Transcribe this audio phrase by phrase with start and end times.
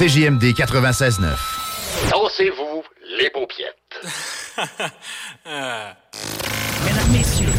[0.00, 1.26] CJMD 96.9.
[2.10, 2.82] Dansez-vous
[3.18, 3.76] les paupiètes.
[6.86, 7.52] Mesdames, Messieurs,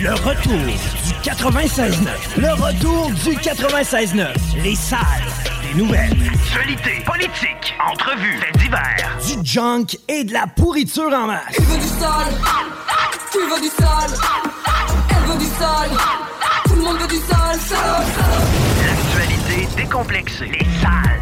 [0.00, 2.06] le retour du 96.9.
[2.36, 4.28] Le retour du 96.9.
[4.62, 5.00] Les salles
[5.64, 6.16] des nouvelles.
[6.32, 9.18] Actualité, politique, entrevues, faits divers.
[9.26, 11.56] Du junk et de la pourriture en masse.
[11.56, 12.34] Tu veux du sale
[13.32, 14.16] Tu veux du sale
[15.10, 15.90] Elle veut du sale
[16.66, 18.44] Tout le monde veut du sale, sale, sale.
[18.86, 20.46] L'actualité décomplexée.
[20.46, 21.13] Les salles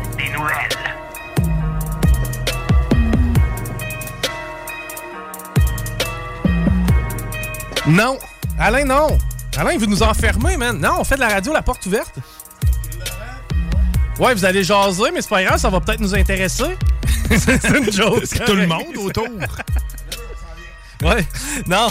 [7.87, 8.17] Non.
[8.59, 9.19] Alain, non.
[9.57, 10.79] Alain, il veut nous enfermer, man.
[10.79, 12.15] Non, on fait de la radio, la porte ouverte.
[14.19, 16.77] Ouais, vous allez jaser, mais c'est pas grave, ça va peut-être nous intéresser.
[17.37, 18.25] c'est une joke.
[18.47, 19.27] Tout le monde autour.
[21.03, 21.27] Ouais.
[21.67, 21.89] Non.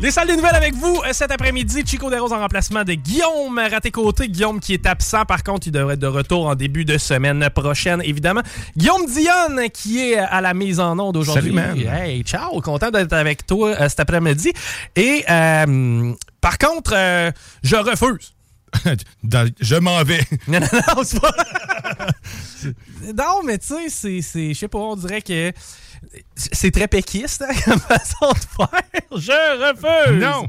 [0.00, 1.82] Les salles des nouvelles avec vous euh, cet après-midi.
[1.86, 4.28] Chico Desroses en remplacement de Guillaume Raté-Côté.
[4.28, 5.24] Guillaume qui est absent.
[5.24, 8.42] Par contre, il devrait être de retour en début de semaine prochaine, évidemment.
[8.76, 11.54] Guillaume Dionne qui est à la mise en onde aujourd'hui.
[11.54, 11.78] Salut, man.
[11.78, 12.60] Hey, ciao.
[12.60, 14.52] Content d'être avec toi euh, cet après-midi.
[14.96, 17.30] Et, euh, par contre, euh,
[17.62, 18.31] je refuse.
[19.22, 20.20] Dans- je m'en vais.
[20.48, 20.66] Non, non,
[20.96, 21.32] non, c'est pas.
[23.16, 24.54] non, mais tu sais, c'est- c'est.
[24.54, 25.52] Je sais pas, on dirait que.
[26.36, 29.02] C'est très péquiste hein, comme façon de faire.
[29.12, 30.20] Je refuse.
[30.20, 30.46] Non.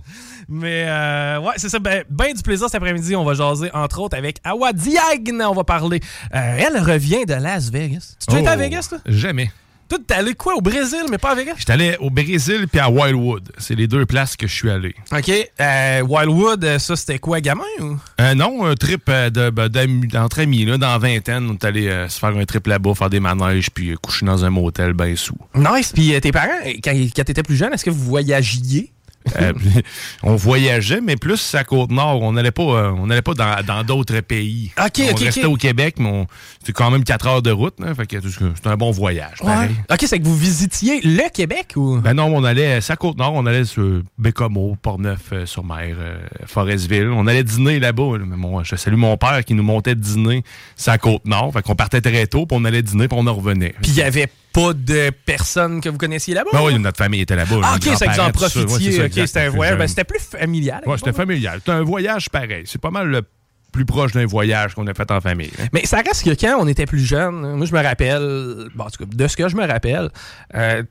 [0.50, 1.78] Mais euh, ouais, c'est ça.
[1.80, 3.16] Ben, ben du plaisir cet après-midi.
[3.16, 5.42] On va jaser entre autres avec Awa Diagne.
[5.44, 6.02] On va parler.
[6.34, 8.16] Euh, elle revient de Las Vegas.
[8.28, 8.98] Tu es à Oh, Vegas, toi?
[9.06, 9.52] Jamais.
[9.94, 11.54] Toi, t'es allé quoi au Brésil, mais pas à Vegas?
[11.56, 13.52] J'étais allé au Brésil puis à Wildwood.
[13.60, 14.96] C'est les deux places que je suis allé.
[15.12, 15.30] Ok.
[15.62, 18.00] Euh, Wildwood, euh, ça c'était quoi, gamin ou?
[18.20, 21.48] Euh, non, un trip de, ben, d'amis- d'entre amis, là, dans la vingtaine.
[21.48, 24.44] On est allé euh, se faire un trip là-bas, faire des manèges, puis coucher dans
[24.44, 25.38] un motel ben sous.
[25.54, 25.92] Nice.
[25.94, 26.48] Puis tes parents,
[26.84, 28.92] quand, quand t'étais plus jeune, est-ce que vous voyagiez?
[29.40, 29.54] Euh,
[30.24, 32.22] on voyageait, mais plus à Côte-Nord.
[32.22, 34.72] On n'allait pas, euh, on n'allait pas dans, d'autres pays.
[34.78, 36.28] On restait au Québec, mais
[36.60, 37.76] c'était quand même 4 heures de route.
[38.08, 39.38] Que c'est un bon voyage.
[39.40, 39.72] pareil.
[39.90, 42.00] Ok, c'est que vous visitiez le Québec ou?
[42.00, 47.10] Ben non, on allait, c'est à Côte-Nord, on allait sur Bécomo, Portneuf-sur-Mer, euh, Forestville.
[47.10, 48.18] On allait dîner là-bas.
[48.18, 48.26] là.
[48.28, 50.44] Mais moi, je salue mon père qui nous montait dîner,
[50.76, 51.54] c'est à Côte-Nord.
[51.54, 53.76] Fait qu'on partait très tôt, puis on allait dîner, puis on en revenait.
[53.82, 56.52] Puis il y avait pas de personnes que vous connaissiez là-bas?
[56.54, 57.60] Ben oui, notre famille était là-bas.
[57.64, 58.26] Ah, ok, c'est que vous en.
[58.26, 59.26] Ouais, profitiez.
[59.28, 59.78] c'était un voyage.
[59.78, 60.82] Ben, c'était plus familial.
[60.86, 61.60] Ouais, c'était familial.
[61.60, 62.64] C'était un voyage pareil.
[62.66, 63.24] C'est pas mal le
[63.72, 65.50] plus proche d'un voyage qu'on a fait en famille.
[65.60, 65.66] hein.
[65.74, 68.90] Mais ça reste que quand on était plus jeune, moi je me rappelle, bon, en
[68.92, 70.10] tout cas, de ce que je me rappelle,
[70.54, 70.84] euh,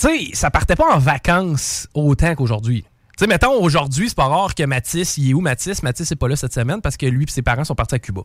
[0.00, 2.82] tu sais, ça partait pas en vacances autant qu'aujourd'hui.
[3.18, 5.82] Tu sais, mettons, aujourd'hui, c'est pas rare que Mathis, il est où Mathis?
[5.82, 7.98] Mathis est pas là cette semaine parce que lui et ses parents sont partis à
[7.98, 8.22] Cuba.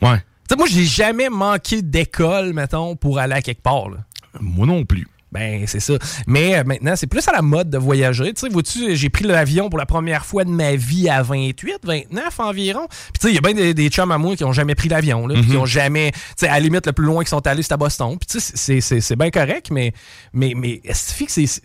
[0.00, 0.16] Ouais.
[0.16, 0.22] Tu
[0.54, 3.90] sais, moi, j'ai jamais manqué d'école, mettons, pour aller à quelque part.
[3.90, 3.98] là.
[4.40, 5.06] Moi non plus.
[5.32, 5.94] Ben, c'est ça.
[6.28, 8.32] Mais euh, maintenant, c'est plus à la mode de voyager.
[8.34, 11.78] Tu sais, vois-tu, j'ai pris l'avion pour la première fois de ma vie à 28,
[11.82, 12.86] 29 environ.
[12.88, 14.76] Puis tu sais, il y a bien des, des chums à moi qui ont jamais
[14.76, 16.12] pris l'avion, là, qui ont jamais...
[16.12, 18.16] Tu sais, à la limite, le plus loin qu'ils sont allés, c'est à Boston.
[18.16, 19.92] Puis tu sais, c'est- c'est c'est bien correct, mais...
[20.32, 21.60] Mais, mais est-ce que c'est...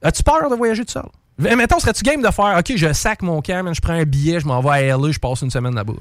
[0.00, 1.56] As-tu peur de voyager tout seul?
[1.56, 4.38] Mettons, serais-tu game de faire, OK, je sac mon camp, man, je prends un billet,
[4.38, 5.94] je m'en vais à LA, je passe une semaine là-bas.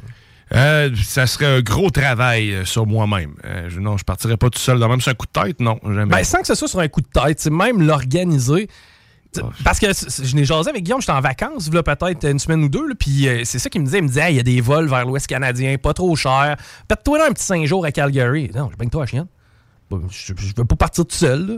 [0.54, 3.36] Euh, ça serait un gros travail euh, sur moi-même.
[3.46, 4.80] Euh, je, non, je partirais pas tout seul.
[4.80, 5.80] Dans même sur un coup de tête, non.
[5.84, 6.06] Jamais.
[6.06, 8.70] Ben, sans que ce soit sur un coup de tête, c'est même l'organiser.
[9.34, 12.64] T'sais, Parce que je n'ai jasé avec Guillaume, j'étais en vacances, là, peut-être une semaine
[12.64, 13.98] ou deux, puis euh, c'est ça qu'il me disait.
[13.98, 16.56] Il me disait, Hey, il y a des vols vers l'Ouest canadien, pas trop cher.
[16.88, 18.50] Pète-toi là un petit cinq jours à Calgary.
[18.56, 19.28] Non, je baigne toi à chienne.
[19.92, 21.46] Je, je veux pas partir tout seul.
[21.46, 21.54] là.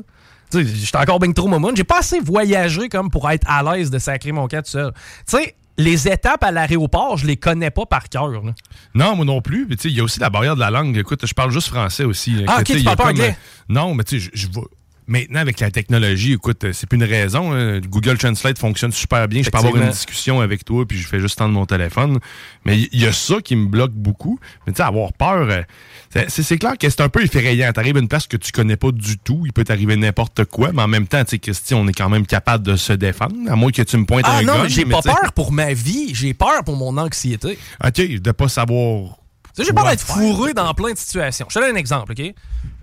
[0.52, 1.70] Tu sais, J'étais encore bien trop moment.
[1.76, 4.92] J'ai pas assez voyagé comme pour être à l'aise de sacrer mon camp tout seul.
[5.28, 8.30] Tu sais, les étapes à l'aéroport, je les connais pas par cœur.
[8.30, 8.54] là.
[8.94, 9.66] Non, moi non plus.
[9.66, 10.96] Puis, tu sais, Il y a aussi la barrière de la langue.
[10.98, 12.44] Écoute, je parle juste français aussi.
[12.48, 13.38] Ah, ok, tu parles pas anglais?
[13.70, 14.62] Non, mais tu sais, je, je vais.
[15.10, 17.52] Maintenant, avec la technologie, écoute, euh, c'est plus une raison.
[17.52, 17.80] hein.
[17.82, 19.42] Google Translate fonctionne super bien.
[19.42, 22.20] Je peux avoir une discussion avec toi, puis je fais juste tendre mon téléphone.
[22.64, 24.40] Mais il y a ça qui me bloque beaucoup.
[24.68, 27.72] Mais tu sais, avoir peur, euh, c'est- clair que c'est un peu effrayant.
[27.74, 29.42] T'arrives à une place que tu connais pas du tout.
[29.46, 30.72] Il peut t'arriver n'importe quoi.
[30.74, 33.36] Mais en même temps, tu sais, Christy, on est quand même capable de se défendre.
[33.50, 36.14] À moins que tu me pointes Ah un non, j'ai pas peur pour ma vie,
[36.14, 37.58] j'ai peur pour mon anxiété.
[37.84, 39.16] OK, de pas savoir.
[39.56, 41.48] Tu sais, j'ai peur d'être fourré dans plein de situations.
[41.50, 42.34] Je te donne un exemple, OK?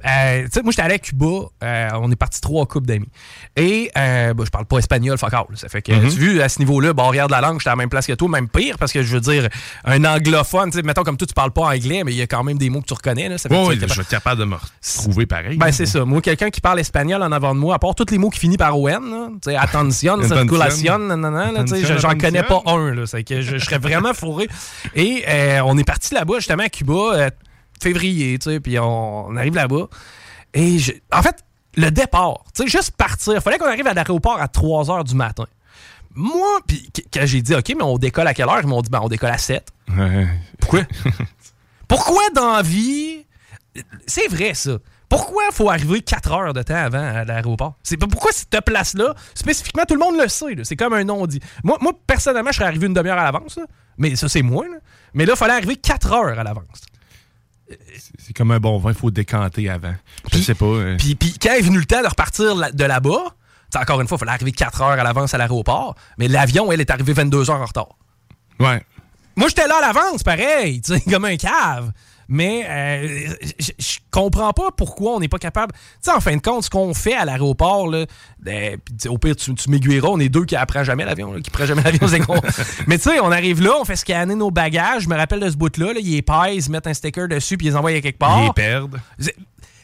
[0.05, 1.27] Euh, tu sais, moi, j'étais allé à Cuba.
[1.63, 3.09] euh, on est parti trois couples d'amis.
[3.57, 5.45] Et euh, bah, je parle pas espagnol, fuck all.
[5.55, 6.01] Ça fait que, Mhm.
[6.01, 8.07] tu as vu, à ce niveau-là, barrière de la langue, j'étais à la même place
[8.07, 9.49] que toi, même pire, parce que je veux dire,
[9.85, 12.27] un anglophone, tu sais, mettons comme toi, tu parles pas anglais, mais il y a
[12.27, 13.29] quand même des mots que tu reconnais.
[13.29, 15.57] Là, ça fait que être je être capable de me retrouver pareil.
[15.57, 16.05] ben, c'est ça.
[16.05, 18.39] Moi, quelqu'un qui parle espagnol en avant de moi, à part tous les mots qui
[18.39, 22.43] finissent par ON, là, tu sais, attention, circulation, nanana, là, tu sais, Attention, j'en connais
[22.43, 22.95] pas un.
[22.95, 24.49] Là, c'est que je, serais vraiment fourré.
[24.95, 27.31] Et euh, on est parti là-bas, justement, à Cuba,
[27.83, 29.87] février, tu sais, puis on, on arrive là-bas.
[30.55, 31.45] Et je- en fait,
[31.77, 35.15] le départ, tu sais, juste partir, fallait qu'on arrive à l'aéroport à 3 h du
[35.15, 35.45] matin.
[36.15, 38.61] Moi, puis qu- quand j'ai dit, OK, mais on décolle à quelle heure?
[38.63, 39.69] Ils m'ont dit, ben, on décolle à 7.
[39.97, 40.27] Ouais.
[40.61, 40.81] Pourquoi?
[41.89, 43.25] Pourquoi dans la vie.
[44.07, 44.79] C'est vrai, ça.
[45.09, 47.75] Pourquoi faut arriver 4 heures de temps avant à l'aéroport?
[47.83, 50.57] C'est pas- pourquoi cette place-là, spécifiquement, tout le monde le sait.
[50.65, 51.41] C'est comme un non-dit.
[51.63, 53.59] Moi, moi, personnellement, je serais arrivé une demi-heure à l'avance.
[53.99, 54.65] Mais ça, c'est moi.
[54.67, 54.79] là.
[55.15, 56.81] Mais là, il fallait arriver 4 heures à l'avance.
[58.19, 59.95] C'est comme un bon vin, il faut décanter avant.
[60.33, 60.67] Je sais pas.
[60.67, 63.25] euh, Puis, quand est venu le temps de repartir de là-bas,
[63.77, 65.97] encore une fois, il fallait arriver 4 heures à l'avance à l'aéroport.
[66.19, 67.89] Mais l'avion, elle, est arrivée 22 heures en retard.
[68.61, 68.83] Ouais.
[69.37, 71.93] Moi, j'étais là à l'avance, pareil, tu sais, comme un cave.
[72.29, 73.35] Mais euh,
[73.79, 75.73] je comprends pas pourquoi on n'est pas capable.
[75.73, 78.07] Tu sais, en fin de compte, ce qu'on fait à l'aéroport, là,
[78.47, 81.51] euh, sais, au pire, tu, tu m'aiguilleras, on est deux qui apprennent jamais l'avion, qui
[81.51, 82.07] prennent jamais l'avion.
[82.87, 85.03] Mais tu sais, on arrive là, on fait scanner nos bagages.
[85.05, 87.69] Je me rappelle de ce bout-là, là, ils épaissent, ils mettent un sticker dessus, puis
[87.69, 88.41] ils les envoient à quelque part.
[88.41, 89.01] Ils les perdent.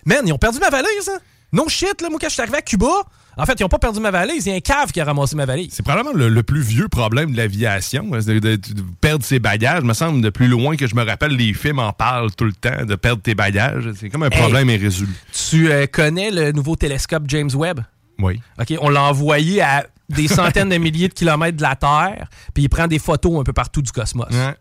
[0.05, 1.19] Man, ils ont perdu ma valise, hein?
[1.53, 3.05] Non shit, là, moi, quand je suis arrivé à Cuba,
[3.37, 5.05] en fait, ils ont pas perdu ma valise, il y a un cave qui a
[5.05, 5.71] ramassé ma valise.
[5.73, 9.39] C'est probablement le, le plus vieux problème de l'aviation, hein, de, de- de perdre ses
[9.39, 9.83] bagages.
[9.83, 12.53] me semble, de plus loin que je me rappelle, les films en parlent tout le
[12.53, 13.91] temps, de perdre tes bagages.
[13.99, 14.39] C'est comme un Hey.
[14.39, 15.13] problème irrésolu.
[15.51, 17.81] Tu euh, connais le nouveau télescope James Webb?
[18.19, 18.41] Oui.
[18.61, 22.65] OK, on l'a envoyé à des centaines de milliers de kilomètres de la Terre, puis
[22.65, 24.29] il prend des photos un peu partout du cosmos.
[24.31, 24.55] Ouais.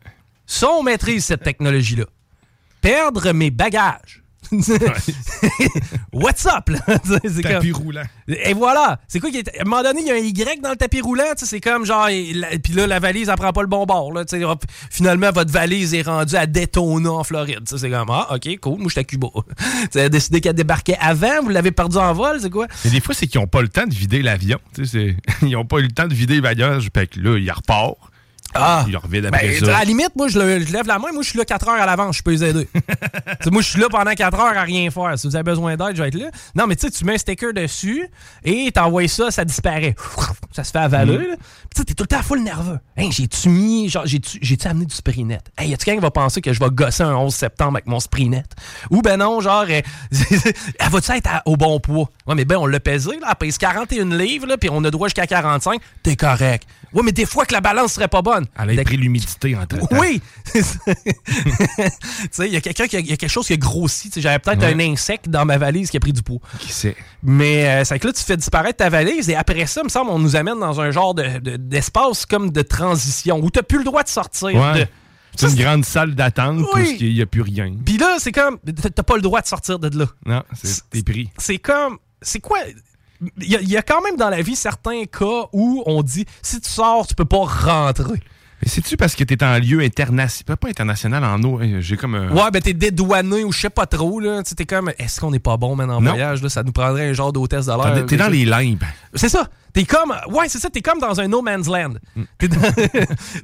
[0.45, 2.05] Ça, on maîtrise cette technologie-là.
[2.79, 4.20] Perdre mes bagages.
[6.13, 6.79] What's up, là?
[6.99, 8.03] Tapis comme- roulant.
[8.27, 8.99] Et voilà.
[9.07, 9.57] C'est quoi qui est.
[9.57, 11.23] À un moment donné, il y a un Y dans le tapis roulant.
[11.37, 12.07] tu sais, C'est comme genre.
[12.09, 14.11] et la- Puis là, la valise, elle prend pas le bon bord.
[14.13, 14.43] Là, tu sais.
[14.43, 17.61] Hop, Finalement, votre valise est rendue à Daytona, en Floride.
[17.65, 18.09] C'est comme.
[18.09, 18.79] Ah, OK, cool.
[18.79, 19.27] Moi, j'étais à Cuba.
[20.09, 21.41] Décidé qu'elle débarquait avant.
[21.43, 22.39] Vous l'avez perdu en vol.
[22.41, 22.67] C'est quoi?
[22.85, 24.59] Mais des fois, c'est qu'ils n'ont pas le temps de vider l'avion.
[24.75, 26.89] Tu sais, c'est- Ils n'ont pas eu le temps de vider les bagages.
[26.93, 27.97] Fait que là, ils repartent.
[28.53, 28.85] Ah!
[28.87, 29.75] Ils reviennent après Ben, ça.
[29.77, 31.11] à la limite, moi, je, le- je lève la main.
[31.13, 32.17] Moi, je suis là 4 heures à l'avance.
[32.17, 32.67] Je peux les aider.
[33.51, 35.17] Moi, je suis là pendant 4 heures à rien faire.
[35.17, 36.29] Si vous avez besoin d'aide, je vais être là.
[36.55, 38.07] Non, mais tu sais, tu mets un sticker dessus
[38.43, 39.95] et t'envoies ça, ça disparaît.
[40.53, 41.17] Ça se fait avaler.
[41.17, 41.27] Puis
[41.75, 42.77] tu sais, t'es tout le temps full nerveux.
[42.97, 43.87] Hey, j'ai-tu mis.
[43.87, 45.39] Genre, j'ai-tu amené du Sprinet?
[45.57, 47.85] Hey, y a-tu quelqu'un qui va penser que je vais gosser un 11 septembre avec
[47.87, 48.43] mon Sprinet?
[48.89, 49.81] Ou ben non, genre, euh,
[50.11, 52.09] elle va-tu être à- au bon poids?
[52.27, 53.27] Ouais, mais ben, on l'a pesé, là.
[53.29, 55.79] Elle pèse 41 livres, là, puis on a droit jusqu'à 45.
[56.03, 56.67] T'es correct.
[56.93, 58.45] Ouais, mais des fois que la balance serait pas bonne.
[58.59, 59.87] Elle a pris l'humidité entre temps.
[59.99, 60.21] oui!
[60.53, 60.61] Tu
[62.31, 64.11] sais, il y a quelqu'un qui a, il y a quelque chose qui a grossi.
[64.17, 64.73] J'avais peut-être Ouais.
[64.73, 66.39] un insecte dans ma valise qui a pris du poids.
[66.59, 66.95] Qui sait?
[67.23, 69.89] Mais euh, c'est que là, tu fais disparaître ta valise et après ça, il me
[69.89, 73.59] semble, on nous amène dans un genre de- de- d'espace comme de transition où tu
[73.59, 74.49] n'as plus le droit de sortir.
[74.53, 74.81] Ouais.
[74.81, 74.87] de-
[75.35, 76.97] C'est une grande salle d'attente Oui.
[76.99, 77.73] où il n'y a plus rien.
[77.85, 78.57] Puis là, c'est comme,
[78.93, 80.05] t'as pas le droit de sortir de là.
[80.25, 81.29] Non, c'est t'es pris.
[81.37, 82.59] C'est comme, c'est quoi?
[83.39, 86.01] Il y, a- il y a quand même dans la vie certains cas où on
[86.01, 88.19] dit, si tu sors, tu peux pas rentrer.
[88.63, 90.57] Mais c'est-tu parce que t'es en lieu international?
[90.57, 91.59] Pas international en eau.
[91.61, 92.31] hein, J'ai comme un.
[92.31, 94.43] Ouais, ben t'es dédouané ou je sais pas trop, là.
[94.43, 96.11] T'es comme, est-ce qu'on est pas bon, man, en Non.
[96.11, 96.49] voyage, là?
[96.49, 98.05] Ça nous prendrait un genre d'hôtesse de l'air.
[98.05, 98.83] T'es dans les limbes.
[99.15, 99.47] C'est ça.
[99.73, 100.13] T'es comme.
[100.29, 101.93] Ouais, c'est ça, t'es comme dans un no man's land.
[102.15, 102.23] Mm.
[102.47, 102.73] Dans-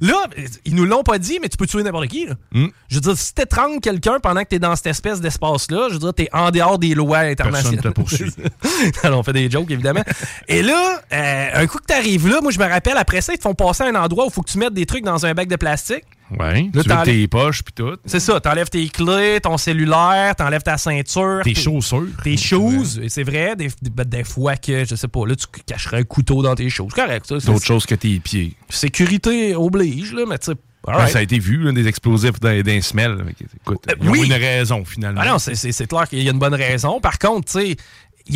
[0.00, 0.26] là,
[0.64, 2.34] ils nous l'ont pas dit, mais tu peux tuer n'importe qui, là.
[2.52, 2.66] Mm.
[2.88, 5.98] Je veux dire, si t'étrangles quelqu'un pendant que t'es dans cette espèce d'espace-là, je veux
[6.00, 7.80] dire, t'es en dehors des lois internationales.
[7.80, 8.30] te poursuit.
[9.02, 10.02] Alors, on fait des jokes, évidemment.
[10.48, 13.38] Et là, euh, un coup que t'arrives là, moi, je me rappelle, après ça, ils
[13.38, 15.24] te font passer à un endroit où il faut que tu mettes des trucs dans
[15.26, 16.04] un bac de plastique.
[16.38, 16.68] Ouais.
[16.74, 17.96] Là, tu veux tes poches puis tout.
[18.04, 21.40] C'est ça, t'enlèves tes clés, ton cellulaire, t'enlèves ta ceinture.
[21.42, 22.06] Tes chaussures.
[22.22, 25.46] Tes choses, et c'est vrai, des, des, des fois que, je sais pas, là, tu
[25.66, 26.92] cacherais un couteau dans tes choses.
[26.92, 27.40] Correct, ça.
[27.40, 28.54] c'est- D'autres choses que tes pieds.
[28.68, 30.58] Sécurité oblige, là, mais tu sais.
[30.86, 31.08] right.
[31.10, 32.32] Ça a été vu, là, des explosifs.
[32.40, 34.26] Fait que, Écoute, Euh, ils ont oui.
[34.26, 35.20] une raison, finalement.
[35.24, 37.00] Ah non, c'est- clair qu'il y a une bonne raison.
[37.00, 37.76] Par contre, tu sais,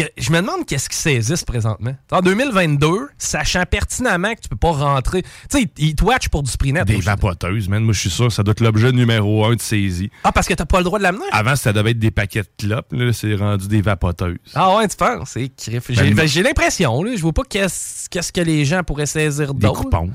[0.01, 1.95] a- je me demande qu'est-ce qui saisisse présentement.
[2.11, 5.23] En 2022, sachant pertinemment que tu peux pas rentrer.
[5.23, 5.29] Tu
[5.61, 6.87] sais, ils te watchent pour du net.
[6.87, 7.83] Des vapoteuses, man.
[7.85, 10.11] Moi, je suis sûr que ça doit être l'objet numéro un de saisie.
[10.25, 11.25] Ah, parce que t'as pas le droit de l'amener?
[11.33, 12.93] Avant, ça devait être des paquets de clopes.
[12.93, 14.39] Là, c'est rendu des vapoteuses.
[14.55, 15.31] Ah ouais, tu penses?
[15.33, 15.85] C'est crif.
[15.91, 17.13] J'ai Ben, ben, j'ai l'impression, là.
[17.15, 19.83] Je vois pas qu'est-ce que les gens pourraient saisir Des d'autre.
[19.83, 20.11] coupons.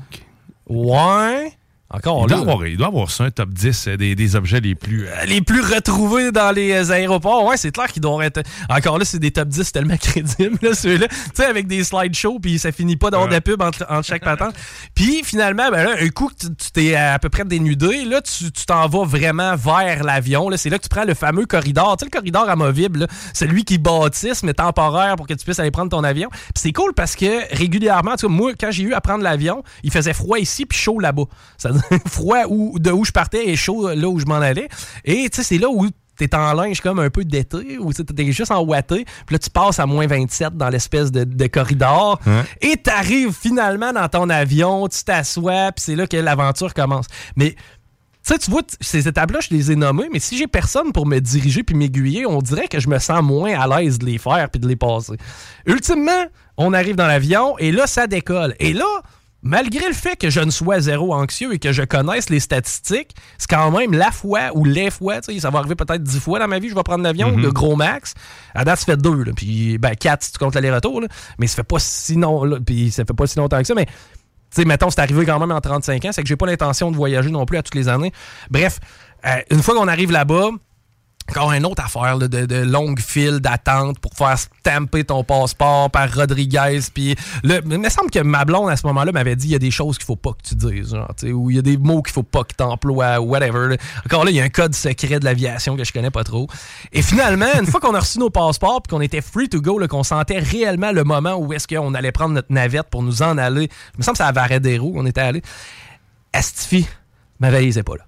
[0.68, 1.52] Ouais.
[1.90, 2.36] Encore Il là.
[2.36, 5.06] doit, avoir, il doit avoir ça, un top 10 euh, des, des objets les plus.
[5.08, 8.42] euh, Les plus retrouvés dans les euh, aéroports, ouais, c'est clair qu'ils doivent être.
[8.68, 11.08] Encore là, c'est des top 10 tellement crédibles, là, ceux-là.
[11.08, 14.04] Tu sais, avec des slideshows, puis ça finit pas d'avoir de la pub entre, entre
[14.06, 14.54] chaque patente.
[14.94, 18.50] Puis finalement, ben là, un coup que tu- t'es à peu près dénudé, là, tu
[18.66, 20.50] t'en vas vraiment vers l'avion.
[20.56, 21.96] C'est là que tu prends le fameux corridor.
[21.96, 25.58] Tu sais, le corridor amovible, là, celui qui bâtisse, mais temporaire pour que tu puisses
[25.58, 26.28] aller prendre ton avion.
[26.30, 29.62] Puis c'est cool parce que régulièrement, tu vois, moi, quand j'ai eu à prendre l'avion,
[29.84, 31.24] il faisait froid ici puis chaud là-bas.
[31.56, 31.70] Ça
[32.06, 34.68] froid où, de où je partais et chaud là où je m'en allais.
[35.04, 38.32] Et tu sais, c'est là où t'es en linge comme un peu d'été, ou t'es
[38.32, 42.20] juste en ouaté, puis là tu passes à moins 27 dans l'espèce de, de corridor,
[42.60, 47.06] et t'arrives finalement dans ton avion, tu t'assois, puis c'est là que l'aventure commence.
[47.36, 47.54] Mais
[48.28, 51.06] tu sais, tu vois, ces étapes-là, je les ai nommées, mais si j'ai personne pour
[51.06, 54.18] me diriger puis m'aiguiller, on dirait que je me sens moins à l'aise de les
[54.18, 55.14] faire puis de les passer.
[55.64, 56.26] Ultimement,
[56.58, 58.54] on arrive dans l'avion et là, ça décolle.
[58.60, 58.84] Et là,
[59.48, 63.14] malgré le fait que je ne sois zéro anxieux et que je connaisse les statistiques,
[63.38, 66.20] c'est quand même la fois ou les fois, tu sais, ça va arriver peut-être dix
[66.20, 68.12] fois dans ma vie, je vais prendre l'avion, le gros max.
[68.54, 71.02] À date, ça fait deux, là, puis ben, quatre si tu comptes l'aller-retour,
[71.38, 73.86] mais ça fait pas si là, puis ça fait pas si longtemps que ça, mais
[73.86, 73.92] tu
[74.50, 76.96] sais, mettons, c'est arrivé quand même en 35 ans, c'est que j'ai pas l'intention de
[76.96, 78.12] voyager non plus à toutes les années.
[78.50, 78.80] Bref,
[79.26, 80.50] euh, une fois qu'on arrive là-bas,
[81.28, 85.90] encore une autre affaire là, de, de longue file d'attente pour faire stamper ton passeport
[85.90, 86.80] par Rodriguez.
[86.92, 89.56] Puis là, il me semble que ma blonde à ce moment-là m'avait dit il y
[89.56, 91.76] a des choses qu'il faut pas que tu dises, genre, ou il y a des
[91.76, 93.76] mots qu'il faut pas que tu emploies, whatever.
[94.06, 96.48] Encore là, il y a un code secret de l'aviation que je connais pas trop.
[96.92, 99.78] Et finalement, une fois qu'on a reçu nos passeports puis qu'on était free to go,
[99.88, 103.38] qu'on sentait réellement le moment où est-ce qu'on allait prendre notre navette pour nous en
[103.38, 105.42] aller, il me semble que c'est à Varadero qu'on était allé.
[106.32, 106.86] Astifi,
[107.40, 108.07] ma valise est pas là.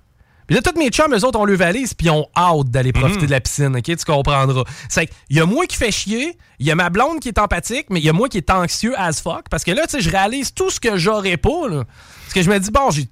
[0.51, 2.93] Puis là, tous mes chums, eux autres, ont le valise, puis ils ont hâte d'aller
[2.93, 3.85] profiter de la piscine, OK?
[3.85, 4.65] Tu comprendras.
[4.89, 7.39] C'est qu'il y a moi qui fait chier, il y a ma blonde qui est
[7.39, 9.49] empathique, mais il y a moi qui est anxieux as fuck.
[9.49, 11.85] Parce que là, tu sais, je réalise tout ce que j'aurais pas, là.
[11.85, 13.09] Parce que je me dis, bon, j'ai.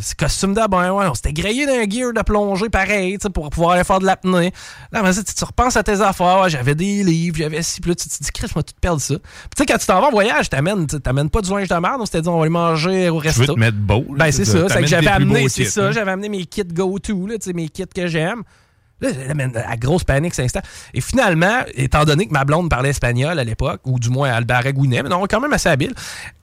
[0.00, 3.30] Ce costume de bain, ouais, on s'était grillé d'un gear de plongée pareil, tu sais,
[3.30, 4.52] pour pouvoir aller faire de l'apnée.
[4.92, 7.94] Là, mais tu, repenses à tes affaires, ouais, j'avais des livres, j'avais ci, puis là,
[7.94, 9.14] tu te dis, Chris, vais tout perdre ça.
[9.14, 9.24] Puis
[9.56, 12.00] tu sais, quand tu t'en vas en voyage, t'amènes, t'amènes pas du linge de merde,
[12.00, 13.54] on s'était dit, on va aller manger au Tu veux resto.
[13.54, 14.04] te mettre beau.
[14.14, 14.68] là, Ben, c'est ça.
[14.68, 15.92] C'est que j'avais amené, c'est ça, hein.
[15.92, 18.42] j'avais amené mes kits go-to, là, tu sais, mes kits que j'aime.
[19.00, 19.10] Là,
[19.54, 20.64] la grosse panique s'installe.
[20.92, 24.44] Et finalement, étant donné que ma blonde parlait espagnol à l'époque, ou du moins elle
[24.44, 25.94] baragouinait, mais non, quand même assez habile,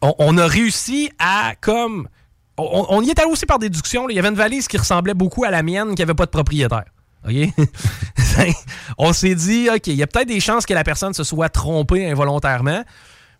[0.02, 2.08] on, on a réussi à, comme...
[2.58, 4.08] On, on y est allé aussi par déduction.
[4.08, 4.14] là.
[4.14, 6.32] Il y avait une valise qui ressemblait beaucoup à la mienne, qui avait pas de
[6.32, 6.86] propriétaire.
[7.28, 7.34] OK?
[8.98, 11.50] on s'est dit, OK, il y a peut-être des chances que la personne se soit
[11.50, 12.84] trompée involontairement.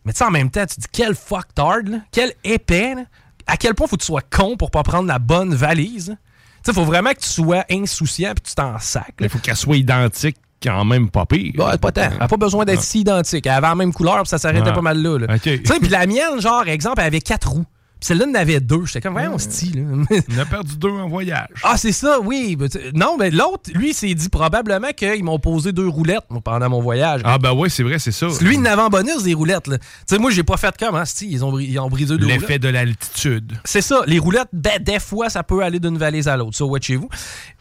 [0.06, 3.04] Mais tu sais, en même temps, tu te dis, quel fucktard, là, quel épais, là.
[3.48, 6.16] à quel point faut que tu sois con pour pas prendre la bonne valise?
[6.64, 9.14] Tu sais, faut vraiment que tu sois insouciant puis tu t'en sacs.
[9.20, 11.54] Il faut qu'elle soit identique quand même pas pire.
[11.58, 12.10] Ouais, pas tant.
[12.12, 13.46] Elle n'a pas besoin d'être si identique.
[13.46, 14.74] Elle avait la même couleur puis ça s'arrêtait Ah.
[14.74, 15.20] pas mal là.
[15.20, 15.40] là.
[15.40, 17.66] Tu sais, puis la mienne, genre, exemple, elle avait quatre roues.
[18.00, 18.86] Puis celle-là en avait deux.
[18.86, 19.86] J'étais comme, voyons, style.
[20.12, 21.48] On a perdu deux en voyage.
[21.64, 22.56] Ah, c'est ça, oui.
[22.56, 26.70] Ben, Non, mais l'autre, lui, s'est dit probablement qu'ils m'ont posé deux roulettes moi, pendant
[26.70, 27.22] mon voyage.
[27.24, 28.28] Ah, ben ouais, c'est vrai, c'est ça.
[28.42, 29.64] Lui, il en avait en bonus des roulettes.
[29.66, 32.26] Tu sais, moi, j'ai pas fait comme, hein, si, ils ont, ils ont brisé deux
[32.26, 32.42] roulettes.
[32.42, 33.54] L'effet de l'altitude.
[33.64, 36.66] C'est ça, les roulettes, ben, des fois, ça peut aller d'une valise à l'autre, ça,
[36.66, 37.10] watchez-vous.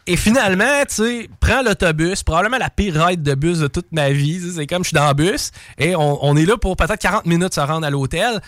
[0.07, 4.11] Et finalement, tu sais, prends l'autobus, probablement la pire ride de bus de toute ma
[4.11, 4.39] vie.
[4.55, 7.25] C'est comme je suis dans le bus et on, on est là pour peut-être 40
[7.25, 8.39] minutes se rendre à l'hôtel.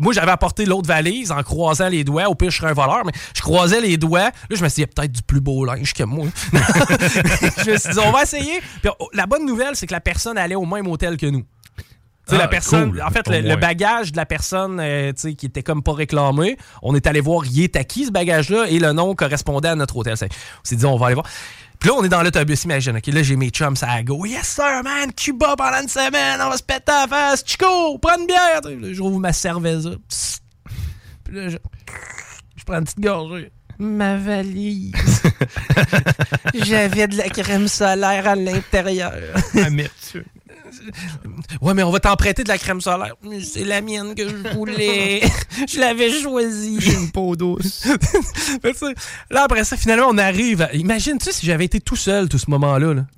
[0.00, 2.28] Moi, j'avais apporté l'autre valise en croisant les doigts.
[2.30, 4.20] Au pire, je serais un voleur, mais je croisais les doigts.
[4.20, 6.26] Là, je me suis dit, il y a peut-être du plus beau linge que moi.
[6.52, 8.62] je me suis dit, on va essayer.
[8.80, 11.44] Puis, oh, la bonne nouvelle, c'est que la personne allait au même hôtel que nous.
[12.28, 13.02] Ah, la personne, cool.
[13.02, 17.06] en fait, le, bagage de la personne euh, qui était comme pas réclamé, on est
[17.06, 20.16] allé voir, il est à qui ce bagage-là, et le nom correspondait à notre hôtel.
[20.16, 21.26] C'est- On s'est dit, on va aller voir.
[21.80, 22.96] Puis là, on est dans l'autobus, imagine.
[22.96, 24.24] OK, là, j'ai mes chums à go.
[24.24, 27.42] Yes, sir, man, Cuba pendant une semaine, on va se péter à la face.
[27.44, 28.60] Chico, prends une bière.
[28.62, 29.90] Là, Je rouvre ma cerveza.
[31.24, 31.56] Puis là, je,
[32.56, 33.50] je prends une petite gorgée.
[33.80, 34.92] Ma valise.
[36.54, 39.12] J'avais de la crème solaire à l'intérieur.
[39.56, 40.22] Amertume.
[41.60, 43.14] Ouais, mais on va t'en prêter de la crème solaire.
[43.42, 45.20] C'est la mienne que je voulais.
[45.68, 46.78] je l'avais choisie.
[46.80, 47.86] J'ai une peau douce.
[49.30, 50.62] Là, après ça, finalement, on arrive.
[50.62, 52.94] à- Imagine-tu si j'avais été tout seul tout ce moment-là.
[52.94, 53.04] là?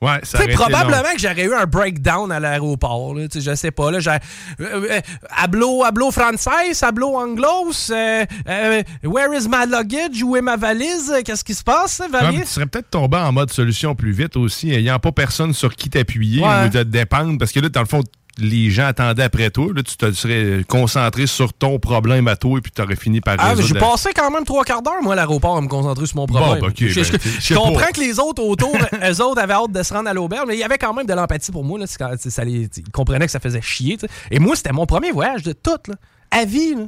[0.00, 3.14] Ouais, ça Tu aurait probablement que j'aurais eu un breakdown à l'aéroport.
[3.16, 3.90] Tu sais, Je sais pas.
[3.90, 4.18] Là, euh,
[4.60, 6.50] euh, hablo, hablo français,
[6.82, 7.90] hablo anglos.
[7.90, 10.22] euh, euh, where is my luggage?
[10.22, 11.12] Où est ma valise?
[11.24, 14.36] Qu'est-ce qui se passe, Ah, mais tu serais peut-être tombé en mode solution plus vite
[14.36, 16.66] aussi, ayant pas personne sur qui t'appuyer Ouais.
[16.66, 18.02] ou te dépendre, parce que là, dans le fond,
[18.40, 19.66] les gens attendaient après toi.
[19.74, 23.20] Là, tu te serais concentré sur ton problème à toi et puis tu aurais fini
[23.20, 25.66] par Ah, j'ai la- passé quand même trois quarts d'heure, moi, à l'aéroport, à me
[25.66, 26.60] concentrer sur mon problème.
[26.60, 27.90] Bon, ben, ok, je, ben, je- je comprends pas.
[27.92, 30.60] que les autres autour, eux autres avaient hâte de se rendre à l'auberge, mais il
[30.60, 31.80] y avait quand même de l'empathie pour moi.
[31.80, 33.98] Là, quand- ça les- ils comprenaient que ça faisait chier.
[34.30, 35.94] Et moi, c'était mon premier voyage de tout, là,
[36.30, 36.76] à vie.
[36.76, 36.84] là.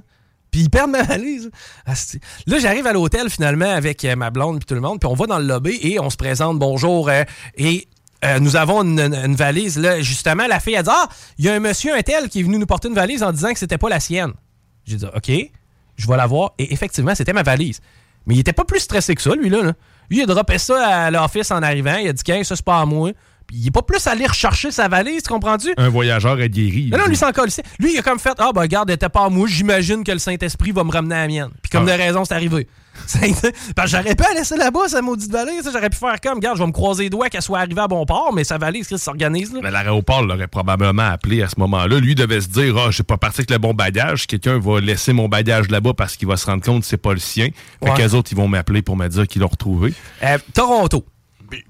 [0.52, 1.50] Puis ils perdent ma valise.
[2.46, 5.14] Là, j'arrive à l'hôtel finalement avec euh, ma blonde puis tout le monde, puis on
[5.14, 7.22] va dans le lobby et on se présente bonjour euh,
[7.56, 7.86] et
[8.24, 9.78] euh, nous avons une, valise.
[9.78, 11.08] Là, justement, la fille a dit Ah,
[11.38, 13.32] il y a un monsieur, un tel, qui est venu nous porter une valise en
[13.32, 14.32] disant que c'était pas la sienne.
[14.84, 15.30] J'ai dit OK,
[15.96, 16.52] je vais la voir.
[16.58, 17.80] Et effectivement, c'était ma valise.
[18.26, 19.62] Mais il était pas plus stressé que ça, lui, là.
[19.62, 19.72] là.
[20.10, 21.96] Lui, il a droppé ça à l'office en arrivant.
[21.96, 23.12] Il a dit Qu'un, ça, c'est pas à moi.
[23.52, 25.74] Il est pas plus allé rechercher sa valise, tu comprends-tu?
[25.76, 26.88] Un voyageur aguerri.
[26.92, 27.48] Non, non, lui, s'en colle.
[27.78, 29.46] Lui, il a comme fait Ah, ben, regarde, elle était pas à moi.
[29.48, 31.48] J'imagine que le Saint-Esprit va me ramener à la mienne.
[31.62, 31.96] Puis, comme Ah.
[31.96, 32.66] de raison, c'est arrivé.
[33.76, 35.68] Parce que j'aurais pas laissé là-bas, sa maudite valise.
[35.72, 37.88] J'aurais pu faire comme, regarde, je vais me croiser les doigts qu'elle soit arrivée à
[37.88, 39.60] bon port, mais sa valise, Chris, s'organise, là?
[39.62, 41.98] Mais l'aéroport l'aurait probablement appelé à ce moment-là.
[41.98, 44.26] Lui devait se dire Ah, j'ai pas parti avec le bon bagage.
[44.26, 47.12] Quelqu'un va laisser mon bagage là-bas parce qu'il va se rendre compte que c'est pas
[47.12, 47.48] le sien.
[47.82, 47.96] Fait Ouais.
[47.96, 49.94] qu'eux autres, ils vont m'appeler pour me dire qu'ils l'ont retrouvé.
[50.22, 51.04] Euh, Toronto.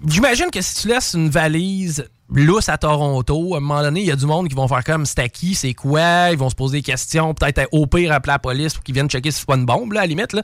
[0.06, 4.06] J'imagine que si tu laisses une valise lousse à Toronto, à un moment donné, il
[4.06, 6.48] y a du monde qui vont faire comme c'est à qui, c'est quoi, ils vont
[6.50, 9.40] se poser des questions, peut-être au pire appeler la police pour qu'ils viennent checker si
[9.40, 10.32] c'est pas une bombe, là, à la limite.
[10.32, 10.42] Là.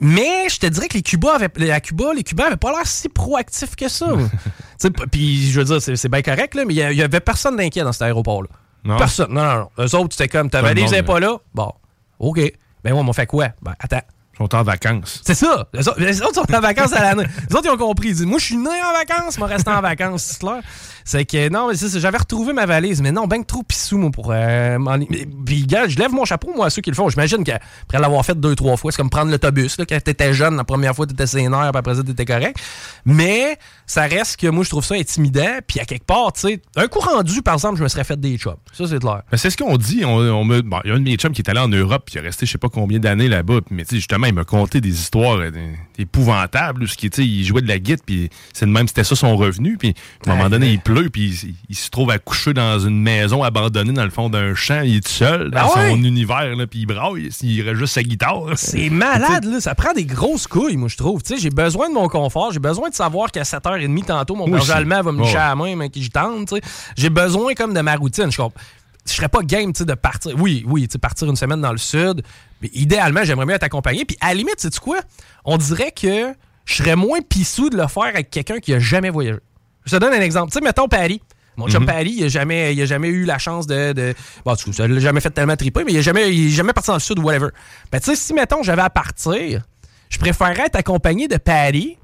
[0.00, 2.86] Mais je te dirais que les Cuba avaient, à Cuba, les Cubains avaient pas l'air
[2.86, 4.06] si proactifs que ça.
[5.10, 7.18] Puis je veux dire, c'est bien correct, là, mais il y a- il y avait
[7.20, 8.48] personne d'inquiet dans cet aéroport-là.
[8.84, 8.96] Non?
[8.96, 9.32] Personne.
[9.32, 9.84] Non, non, non.
[9.84, 11.36] Eux autres, c'était comme ta valise n'est pas là.
[11.52, 11.72] Bon,
[12.20, 12.38] OK.
[12.84, 13.48] Ben ouais, on fait quoi?
[13.60, 14.02] Ben attends.
[14.38, 15.20] Sont en vacances.
[15.24, 15.66] C'est ça.
[15.98, 17.24] Les autres, sont en vacances à l'année.
[17.50, 18.08] Les autres, ils ont compris.
[18.08, 20.62] Ils disent, moi, je suis né en vacances, moi, rester en vacances, c'est clair.
[21.08, 21.74] C'est que, non, mais.
[21.98, 25.88] J'avais retrouvé ma valise, mais non, ben trop pissou, moi, pour euh, mais- Puis, gars,
[25.88, 27.08] je lève mon chapeau, moi, à ceux qui le font.
[27.08, 29.86] J'imagine qu'après l'avoir fait deux, trois fois, c'est comme prendre l'autobus, là.
[29.88, 32.58] Quand t'étais jeune, la première fois, t'étais sénère, puis après ça, t'étais correct.
[33.06, 35.60] Mais, ça reste que moi, je trouve ça intimidant.
[35.66, 38.20] Puis, à quelque part, tu sais, un coup rendu, par exemple, je me serais fait
[38.20, 38.58] des chops.
[38.74, 39.22] Ça, c'est clair.
[39.30, 40.04] Ben, c'est ce qu'on dit.
[40.04, 41.68] On, on me- bon, il y a un de mes chums qui est allé en
[41.68, 43.60] Europe puis il est resté je sais pas combien d'années là-bas.
[43.70, 45.50] Mais tu sais, justement, il m'a conté des histoires euh,
[45.98, 46.82] épouvantables.
[46.82, 46.86] où
[47.18, 49.76] il jouait de la guitare puis c'est de même, c'était ça son revenu.
[49.78, 49.94] Puis
[50.26, 53.00] à un moment donné, il pleut puis il, il se trouve à coucher dans une
[53.00, 54.80] maison abandonnée dans le fond d'un champ.
[54.82, 55.90] Il est tout seul dans Ah ouais?
[55.90, 57.28] son univers là, puis il braille.
[57.42, 58.44] Il reste juste sa guitare.
[58.56, 59.60] C'est malade, là.
[59.60, 61.22] Ça prend des grosses couilles, moi, je trouve.
[61.22, 62.52] Tu sais, j'ai besoin de mon confort.
[62.52, 65.24] J'ai besoin de savoir qu'à 7h30 tantôt, mon berger allemand va me Ouais.
[65.26, 66.60] licher à la main, mais que je tente, sais.
[66.96, 68.30] J'ai besoin comme de ma routine.
[68.30, 70.34] Je serais pas game, sais, de partir.
[70.38, 72.22] Oui, oui, sais, partir une semaine dans le sud.
[72.60, 74.04] Mais idéalement, j'aimerais mieux être accompagné.
[74.04, 74.98] Puis à la limite, sais-tu quoi?
[75.44, 76.34] On dirait que
[76.66, 79.38] je serais moins pissou de le faire avec quelqu'un qui a jamais voyagé.
[79.88, 80.52] Je te donne un exemple.
[80.52, 81.22] Tu sais, mettons Paris.
[81.56, 83.92] Mon chum Paris, il a, jamais, il a jamais eu la chance de.
[83.92, 86.50] de bon, tu sais, l'a jamais fait tellement triper, mais il a jamais, il est
[86.50, 87.48] jamais parti dans le sud ou whatever.
[87.90, 89.62] Ben, tu sais, si, mettons, j'avais à partir,
[90.08, 91.98] je préférerais être accompagné de Paris,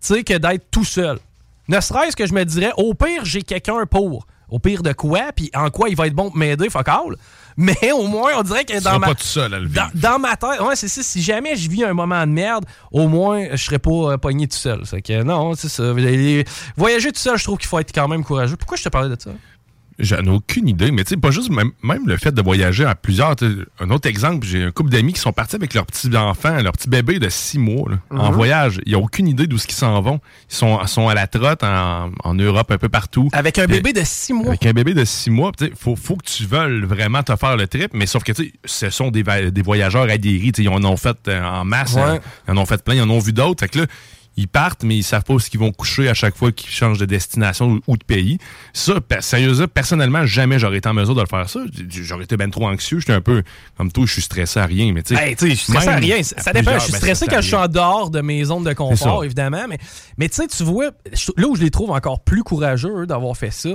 [0.00, 1.20] tu sais, que d'être tout seul.
[1.68, 4.26] Ne serait-ce que je me dirais, au pire, j'ai quelqu'un pour.
[4.48, 7.16] Au pire de quoi, puis en quoi il va être bon pour m'aider, fuck all.
[7.56, 9.90] Mais au moins, on dirait que dans ma, pas tout seul à le vivre.
[9.94, 11.02] dans, dans ma tête, ouais, c'est ça.
[11.02, 14.48] Si jamais je vis un moment de merde, au moins, je serais pas euh, pogné
[14.48, 14.80] tout seul.
[14.84, 15.92] C'est que non, c'est ça.
[16.76, 18.56] Voyager tout seul, je trouve qu'il faut être quand même courageux.
[18.56, 19.30] Pourquoi je te parlais de ça?
[20.00, 22.84] J'en ai aucune idée, mais tu sais, pas juste même, même le fait de voyager
[22.84, 23.36] à plusieurs.
[23.78, 26.72] Un autre exemple, j'ai un couple d'amis qui sont partis avec leur petit enfant, leur
[26.72, 28.34] petit bébé de six mois, là, en Mhm.
[28.34, 28.80] voyage.
[28.86, 30.20] Ils n'ont aucune idée d'où ils s'en vont.
[30.50, 33.28] Ils sont, sont à la trotte en, en Europe, un peu partout.
[33.32, 34.48] Avec un bébé de six mois.
[34.48, 37.56] Avec un bébé de six mois, il faut, faut que tu veuilles vraiment te faire
[37.56, 40.52] le trip, mais sauf que tu sais, ce sont des, des voyageurs aguerris.
[40.58, 42.02] Ils en ont fait euh, en masse, Ouais.
[42.02, 43.60] euh, ils en ont fait plein, ils en ont vu d'autres.
[43.60, 43.86] Fait que là,
[44.36, 46.98] ils partent, mais ils savent pas où ils vont coucher à chaque fois qu'ils changent
[46.98, 48.38] de destination ou, ou de pays.
[48.72, 51.60] Ça, sérieusement, personnellement, jamais j'aurais été en mesure de le faire ça.
[51.88, 52.98] J'aurais été ben trop anxieux.
[52.98, 53.42] J'étais un peu
[53.76, 55.22] comme toi, je suis stressé à rien, mais tu sais.
[55.22, 56.22] Hey, je suis stressé à rien.
[56.22, 56.74] Ça à dépend.
[56.74, 59.66] Je suis stressé quand je suis en dehors de mes zones de confort, évidemment.
[59.68, 59.78] Mais,
[60.18, 60.90] mais tu sais, tu vois,
[61.36, 63.70] là où je les trouve encore plus courageux eux, d'avoir fait ça,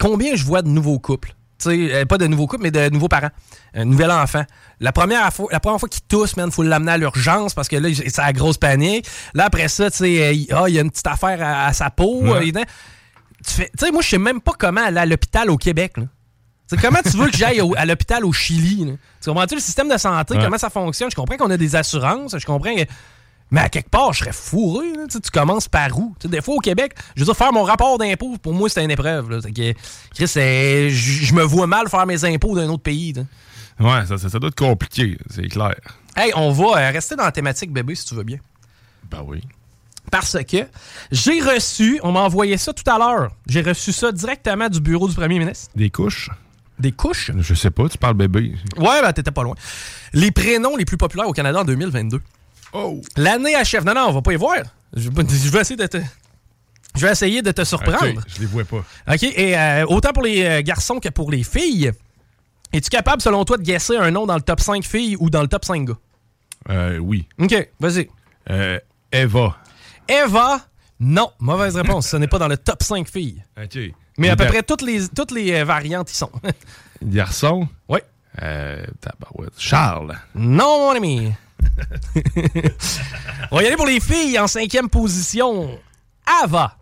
[0.00, 1.34] combien je vois de nouveaux couples?
[1.66, 3.30] Euh, pas de nouveaux couples, mais de nouveaux parents.
[3.74, 4.44] Un nouvel enfant.
[4.80, 7.76] La première fois, la première fois qu'il tousse, man, faut l'amener à l'urgence parce que
[7.76, 9.06] là, c'est la grosse panique.
[9.34, 11.66] Là, après ça, tu sais, euh, il ah, il y a une petite affaire à,
[11.66, 12.20] à sa peau.
[12.22, 12.52] Ouais.
[12.54, 12.62] euh,
[13.46, 15.96] tu fais, tu sais, moi, je sais même pas comment aller à l'hôpital au Québec,
[15.96, 16.04] là.
[16.80, 18.84] Comment tu veux que j'aille à l'hôpital au Chili?
[18.84, 18.92] là?
[19.22, 20.42] Tu comprends-tu le système de santé, Ouais.
[20.42, 21.08] comment ça fonctionne?
[21.10, 22.86] Je comprends qu'on a des assurances, je comprends que-
[23.54, 24.92] Mais à quelque part, je serais fourré.
[24.96, 25.04] là.
[25.08, 26.12] Tu commences par où?
[26.24, 28.90] Des fois, au Québec, je veux dire, faire mon rapport d'impôt, pour moi, c'est une
[28.90, 29.30] épreuve.
[29.30, 29.40] Là.
[29.42, 29.72] Que,
[30.12, 30.26] Chris,
[30.90, 33.14] je me vois mal faire mes impôts d'un autre pays.
[33.78, 35.76] Ouais, ça, ça, ça doit être compliqué, c'est clair.
[36.16, 38.38] Hey, on va euh, rester dans la thématique bébé, si tu veux bien.
[39.08, 39.40] Ben oui.
[40.10, 40.66] parce que
[41.12, 45.08] j'ai reçu, on m'a envoyé ça tout à l'heure, j'ai reçu ça directement du bureau
[45.08, 45.70] du premier ministre.
[45.76, 46.28] Des couches?
[46.80, 47.30] Des couches?
[47.38, 48.56] Je sais pas, tu parles bébé.
[48.78, 49.54] Ouais, ben t'étais pas loin.
[50.12, 52.20] Les prénoms les plus populaires au Canada en 2022.
[52.74, 53.00] Oh!
[53.16, 53.84] L'année achève.
[53.84, 54.56] Non, non, on va pas y voir.
[54.94, 55.98] Je, je vais essayer de te...
[56.96, 58.20] Je vais essayer de te surprendre.
[58.28, 58.84] Je les vois pas.
[59.08, 61.90] OK, et euh, autant pour les euh, garçons que pour les filles,
[62.72, 65.42] es-tu capable, selon toi, de guesser un nom dans le top 5 filles ou dans
[65.42, 65.98] le top 5 gars?
[66.70, 67.26] Euh, oui.
[67.38, 68.08] OK, vas-y.
[68.50, 68.78] Euh,
[69.10, 69.56] Eva.
[70.08, 70.60] Eva,
[71.00, 71.30] non.
[71.40, 72.08] Mauvaise réponse.
[72.08, 73.42] Ce n'est pas dans le top 5 filles.
[73.60, 73.78] OK.
[74.18, 76.30] Mais à peu près toutes les, toutes les variantes y sont.
[77.02, 77.68] Garçon?
[77.88, 78.00] oui.
[78.42, 78.84] Euh.
[79.56, 80.16] Charles.
[80.34, 81.32] Non, mon ami.
[83.50, 85.78] On va y aller pour les filles en cinquième position.
[86.42, 86.76] Ava.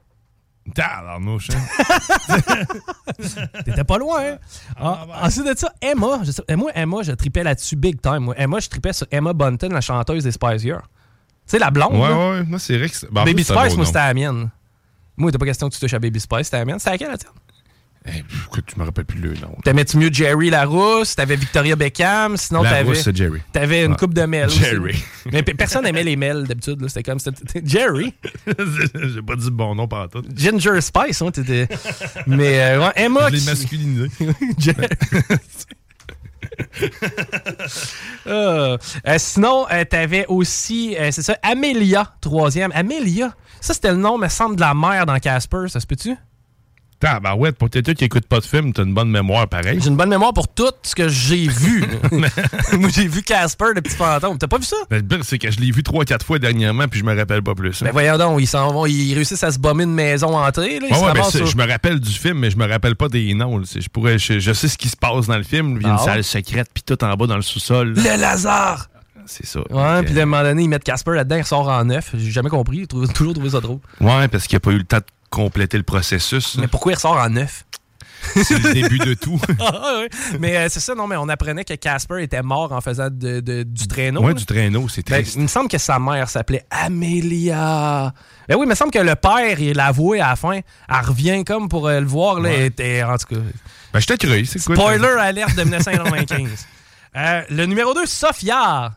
[0.74, 2.36] Tabarnouche, hein?
[3.64, 4.38] T'étais pas loin, hein?
[4.76, 6.20] Ah, ensuite de ça, Emma.
[6.22, 8.20] Je sais- moi, Emma, je tripais là-dessus big time.
[8.20, 8.34] Moi.
[8.38, 10.82] Emma, je tripais sur Emma Bunton, la chanteuse des Spice Girls.
[10.82, 10.88] Tu
[11.46, 11.94] sais, la blonde.
[11.94, 12.30] Ouais, là.
[12.30, 13.10] ouais, moi, c'est c'est.
[13.10, 14.50] ben, en Baby Spice, moi, c'était la mienne.
[15.16, 16.78] Moi, il était pas question que tu touches à Baby Spice, c'était la mienne.
[16.78, 17.32] C'était laquelle, la tienne?
[18.04, 19.56] Eh, écoute, tu me rappelles plus le nom.
[19.62, 21.14] T'aimais-tu mieux Jerry Larousse?
[21.14, 22.36] T'avais Victoria Beckham?
[22.36, 22.94] Sinon, t'avais.
[23.14, 23.40] Jerry.
[23.52, 23.96] T'avais une Ah.
[23.96, 24.58] coupe de aussi.
[24.58, 25.04] Jerry.
[25.32, 26.80] Mais pe- personne aimait les Mel d'habitude.
[26.82, 26.88] là.
[26.88, 27.20] C'était comme.
[27.20, 28.12] c'était- Jerry.
[28.46, 30.22] J'ai pas dit le bon nom par tout.
[30.34, 31.68] Ginger Spice, hein, t'étais.
[32.26, 33.28] Mais euh, ouais, Emma.
[33.30, 34.08] Je qui- masculinisé.
[34.58, 34.86] Jerry.
[38.26, 42.72] Euh, euh, sinon, euh, t'avais aussi, euh, c'est ça, Amelia, troisième.
[42.74, 46.14] Amelia, ça c'était le nom, me semble, de la mère dans Casper, ça se peut-tu?
[47.06, 49.80] Tabarouette, pour quelqu'un qui écoute pas de film, t'as une bonne mémoire pareil.
[49.82, 51.84] J'ai une bonne mémoire pour tout ce que j'ai vu.
[52.78, 54.38] Moi, j'ai vu Casper, le petit fantôme.
[54.38, 54.76] T'as pas vu ça?
[54.88, 57.42] Ben, Le pire, c'est que je l'ai vu 3-4 fois dernièrement, puis je me rappelle
[57.42, 57.82] pas plus.
[57.82, 57.86] hein.
[57.86, 60.78] Ben voyons donc, ils s'en vont, ils réussissent à se bomber une maison entrée.
[60.78, 62.68] Là, ils Ouais, se ouais, ben, sur- je me rappelle du film, mais je me
[62.68, 63.58] rappelle pas des noms.
[63.58, 63.64] là.
[63.74, 65.78] Je, pourrais, je, je sais ce qui se passe dans le film.
[65.80, 66.04] Il y a une Ah.
[66.04, 67.94] salle secrète, puis tout en bas dans le sous-sol.
[67.96, 68.88] Le Lazare!
[69.26, 69.60] C'est ça.
[69.70, 72.10] Ouais, puis à un moment donné, ils mettent Casper là-dedans, il ressort en neuf.
[72.14, 73.78] J'ai jamais compris, j'ai toujours trouvé ça drôle.
[74.00, 76.56] Ouais, parce qu'il n'y a pas eu le temps de compléter le processus.
[76.58, 77.64] Mais pourquoi il ressort en neuf?
[78.36, 79.40] C'est le début de tout.
[79.58, 80.08] Ah, ouais.
[80.38, 83.40] Mais euh, c'est ça, non, mais on apprenait que Casper était mort en faisant de-
[83.40, 84.20] de- du traîneau.
[84.20, 84.34] Ouais, là.
[84.34, 85.34] du traîneau, c'est Ben, triste.
[85.34, 88.14] il me semble que sa mère s'appelait Amelia.
[88.48, 90.52] Ben oui, il me semble que le père, il l'avoué à la fin.
[90.52, 92.36] Elle revient comme pour euh, le voir.
[92.36, 92.54] Là, Ouais.
[92.60, 93.40] elle était- en tout cas.
[93.92, 94.76] Ben, je t'ai c'est quoi?
[94.76, 96.66] Spoiler alerte de 1995.
[97.16, 98.92] Euh, le numéro 2, Sofia.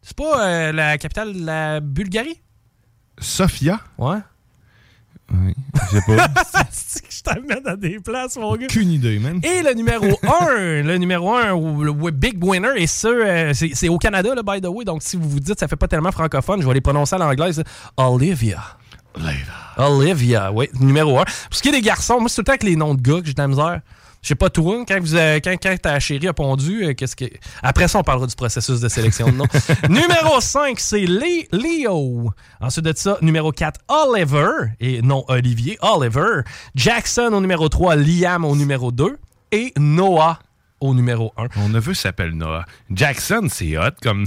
[0.00, 2.40] C'est pas la capitale de la Bulgarie?
[3.20, 3.80] Sophia?
[3.98, 4.16] Ouais.
[5.32, 5.54] Oui,
[5.90, 6.28] je sais pas.
[6.70, 8.66] C'est que je t'amène à des places, mon gars.
[8.66, 9.40] Aucune idée, man.
[9.42, 10.06] Et le numéro
[10.46, 14.34] 1, le numéro 1, ou le big winner, et ça, euh, c'est c'est au Canada,
[14.34, 14.84] là, by the way.
[14.84, 17.18] Donc, si vous vous dites ça fait pas tellement francophone, je vais les prononcer à
[17.18, 17.62] l'anglaise.
[17.96, 18.60] Olivia.
[19.76, 21.24] Olivia, oui, numéro 1.
[21.24, 23.00] Pour ce qui est des garçons, moi, c'est tout le temps avec les noms de
[23.00, 23.80] gars que j'ai de la misère.
[24.22, 27.16] Je sais pas toi, quand, vous, euh, quand, quand ta chérie a pondu, euh, qu'est-ce
[27.16, 27.24] que.
[27.60, 29.46] Après ça, on parlera du processus de sélection de nom.
[29.88, 32.30] numéro 5, c'est Leo.
[32.60, 34.74] Ensuite de ça, numéro 4, Oliver.
[34.78, 36.42] Et non Olivier, Oliver.
[36.76, 39.18] Jackson au numéro 3, Liam au numéro 2.
[39.50, 40.38] Et Noah
[40.78, 41.46] au numéro 1.
[41.56, 42.64] Mon neveu s'appelle Noah.
[42.92, 44.26] Jackson, c'est hot comme.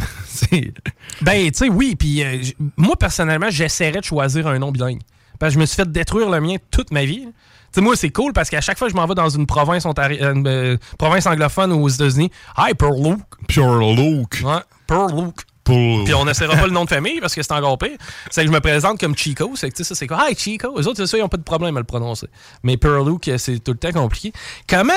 [1.22, 1.96] Ben, tu sais, oui.
[1.96, 2.42] Puis euh,
[2.76, 5.00] moi, personnellement, j'essaierais de choisir un nom bilingue.
[5.40, 7.30] Parce que je me suis fait détruire le mien toute ma vie.
[7.76, 9.84] Sais, moi, c'est cool parce qu'à chaque fois que je m'en vais dans une province,
[9.84, 13.20] ontari- euh, euh, province anglophone ou aux États-Unis, Hi, Pearl Luke.
[13.50, 14.42] Pure Luke.
[14.46, 15.42] Ouais, Pearl Luke.
[15.66, 17.98] Puis on n'essaiera pas le nom de famille parce que c'est encore pire.
[18.32, 19.52] C'est que je me présente comme Chico.
[19.56, 20.30] C'est que tu sais, ça, c'est quoi?
[20.30, 20.70] Hi, Chico.
[20.80, 22.28] Eux autres, c'est ça, ils n'ont pas de problème à le prononcer.
[22.64, 24.32] Mais Pearl Luke, c'est tout le temps compliqué.
[24.70, 24.94] Comment,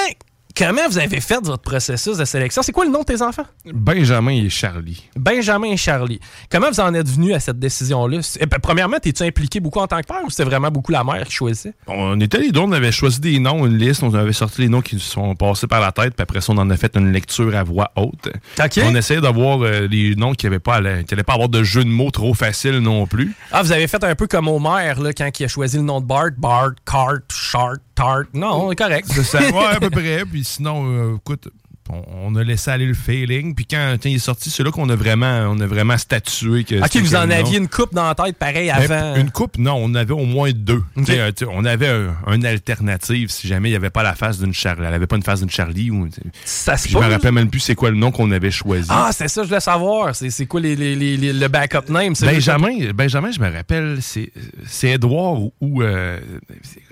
[0.59, 2.63] comment vous avez fait votre processus de sélection?
[2.63, 3.47] C'est quoi le nom de tes enfants?
[3.65, 5.09] Benjamin et Charlie.
[5.17, 6.19] Benjamin et Charlie.
[6.51, 8.19] Comment vous en êtes venu à cette décision-là?
[8.41, 11.05] Eh ben, premièrement, t'es-tu impliqué beaucoup en tant que père ou c'était vraiment beaucoup la
[11.05, 11.75] mère qui choisissait?
[11.87, 14.69] On était les deux, on avait choisi des noms, une liste, on avait sorti les
[14.69, 16.97] noms qui nous sont passés par la tête, puis après ça, on en a fait
[16.97, 18.29] une lecture à voix haute.
[18.59, 18.81] OK.
[18.85, 21.89] On essayait d'avoir euh, les noms qui n'allaient pas, qui pas avoir de jeu de
[21.89, 23.35] mots trop facile non plus.
[23.53, 26.01] Ah, vous avez fait un peu comme Homer, là, quand il a choisi le nom
[26.01, 26.31] de Bart.
[26.37, 28.25] Bart, Cart, Shart, Tart.
[28.33, 29.07] Non, c'est correct.
[29.09, 30.25] C'est ça, ouais, à peu près.
[30.25, 31.49] Puis sinon, euh, écoute,
[31.91, 33.55] on, a laissé aller le feeling.
[33.55, 36.65] Puis quand, quand il est sorti, c'est là qu'on a vraiment, on a vraiment statué
[36.65, 36.75] que.
[36.85, 39.17] OK, vous en aviez une coupe dans la tête, pareil, Ben, avant.
[39.17, 40.83] Une coupe, non, on avait au moins deux.
[41.09, 44.53] Euh, on avait un, une alternative si jamais il n'y avait pas la face d'une
[44.53, 44.85] Charlie.
[44.87, 45.91] Elle avait pas une face d'une Charlie.
[45.91, 46.09] Ou.
[46.45, 48.89] Ça se je me rappelle même plus c'est quoi le nom qu'on avait choisi.
[48.91, 50.15] Ah, c'est ça, je voulais savoir.
[50.15, 52.13] C'est quoi les, les- les- le backup name?
[52.21, 56.19] Benjamin, Benjamin, je me rappelle, c'est Edouard ou, ou, euh,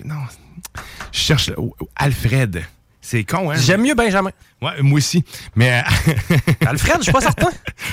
[0.04, 0.14] non,
[1.12, 1.50] je cherche
[1.96, 2.62] Alfred.
[3.08, 3.54] C'est con, hein?
[3.56, 4.30] J'aime mieux Benjamin.
[4.60, 5.22] Ouais, moi aussi.
[5.54, 5.84] Mais.
[6.66, 7.50] Alfred, je suis pas certain.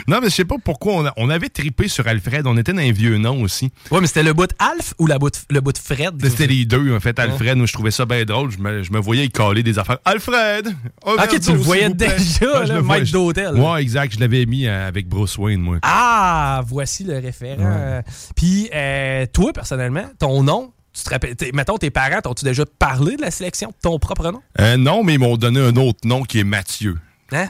[0.08, 0.94] non, mais je sais pas pourquoi.
[0.94, 2.48] On, a- on avait tripé sur Alfred.
[2.48, 3.72] On était dans un vieux nom aussi.
[3.92, 6.16] Ouais, mais c'était le bout de Alf ou la bout de- le bout de Fred?
[6.28, 7.20] C'était les deux, en fait.
[7.20, 8.50] Alfred, moi, je trouvais ça bien drôle.
[8.50, 10.00] Je me, je me voyais caler des affaires.
[10.04, 10.74] Alfred!
[11.06, 13.54] Ok, tu le voyais déjà, le maître d'hôtel.
[13.54, 14.16] Ouais, exact.
[14.16, 15.78] Je l'avais mis euh, avec Bruce Wayne, moi.
[15.84, 17.58] Ah, voici le référent.
[17.64, 18.02] Euh,
[18.36, 23.16] Puis, euh, toi, personnellement, ton nom, tu te rappelles, mettons, tes parents, t'ont-tu déjà parlé
[23.18, 24.42] de la sélection de ton propre nom?
[24.60, 26.98] Euh, non, mais ils m'ont donné un autre nom qui est Mathieu.
[27.32, 27.50] Hein?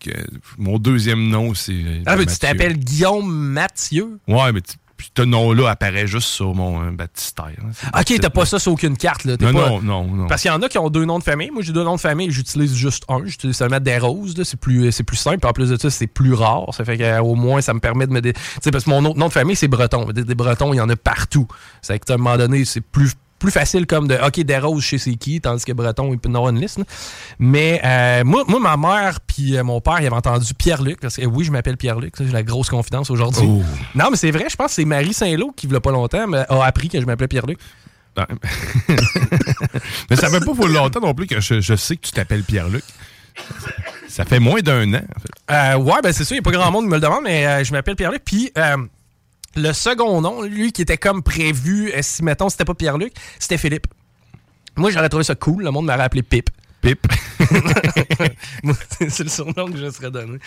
[0.00, 0.10] Que,
[0.58, 1.72] mon deuxième nom, c'est.
[1.72, 4.18] euh, Ah, mais tu t'appelles Guillaume Mathieu?
[4.26, 7.46] Ouais, mais tu- puis ce nom-là apparaît juste sur mon euh, baptistère.
[7.60, 7.70] hein.
[7.72, 9.36] C'est Ok, t'as pas ça sur aucune carte, là.
[9.40, 10.26] Non, pas- non, non, non.
[10.26, 11.50] Parce qu'il y en a qui ont deux noms de famille.
[11.50, 12.30] Moi, j'ai deux noms de famille.
[12.30, 13.24] J'utilise juste un.
[13.24, 14.34] J'utilise seulement des roses.
[14.44, 15.46] C'est plus, c'est plus simple.
[15.46, 16.66] En plus de ça, c'est plus rare.
[16.72, 18.20] Ça fait qu'au moins, ça me permet de me.
[18.20, 20.04] dé- Tu sais, parce que mon autre nom de famille, c'est breton.
[20.12, 21.46] Des, des bretons, il y en a partout.
[21.82, 24.82] C'est que, à un moment donné, c'est plus plus facile comme de OK, des roses
[24.82, 26.78] chez c'est qui, tandis que breton, il peut en avoir une liste.
[26.78, 26.84] là.
[27.38, 31.00] Mais euh, moi, moi, ma mère puis euh, mon père, ils avaient entendu Pierre-Luc.
[31.00, 32.14] Parce que oui, je m'appelle Pierre-Luc.
[32.18, 33.46] J'ai la grosse confidence aujourd'hui.
[33.46, 33.62] Oh.
[33.94, 35.92] Non, mais c'est vrai, je pense que c'est Marie Saint-Lô qui, il y a pas
[35.92, 37.58] longtemps, a appris que je m'appelais Pierre-Luc.
[40.08, 42.44] Mais ça fait pas pour longtemps non plus que je, je sais que tu t'appelles
[42.44, 42.84] Pierre-Luc.
[44.08, 45.30] Ça fait moins d'un an, en fait.
[45.50, 47.24] Euh, ouais, ben c'est sûr, il n'y a pas grand monde qui me le demande,
[47.24, 48.22] mais euh, je m'appelle Pierre-Luc.
[48.24, 48.52] Puis
[49.56, 53.58] le second nom, lui qui était comme prévu, euh, si mettons c'était pas Pierre-Luc, c'était
[53.58, 53.86] Philippe.
[54.76, 55.64] Moi, j'aurais trouvé ça cool.
[55.64, 56.50] Le monde m'aurait appelé Pip.
[56.80, 57.06] Pip.
[59.08, 60.38] C'est le surnom que je serais donné.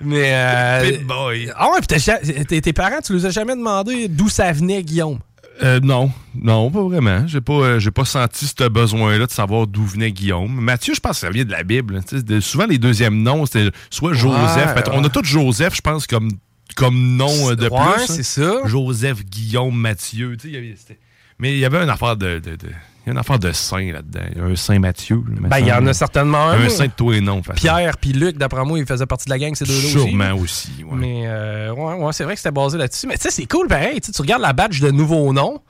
[0.00, 0.30] Mais.
[0.32, 1.50] Euh, Pip boy.
[1.56, 5.18] Ah ouais, puis tes, parents, tu les as jamais demandé d'où ça venait, Guillaume?
[5.62, 7.26] Euh, non, non, pas vraiment.
[7.26, 10.52] J'ai pas, euh, j'ai pas senti ce besoin-là de savoir d'où venait Guillaume.
[10.60, 12.00] Mathieu, je pense que ça vient de la Bible.
[12.40, 14.74] Souvent, les deuxièmes noms, c'était soit Joseph.
[14.92, 16.30] On a tous Joseph, je pense, comme,
[16.74, 18.22] comme nom euh, de Ouais, plus.
[18.22, 18.60] c'est hein.
[18.62, 18.68] ça.
[18.68, 20.36] Joseph, Guillaume, Mathieu.
[20.36, 20.98] tu sais, il y avait- c'était-
[21.38, 22.68] Mais il y avait une affaire de, de, de-
[23.04, 24.20] il y a une affaire de saint là-dedans.
[24.30, 25.16] Il y a un saint Mathieu.
[25.16, 26.60] là, Ben, il y en a certainement un.
[26.64, 27.36] Un saint de tous les noms.
[27.38, 27.60] de toute façon.
[27.60, 29.90] Pierre puis Luc, d'après moi, ils faisaient partie de la gang, ces deux-là aussi.
[29.90, 30.70] Sûrement aussi.
[30.84, 30.96] ouais.
[30.96, 33.08] Mais euh, ouais, ouais, c'est vrai que c'était basé là-dessus.
[33.08, 34.00] Mais tu sais, c'est cool pareil.
[34.00, 35.60] Tu sais, tu regardes la badge de nouveaux noms.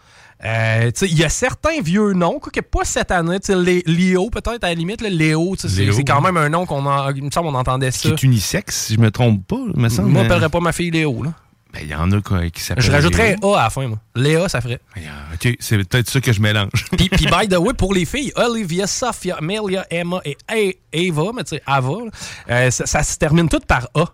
[0.44, 3.38] Euh, Il y a certains vieux noms, quoi, que pas cette année.
[3.86, 5.00] Léo, peut-être, à la limite.
[5.00, 7.54] là, Léo, c'est Léo, c'est quand même un nom qu'on en- il me semble on
[7.54, 8.08] entendait Qui ça.
[8.10, 9.56] est unisexe, si je me trompe pas.
[9.74, 11.22] Me semble, Moi, je n'appellerais pas ma fille Léo.
[11.22, 11.32] Là.
[11.72, 12.84] Ben, il y en a quoi, qui s'appellent.
[12.84, 13.54] Je rajouterais Léo.
[13.54, 13.98] A à la fin, moi.
[14.14, 14.80] Léa, ça ferait.
[14.94, 15.02] Ben,
[15.34, 16.68] Ok, c'est peut-être ça que je mélange.
[16.96, 21.44] Puis, puis, by the way, pour les filles, Olivia, Sophia, Amelia, Emma et Ava, mais
[21.44, 21.92] tu sais, Ava,
[22.50, 24.04] euh, ça, ça se termine tout par A.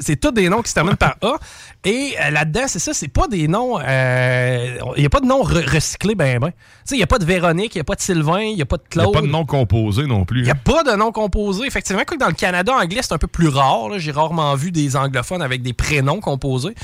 [0.00, 1.36] C'est tous des noms qui se terminent par A.
[1.84, 3.78] Et euh, là-dedans, c'est ça, c'est pas des noms.
[3.80, 6.50] Il n'y a pas de noms re- recyclés, ben, ben.
[6.50, 8.54] Tu sais, il n'y a pas de Véronique, il n'y a pas de Sylvain, il
[8.54, 9.16] n'y a pas de Il n'y Claude.
[9.16, 10.40] a pas de nom composé non plus.
[10.40, 10.58] Il n'y a hein.
[10.62, 11.66] pas de nom composé.
[11.66, 13.98] Effectivement, que dans le Canada anglais, c'est un peu plus rare.
[13.98, 16.74] J'ai rarement vu des anglophones avec des prénoms composés.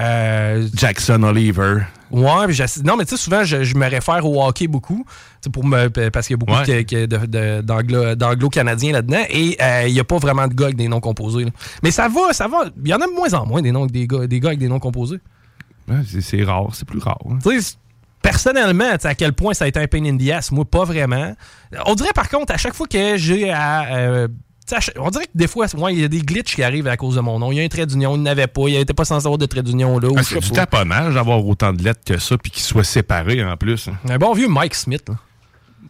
[0.00, 1.78] Euh, Jackson Oliver.
[2.10, 5.04] Ouais, puis non, mais tu sais, souvent, je, je me réfère au hockey beaucoup,
[5.52, 7.62] pour me, parce qu'il y a beaucoup Ouais.
[8.12, 11.44] d'anglo-canadiens là-dedans, et euh, il n'y a pas vraiment de gars avec des noms composés.
[11.44, 11.50] là.
[11.82, 12.64] Mais ça va, ça va.
[12.82, 14.58] Il y en a de moins en moins des, noms, des, gars, des gars avec
[14.60, 15.18] des noms composés.
[15.88, 17.18] Ouais, c'est- rare, c'est plus rare.
[17.28, 17.38] hein.
[17.42, 17.74] Tu sais,
[18.22, 21.34] personnellement, à quel point ça a été un pain in the ass, moi, pas vraiment.
[21.86, 23.86] On dirait, par contre, à chaque fois que j'ai à...
[23.96, 24.28] euh,
[24.98, 27.16] on dirait que des fois, ouais, il y a des glitches qui arrivent à cause
[27.16, 27.50] de mon nom.
[27.52, 29.46] Il y a un trait d'union, il n'avait pas, il n'était pas censé avoir de
[29.46, 30.08] trait d'union là.
[30.16, 33.56] Ah, c'est du taponnage d'avoir autant de lettres que ça puis qu'ils soient séparés en
[33.56, 33.88] plus.
[33.88, 33.94] hein.
[34.08, 35.14] Un bon vieux Mike Smith, là.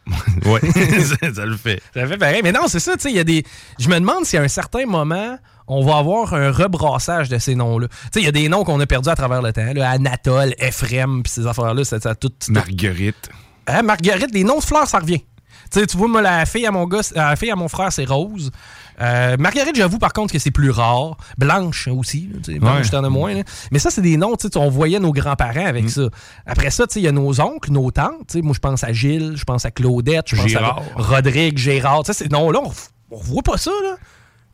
[0.47, 0.61] Ouais,
[1.03, 1.83] ça, ça le fait.
[1.95, 2.41] Ça fait pareil.
[2.43, 3.45] Mais non, c'est ça, tu sais, il y a des.
[3.79, 7.55] Je me demande si à un certain moment, on va avoir un rebrassage de ces
[7.55, 7.88] noms-là.
[7.88, 9.71] Tu sais, il y a des noms qu'on a perdus à travers le temps.
[9.75, 13.29] Là, Anatole, Ephraim, puis ces affaires-là, ça, ça tout- Marguerite.
[13.67, 15.23] Hein, Marguerite, les noms de fleurs, ça revient.
[15.70, 18.50] Tu vois, moi, la fille à mon gars, la fille à mon frère, c'est Rose.
[19.00, 21.16] Euh, Marguerite, j'avoue par contre que c'est plus rare.
[21.37, 22.28] Blanche aussi.
[22.33, 22.90] là, Blanche, Ouais.
[22.90, 23.33] t'en as moins.
[23.35, 23.42] là.
[23.70, 25.88] Mais ça, c'est des noms, tu sais, on voyait nos grands-parents avec Mm.
[25.88, 26.02] ça.
[26.46, 28.35] Après ça, tu sais, il y a nos oncles, nos tantes.
[28.42, 32.02] Moi, je pense à Gilles, je pense à Claudette, je pense à Rodrigue, Gérard.
[32.11, 32.72] Ces noms-là, on,
[33.12, 33.96] on revoit pas ça, là.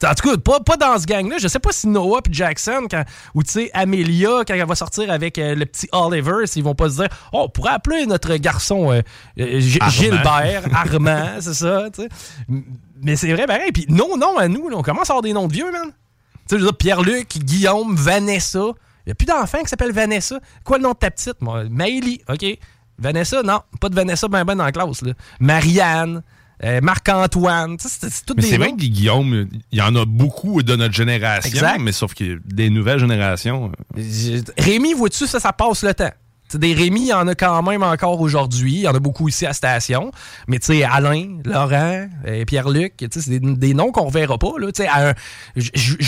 [0.05, 1.38] En tout cas, pas, pas dans ce gang-là.
[1.38, 4.75] Je sais pas si Noah et Jackson, quand, ou tu sais, Amelia, quand elle va
[4.75, 8.07] sortir avec euh, le petit Oliver, s'ils vont pas se dire Oh, on pourrait appeler
[8.07, 9.03] notre garçon euh,
[9.38, 9.93] euh, Armand.
[9.93, 12.09] Gilbert, Armand, c'est ça, tu sais.
[13.03, 13.73] Mais c'est vrai, pareil.
[13.73, 15.90] Puis non, non, à nous, là, on commence à avoir des noms de vieux, man.
[16.49, 18.59] Tu sais, Pierre-Luc, Guillaume, Vanessa.
[18.59, 20.38] Il n'y a plus d'enfants qui s'appellent Vanessa.
[20.64, 21.40] Quoi le nom de ta petite?
[21.40, 22.45] Moi, Maëlie, OK.
[22.99, 25.12] Vanessa, non, pas de Vanessa ben ben dans la classe, là.
[25.40, 26.23] Marianne,
[26.62, 27.77] euh, Marc-Antoine.
[27.79, 30.95] C'est tous Mais des c'est vrai que Guillaume, il y en a beaucoup de notre
[30.95, 31.79] génération, Exact.
[31.81, 33.73] mais sauf que des nouvelles générations.
[34.59, 36.11] Rémi, vois-tu, ça, ça passe le temps.
[36.49, 38.75] T'sais, des Rémi, il y en a quand même encore aujourd'hui.
[38.75, 40.11] Il y en a beaucoup ici à station.
[40.47, 44.53] Mais tu sais, Alain, Laurent, euh, Pierre-Luc, c'est des, des noms qu'on reverra pas.
[44.59, 45.14] Là, à un-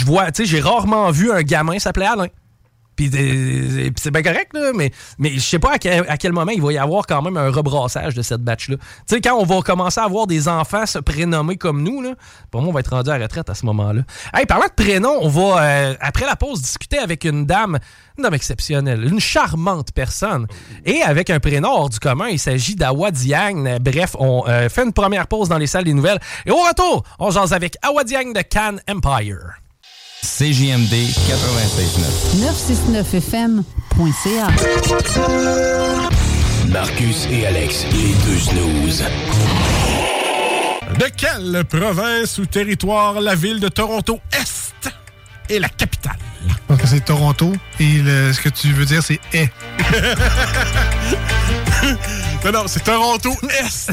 [0.05, 2.27] vois, j'ai rarement vu un gamin s'appeler Alain.
[2.97, 3.11] Puis
[3.97, 6.79] c'est bien correct, là, mais, mais je sais pas à quel, moment il va y
[6.79, 8.77] avoir quand même un rebrassage de cette batch-là.
[8.77, 12.15] Tu sais, quand on va commencer à avoir des enfants se prénommer comme nous, là,
[12.51, 14.03] pour moi, on va être rendu à la retraite à ce moment-là.
[14.35, 17.79] Hey, parlant de prénom, on va, euh, après la pause, discuter avec une dame,
[18.17, 20.47] une dame exceptionnelle, une charmante personne,
[20.85, 22.29] et avec un prénom hors du commun.
[22.29, 23.79] Il s'agit d'Awa Diagne.
[23.81, 26.21] Bref, on euh, fait une première pause dans les salles des nouvelles.
[26.47, 29.66] Et au retour, on jase avec Awa de Cannes Empire.
[30.23, 32.41] CJMD 96.9.
[32.41, 34.49] 969fm.ca.
[36.69, 39.05] Marcus et Alex, les deux snooze.
[40.99, 44.91] De quelle province ou territoire la ville de Toronto Est
[45.49, 46.17] est la capitale?
[46.69, 49.49] Donc c'est Toronto et le- ce que tu veux dire c'est est.
[52.45, 53.93] non, non, c'est Toronto Est.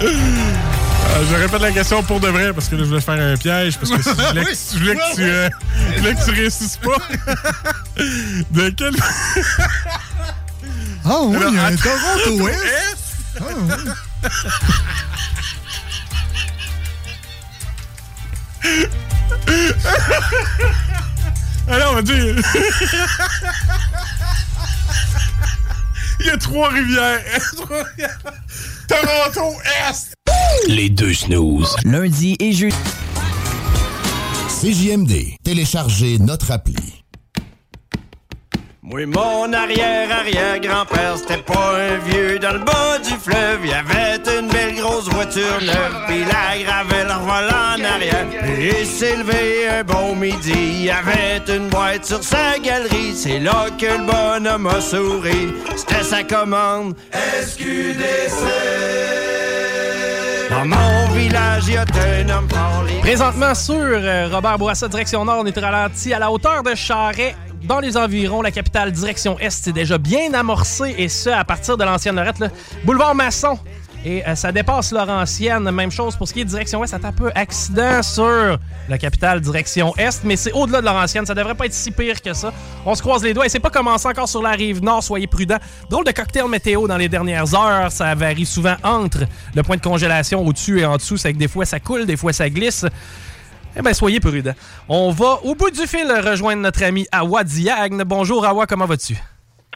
[1.12, 3.36] Euh, je répète la question pour de vrai parce que là, je voulais faire un
[3.36, 5.48] piège parce que si je voulais, que- je voulais que, tu, euh,
[5.94, 6.96] je voulais que tu réussisses pas.
[8.50, 8.96] de quelle.
[11.04, 11.76] Ah oui, il y a un.
[11.76, 12.54] Toronto Est.
[12.64, 12.96] Est?
[13.40, 13.66] Ah oui.
[21.68, 22.34] Alors, on va dire.
[26.20, 27.22] Il y a trois rivières.
[27.56, 28.18] Trois rivières.
[28.88, 29.54] Toronto
[29.88, 30.14] Est.
[30.68, 31.74] Les deux snooze.
[31.84, 32.76] Lundi et jeudi.
[34.48, 35.36] CJMD.
[35.42, 37.00] Téléchargez notre appli.
[38.92, 43.60] Oui, mon arrière-arrière-grand-père, c'était pas un vieux dans le bas du fleuve.
[43.64, 48.26] Il avait une belle grosse voiture neuve, puis la gravelle volant en arrière.
[48.58, 53.14] Et il s'est levé un bon midi, il avait une boîte sur sa galerie.
[53.14, 56.96] C'est là que le bonhomme a souri, c'était sa commande.
[57.12, 58.42] SQDC.
[60.60, 62.46] Dans mon village, il y a un homme
[63.00, 67.34] Présentement sur euh, Robert Bourassa, direction nord, on est ralenti à la hauteur de Charret.
[67.62, 71.78] Dans les environs, la capitale direction est, c'est déjà bien amorcé et ce, à partir
[71.78, 72.44] de l'ancienne Lorette,
[72.84, 73.58] boulevard Masson.
[74.04, 75.70] Et euh, ça dépasse Laurentienne.
[75.70, 76.98] Même chose pour ce qui est direction ouest.
[76.98, 78.58] Ça un peu accident sur
[78.88, 81.26] la capitale direction est, mais c'est au-delà de Laurentienne.
[81.26, 82.52] Ça devrait pas être si pire que ça.
[82.86, 85.02] On se croise les doigts et c'est pas commencé encore sur la rive nord.
[85.02, 85.58] Soyez prudents.
[85.90, 87.92] Drôle de cocktail météo dans les dernières heures.
[87.92, 89.20] Ça varie souvent entre
[89.54, 91.18] le point de congélation au-dessus et en dessous.
[91.18, 92.86] C'est que des fois ça coule, des fois ça glisse.
[93.76, 94.54] Eh bien, soyez prudents.
[94.88, 98.02] On va au bout du fil rejoindre notre ami Awa Diagne.
[98.04, 99.16] Bonjour Awa, comment vas-tu?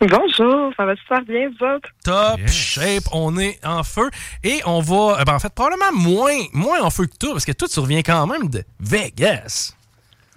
[0.00, 1.88] Bonjour, ça va super bien, vous autres?
[2.04, 4.10] Top shape, on est en feu.
[4.42, 7.44] Et on va, euh, ben, en fait, probablement moins, moins en feu que toi, parce
[7.44, 9.74] que toi, tu reviens quand même de Vegas.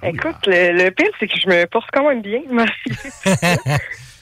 [0.04, 2.41] Écoute, le, le pire, c'est que je me porte quand même bien.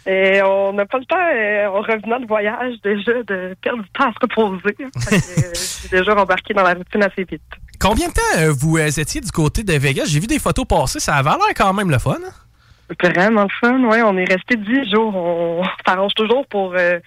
[0.08, 3.90] Et on n'a pas le temps, euh, en revenant de voyage, déjà, de perdre du
[3.90, 4.74] temps à se reposer.
[4.76, 7.42] Que, euh, je suis déjà embarqué dans la routine assez vite.
[7.80, 10.06] Combien de temps euh, vous étiez du côté de Vegas?
[10.06, 12.18] J'ai vu des photos passer, ça avait l'air quand même le fun.
[12.24, 12.32] hein?
[13.04, 14.02] Vraiment le fun, ouais.
[14.04, 15.16] On est resté dix jours.
[15.16, 17.00] On s'arrange toujours pour euh,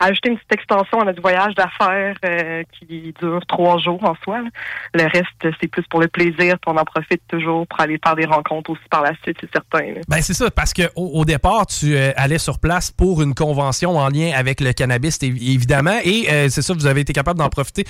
[0.00, 4.40] ajouter une petite extension à notre voyage d'affaires euh, qui dure trois jours en soi.
[4.42, 4.48] là.
[4.94, 8.16] Le reste, c'est plus pour le plaisir, puis on en profite toujours pour aller faire
[8.16, 9.92] des rencontres aussi par la suite, c'est certain.
[9.94, 10.00] là.
[10.08, 13.34] Ben c'est ça, parce que au, au départ, tu euh, allais sur place pour une
[13.34, 17.12] convention en lien avec le cannabis, évi- évidemment, et euh, c'est ça, vous avez été
[17.12, 17.84] capable d'en profiter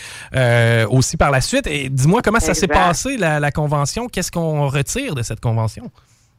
[0.90, 1.66] aussi par la suite.
[1.68, 5.90] Et dis-moi comment ça s'est passé la, la convention, qu'est-ce qu'on retire de cette convention?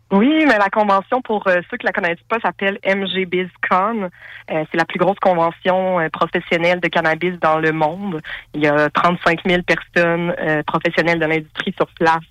[0.10, 4.10] Oui, mais la convention, pour euh, ceux qui la connaissent pas, s'appelle MGBizCon.
[4.50, 8.22] Euh, c'est la plus grosse convention euh, professionnelle de cannabis dans le monde.
[8.54, 12.24] Il y a 35 000 personnes euh, professionnelles de l'industrie sur place,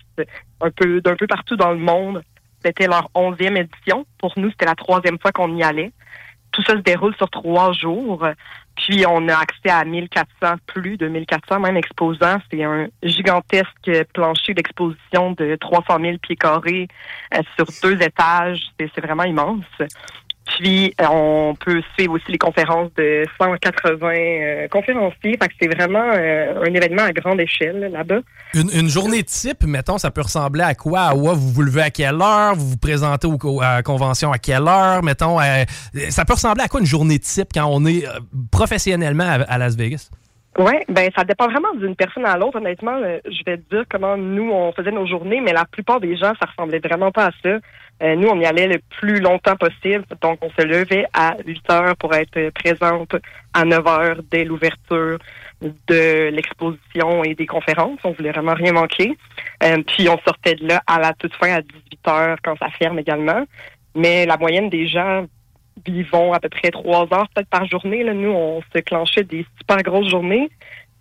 [0.63, 2.23] un peu d'un peu partout dans le monde.
[2.65, 4.07] C'était leur onzième édition.
[4.19, 5.93] Pour nous, c'était la troisième fois qu'on y allait.
[6.53, 8.27] Tout ça se déroule sur trois jours.
[8.77, 12.39] Puis on a accès à 1400, plus de 1400 même exposants.
[12.51, 16.89] C'est un gigantesque plancher d'exposition de 300 000 pieds carrés
[17.35, 18.63] euh, sur deux étages.
[18.79, 19.65] C'est c'est vraiment immense.
[20.47, 25.37] Puis euh, on peut suivre aussi les conférences de 180 euh, conférenciers.
[25.43, 28.21] Fait que c'est vraiment euh, un événement à grande échelle là, là-bas.
[28.55, 31.01] Une, une journée type, mettons, ça peut ressembler à quoi?
[31.01, 32.55] À quoi vous vous levez à quelle heure?
[32.55, 35.03] Vous vous présentez au, à la convention à quelle heure?
[35.03, 35.65] Mettons, euh,
[36.11, 38.05] ça peut ressembler à quoi une journée type quand on est
[38.53, 40.11] professionnellement à, à Las Vegas?
[40.59, 42.57] Oui, ben ça dépend vraiment d'une personne à l'autre.
[42.57, 46.17] Honnêtement, je vais te dire comment nous on faisait nos journées, mais la plupart des
[46.17, 47.59] gens, ça ressemblait vraiment pas à ça.
[48.03, 51.71] Euh, nous, on y allait le plus longtemps possible, donc on se levait à 8
[51.71, 53.17] heures pour être présente
[53.55, 55.19] à 9 heures dès l'ouverture
[55.63, 57.99] de l'exposition et des conférences.
[58.05, 59.17] On voulait vraiment rien manquer.
[59.63, 62.69] Euh, puis on sortait de là à la toute fin à 18 heures quand ça
[62.79, 63.45] ferme également.
[63.95, 65.25] Mais la moyenne des gens
[65.87, 68.03] vivons à peu près trois heures peut-être par journée.
[68.03, 68.13] Là.
[68.13, 70.51] Nous, on se clenchait des super grosses journées,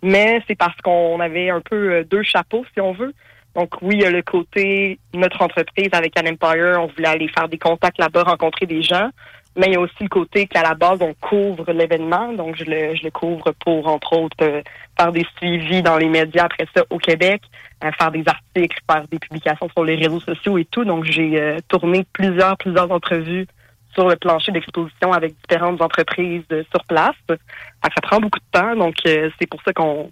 [0.02, 3.12] mais c'est parce qu'on avait un peu euh, deux chapeaux, si on veut.
[3.56, 7.28] Donc oui, il y a le côté notre entreprise avec An Empire, on voulait aller
[7.28, 9.08] faire des contacts là-bas, rencontrer des gens,
[9.56, 12.64] mais il y a aussi le côté qu'à la base on couvre l'événement, donc je
[12.64, 14.60] le, je le couvre pour entre autres euh,
[14.98, 17.40] faire des suivis dans les médias après ça au Québec,
[17.82, 20.84] euh, faire des articles, faire des publications sur les réseaux sociaux et tout.
[20.84, 23.46] Donc j'ai euh, tourné plusieurs plusieurs entrevues
[23.94, 27.16] sur le plancher d'exposition avec différentes entreprises sur place.
[27.30, 30.10] Ça prend beaucoup de temps, donc c'est pour ça qu'on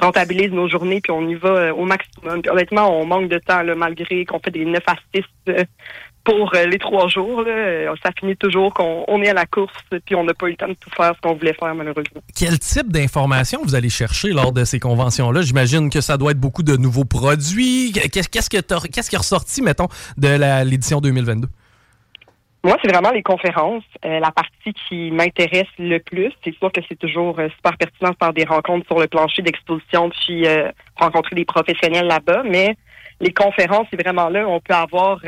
[0.00, 2.42] rentabilise nos journées puis on y va euh, au maximum.
[2.42, 5.64] Puis honnêtement, on manque de temps là, malgré qu'on fait des 9 à 6 euh,
[6.24, 7.44] pour euh, les trois jours.
[7.46, 9.72] Euh, Ça finit toujours qu'on on est à la course
[10.04, 12.20] puis on n'a pas eu le temps de tout faire ce qu'on voulait faire malheureusement.
[12.36, 15.42] Quel type d'informations vous allez chercher lors de ces conventions-là?
[15.42, 17.92] J'imagine que ça doit être beaucoup de nouveaux produits.
[17.92, 21.48] Qu'est-ce qu'est-ce qui est ressorti, mettons, de l'édition 2022?
[22.66, 23.84] Moi, c'est vraiment les conférences.
[24.04, 28.10] Euh, la partie qui m'intéresse le plus, c'est sûr que c'est toujours euh, super pertinent
[28.10, 32.74] de faire des rencontres sur le plancher d'exposition puis euh, rencontrer des professionnels là-bas, mais
[33.20, 35.20] les conférences, c'est vraiment là où on peut avoir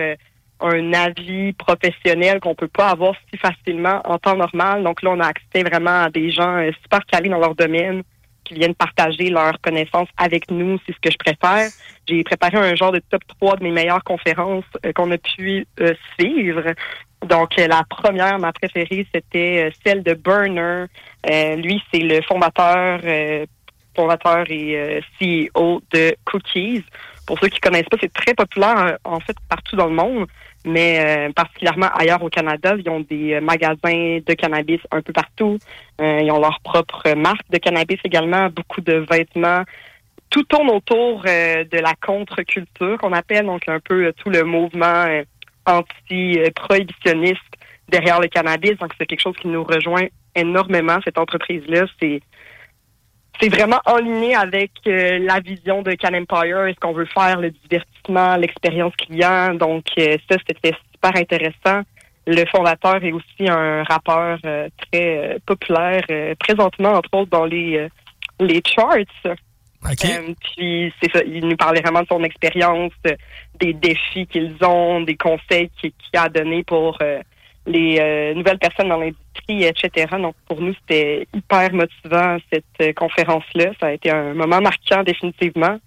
[0.61, 4.83] un avis professionnel qu'on peut pas avoir si facilement en temps normal.
[4.83, 8.03] Donc là, on a accès vraiment à des gens super calés dans leur domaine
[8.45, 11.69] qui viennent partager leurs connaissances avec nous, c'est ce que je préfère.
[12.09, 14.65] J'ai préparé un genre de top 3 de mes meilleures conférences
[14.95, 15.67] qu'on a pu
[16.19, 16.75] suivre.
[17.27, 20.87] Donc, euh, la première, ma préférée, c'était euh, celle de Burner.
[21.29, 23.45] Euh, lui, c'est le fondateur, euh,
[23.97, 26.85] fondateur et euh, CEO de Cookies.
[27.27, 30.27] Pour ceux qui connaissent pas, c'est très populaire euh, en fait partout dans le monde,
[30.65, 32.75] mais particulièrement ailleurs au Canada.
[32.79, 35.59] Ils ont des magasins de cannabis un peu partout.
[36.01, 39.65] Ils ont leur propre marque de cannabis également, beaucoup de vêtements.
[40.31, 45.07] Tout tourne autour euh, de la contre-culture qu'on appelle, donc un peu tout le mouvement
[45.07, 45.23] euh,
[45.69, 47.43] anti-prohibitionniste
[47.89, 48.77] derrière le cannabis.
[48.79, 51.87] Donc c'est quelque chose qui nous rejoint énormément, cette entreprise-là.
[52.01, 52.21] C'est
[53.41, 57.41] c'est vraiment en ligne avec euh, la vision de Can Empire, est-ce qu'on veut faire,
[57.41, 59.55] le divertissement, l'expérience client.
[59.55, 61.83] Donc, euh, ça, c'était super intéressant.
[62.27, 66.03] Le fondateur est aussi un rappeur euh, très populaire,
[66.39, 67.89] présentement, entre autres, dans les,
[68.41, 68.97] les charts.
[69.81, 72.93] Puis, c'est ça, il nous parlait vraiment de son expérience,
[73.61, 77.21] des défis qu'ils ont, des conseils qu'il qu'il a donnés pour euh,
[77.69, 80.07] les euh, nouvelles personnes dans l'industrie, etc.
[80.21, 83.73] Donc, pour nous, c'était hyper motivant, cette euh, conférence-là.
[83.79, 85.79] Ça a été un moment marquant, définitivement.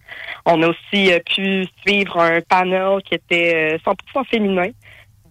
[0.45, 4.69] On a aussi pu suivre un panel qui était euh, 100% féminin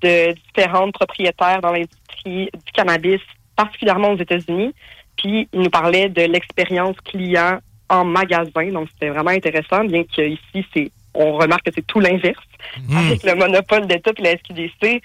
[0.03, 3.20] de différentes propriétaires dans l'industrie du cannabis,
[3.57, 4.74] particulièrement aux États-Unis.
[5.16, 8.72] Puis, ils nous parlaient de l'expérience client en magasin.
[8.72, 12.44] Donc, c'était vraiment intéressant, bien qu'ici, c'est on remarque que c'est tout l'inverse.
[12.96, 15.02] Avec le monopole d'État et la SQDC,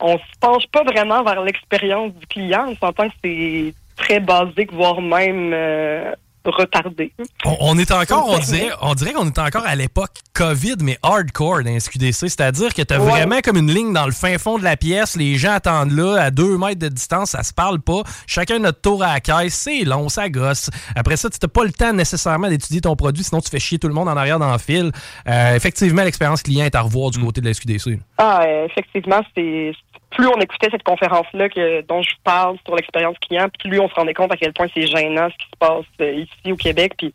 [0.00, 2.66] on se penche pas vraiment vers l'expérience du client.
[2.68, 6.14] On s'entend que c'est très basique, voire même euh,
[6.44, 7.12] retardé.
[7.44, 10.98] On, on est encore, on dirait, on dirait qu'on est encore à l'époque COVID, mais
[11.02, 12.12] hardcore dans SQDC.
[12.28, 13.10] C'est-à-dire que tu as Ouais.
[13.10, 15.16] vraiment comme une ligne dans le fin fond de la pièce.
[15.16, 18.02] Les gens attendent là, à deux mètres de distance, ça se parle pas.
[18.26, 19.54] Chacun notre tour à la caisse.
[19.54, 20.70] C'est long, ça gosse.
[20.96, 23.78] Après ça, tu n'as pas le temps nécessairement d'étudier ton produit, sinon tu fais chier
[23.78, 24.90] tout le monde en arrière dans le fil.
[25.28, 27.98] Euh, effectivement, l'expérience client est à revoir du côté de la SQDC.
[28.18, 29.72] Ah, effectivement, c'est
[30.10, 33.94] plus on écoutait cette conférence-là que dont je parle sur l'expérience client, plus on se
[33.94, 36.94] rendait compte à quel point c'est gênant ce qui se passe euh, ici au Québec.
[36.96, 37.12] Puis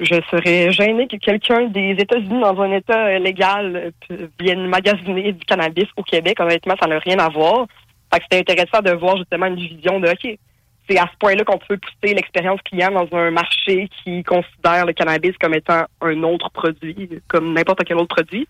[0.00, 5.32] je serais gêné que quelqu'un des États-Unis dans un État euh, légal euh, vienne magasiner
[5.32, 6.38] du cannabis au Québec.
[6.40, 7.66] Honnêtement, ça n'a rien à voir.
[8.12, 10.38] C'était intéressant de voir justement une vision de OK,
[10.88, 14.92] c'est à ce point-là qu'on peut pousser l'expérience client dans un marché qui considère le
[14.92, 18.48] cannabis comme étant un autre produit, comme n'importe quel autre produit.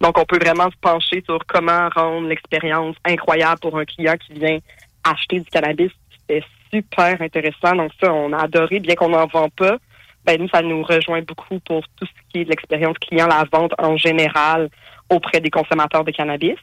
[0.00, 4.34] Donc, on peut vraiment se pencher sur comment rendre l'expérience incroyable pour un client qui
[4.34, 4.58] vient
[5.04, 5.90] acheter du cannabis.
[6.12, 7.74] C'était super intéressant.
[7.74, 9.78] Donc, ça, on a adoré, bien qu'on n'en vend pas.
[10.24, 13.44] Ben, nous, ça nous rejoint beaucoup pour tout ce qui est de l'expérience client, la
[13.50, 14.68] vente en général
[15.08, 16.58] auprès des consommateurs de cannabis.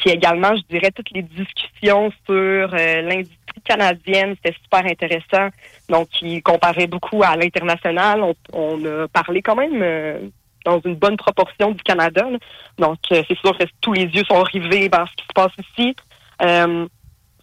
[0.00, 5.48] Puis également, je dirais, toutes les discussions sur euh, l'industrie canadienne, c'était super intéressant.
[5.88, 8.22] Donc, qui comparait beaucoup à l'international.
[8.52, 10.18] On, a parlé quand même euh,
[10.64, 12.26] dans une bonne proportion du Canada.
[12.78, 15.52] Donc, euh, c'est sûr que tous les yeux sont rivés vers ce qui se passe
[15.58, 15.96] ici.
[16.42, 16.86] Euh,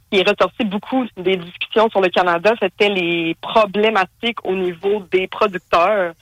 [0.10, 5.28] qui est ressorti beaucoup des discussions sur le Canada, c'était les problématiques au niveau des
[5.28, 6.14] producteurs.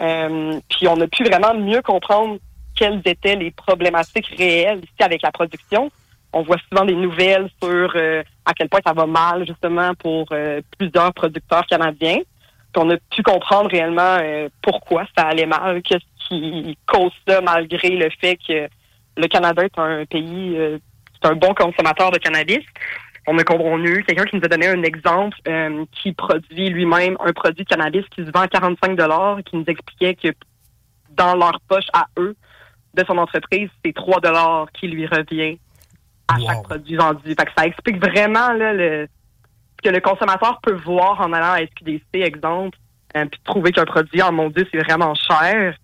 [0.00, 2.38] Euh, puis on a pu vraiment mieux comprendre
[2.76, 5.90] quelles étaient les problématiques réelles ici avec la production.
[6.36, 10.26] On voit souvent des nouvelles sur euh, à quel point ça va mal justement pour
[10.32, 12.18] euh, plusieurs producteurs canadiens.
[12.72, 17.40] Puis on a pu comprendre réellement euh, pourquoi ça allait mal, qu'est-ce qui cause ça
[17.40, 18.68] malgré le fait que
[19.16, 20.78] le Canada est un pays, euh,
[21.14, 22.64] c'est un bon consommateur de cannabis.
[23.28, 25.38] On a, on quelqu'un qui nous a donné un exemple
[25.92, 28.98] qui produit lui-même un produit de cannabis qui se vend à 45
[29.38, 30.28] et qui nous expliquait que
[31.10, 32.36] dans leur poche à eux,
[32.92, 35.58] de son entreprise, c'est 3 dollars qui lui revient
[36.28, 37.28] à chaque produit vendu.
[37.28, 39.08] Fait que ça explique vraiment là, le,
[39.82, 42.78] que le consommateur peut voir en allant à SQDC, exemple,
[43.16, 45.76] euh, puis trouver qu'un produit, en mon Dieu, c'est vraiment cher.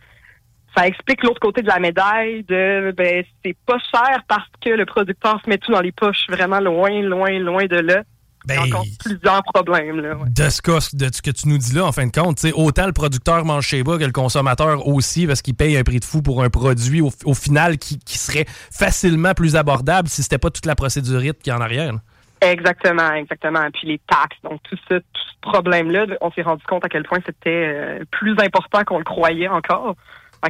[0.76, 4.86] Ça explique l'autre côté de la médaille de ben c'est pas cher parce que le
[4.86, 8.02] producteur se met tout dans les poches, vraiment loin, loin, loin de là.
[8.48, 10.00] Il y a encore plusieurs problèmes.
[10.00, 10.28] Là, ouais.
[10.30, 12.86] De ce, que, de ce que tu nous dis là, en fin de compte, autant
[12.86, 16.04] le producteur mange chez bas que le consommateur aussi, parce qu'il paye un prix de
[16.04, 20.38] fou pour un produit au, au final qui, qui serait facilement plus abordable si c'était
[20.38, 21.92] pas toute la procédurite qui est en arrière.
[21.92, 21.98] là.
[22.42, 23.70] Exactement, exactement.
[23.72, 27.02] Puis les taxes, donc tout ça, tout ce problème-là, on s'est rendu compte à quel
[27.02, 29.94] point c'était euh, plus important qu'on le croyait encore.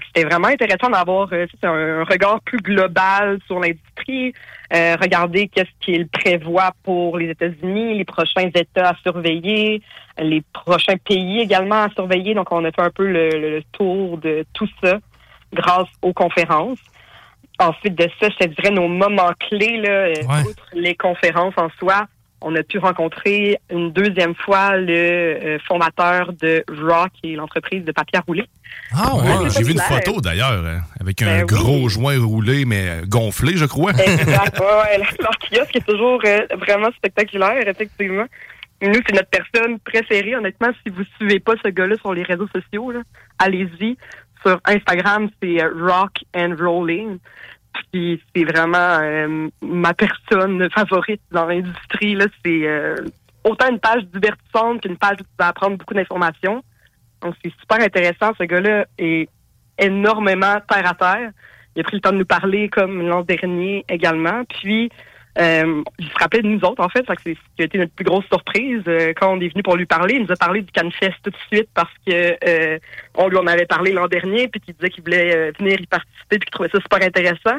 [0.07, 4.33] C'était vraiment intéressant d'avoir euh, un regard plus global sur l'industrie,
[4.73, 9.83] euh, regarder qu'est-ce qu'il prévoit pour les États-Unis, les prochains États à surveiller,
[10.19, 12.35] les prochains pays également à surveiller.
[12.35, 14.99] Donc, on a fait un peu le, le- le tour de tout ça
[15.53, 16.79] grâce aux conférences.
[17.59, 20.15] Ensuite de ça, je te dirais nos moments clés, là, euh,
[20.47, 22.07] outre les conférences en soi,
[22.43, 27.85] on a pu rencontrer une deuxième fois le euh, fondateur de Raw, qui est l'entreprise
[27.85, 28.45] de papier à rouler.
[28.93, 31.47] Ah ouais, J'ai vu une photo d'ailleurs, euh, avec un Ben oui.
[31.47, 33.93] gros joint roulé, mais euh, gonflé, je crois.
[33.93, 34.59] Exact.
[34.61, 38.25] Ouais, leur- kiosque est toujours euh, vraiment spectaculaire, effectivement.
[38.83, 40.35] Nous, c'est notre personne préférée.
[40.37, 42.93] Honnêtement, si vous suivez pas ce gars-là sur les réseaux sociaux,
[43.39, 43.97] allez-y.
[44.45, 47.19] Sur Instagram, c'est Rock and Rolling.
[47.93, 52.15] Puis c'est vraiment euh, ma personne favorite dans l'industrie.
[52.15, 52.97] Là, c'est euh,
[53.45, 56.63] autant une page divertissante qu'une page où tu vas apprendre beaucoup d'informations.
[57.23, 58.33] Donc c'est super intéressant.
[58.39, 59.29] Ce gars-là est
[59.79, 61.31] énormément terre à terre.
[61.77, 64.43] Il a pris le temps de nous parler comme l'an dernier également.
[64.45, 64.91] Puis,
[65.39, 67.05] euh, il se rappelait de nous autres, en fait.
[67.23, 68.83] C'est ce qui a été notre plus grosse surprise.
[68.89, 71.31] Euh, quand on est venu pour lui parler, il nous a parlé du CanFest tout
[71.31, 72.79] de suite parce que euh,
[73.15, 76.39] on lui en avait parlé l'an dernier, puis qu'il disait qu'il voulait venir y participer,
[76.39, 77.59] puis qu'il trouvait ça super intéressant.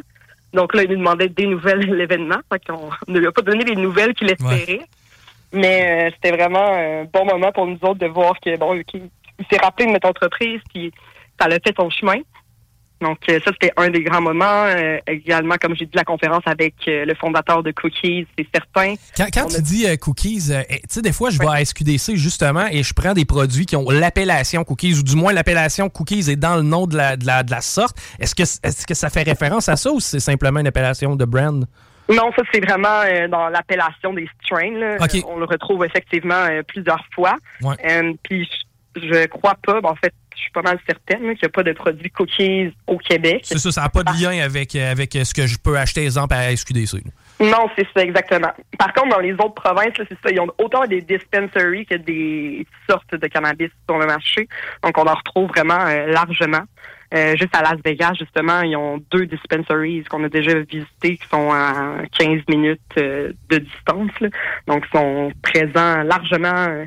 [0.53, 2.39] Donc là, il nous demandait des nouvelles de l'événement.
[2.67, 4.81] Qu'on ne lui a pas donné les nouvelles qu'il espérait.
[5.53, 9.09] Mais c'était vraiment un bon moment pour nous autres de voir que bon, qu'il
[9.41, 10.91] il s'est rappelé de notre entreprise, puis
[11.39, 12.19] ça l'a fait son chemin.
[13.01, 14.65] Donc euh, ça, c'était un des grands moments.
[14.65, 18.95] Euh, également, comme j'ai dit, la conférence avec euh, le fondateur de Cookies, c'est certain.
[19.17, 22.15] Quand, quand tu dis euh, cookies, eh, tu sais, des fois, je vais à SQDC
[22.15, 26.29] justement et je prends des produits qui ont l'appellation cookies ou du moins l'appellation cookies
[26.31, 27.97] est dans le nom de la, de la, de la sorte.
[28.19, 31.25] Est-ce que, est que ça fait référence à ça ou c'est simplement une appellation de
[31.25, 31.65] brand?
[32.09, 34.71] Non, ça c'est vraiment euh, dans l'appellation des strains.
[34.77, 34.97] là.
[35.27, 37.35] On le retrouve effectivement euh, plusieurs fois.
[38.23, 38.49] Puis
[38.95, 41.63] je, crois pas, ben, en fait, je suis pas mal certaine qu'il n'y a pas
[41.63, 43.41] de produits cookies au Québec.
[43.43, 45.77] C'est ça, ça n'a pas de lien avec, euh, avec euh, ce que je peux
[45.77, 47.03] acheter, exemple, à SQDC.
[47.41, 48.51] Non, c'est ça, exactement.
[48.77, 52.67] Par contre, dans les autres provinces, c'est ça, ils ont autant des dispensaries que des
[52.87, 54.47] sortes de cannabis sur le marché.
[54.83, 56.61] Donc, on en retrouve vraiment euh, largement.
[57.15, 61.27] Euh, juste à Las Vegas, justement, ils ont deux dispensaries qu'on a déjà visitées qui
[61.29, 64.11] sont à 15 minutes euh, de distance.
[64.21, 64.29] là.
[64.67, 66.85] Donc, ils sont présents largement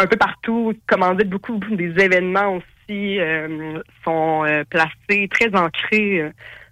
[0.00, 6.30] un peu partout, commanditent beaucoup des événements aussi, euh, sont euh, placés très ancrés euh,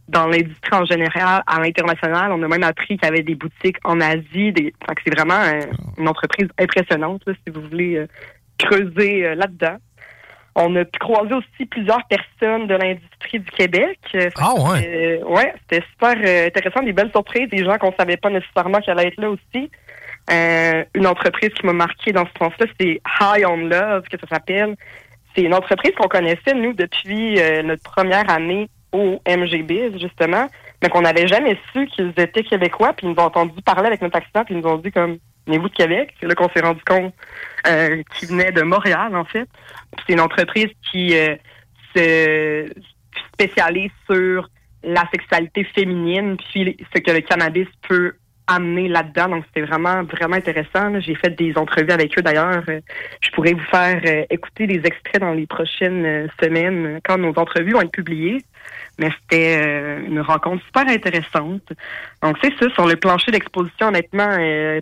[0.08, 2.32] dans l'industrie en général, à l'international.
[2.32, 4.52] On a même appris qu'il y avait des boutiques en Asie.
[4.52, 4.72] Des...
[4.72, 5.42] Que c'est vraiment
[5.98, 8.06] une entreprise impressionnante, là, si vous voulez euh,
[8.56, 9.76] creuser euh, là-dedans.
[10.54, 14.00] On a pu croiser aussi plusieurs personnes de l'industrie du Québec.
[14.36, 15.22] Ah ouais?
[15.22, 16.16] ouais, c'était super
[16.46, 19.70] intéressant, des belles surprises, des gens qu'on savait pas nécessairement qu'elle allait être là aussi.
[20.30, 24.26] Euh, une entreprise qui m'a marqué dans ce sens-là, c'est High on Love, que ça
[24.28, 24.76] s'appelle.
[25.34, 30.48] C'est une entreprise qu'on connaissait, nous, depuis euh, notre première année au MGBiz, justement,
[30.82, 34.02] mais qu'on n'avait jamais su qu'ils étaient québécois, puis ils nous ont entendu parler avec
[34.02, 36.14] notre accident, puis ils nous ont dit comme, venez-vous de Québec?
[36.20, 37.14] C'est là qu'on s'est rendu compte
[37.66, 39.48] euh, qu'ils venaient de Montréal, en fait.
[40.06, 41.36] C'est une entreprise qui euh,
[41.94, 42.70] se
[43.32, 44.48] spécialise sur
[44.82, 48.14] la sexualité féminine, puis ce que le cannabis peut
[48.48, 49.28] amener là-dedans.
[49.28, 50.98] Donc, c'était vraiment, vraiment intéressant.
[51.00, 52.62] J'ai fait des entrevues avec eux, d'ailleurs.
[52.68, 52.80] Euh,
[53.20, 57.32] Je pourrais vous faire euh, écouter des extraits dans les prochaines euh, semaines quand nos
[57.38, 58.42] entrevues vont être publiées.
[58.98, 61.62] Mais c'était une rencontre super intéressante.
[62.20, 64.34] Donc, c'est ça, sur le plancher d'exposition, honnêtement,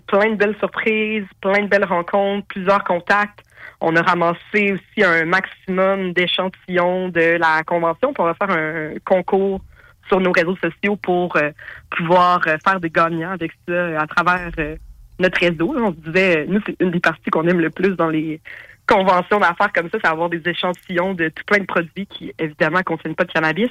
[0.07, 3.41] plein de belles surprises, plein de belles rencontres, plusieurs contacts.
[3.79, 8.11] On a ramassé aussi un maximum d'échantillons de la convention.
[8.17, 9.61] Va faire un concours
[10.07, 11.51] sur nos réseaux sociaux pour euh,
[11.89, 14.75] pouvoir euh, faire des gagnants avec ça à travers euh,
[15.19, 15.73] notre réseau.
[15.77, 18.39] On se disait, nous, c'est une des parties qu'on aime le plus dans les
[18.87, 22.81] convention d'affaires comme ça, c'est avoir des échantillons de tout plein de produits qui, évidemment,
[22.83, 23.69] contiennent pas de cannabis,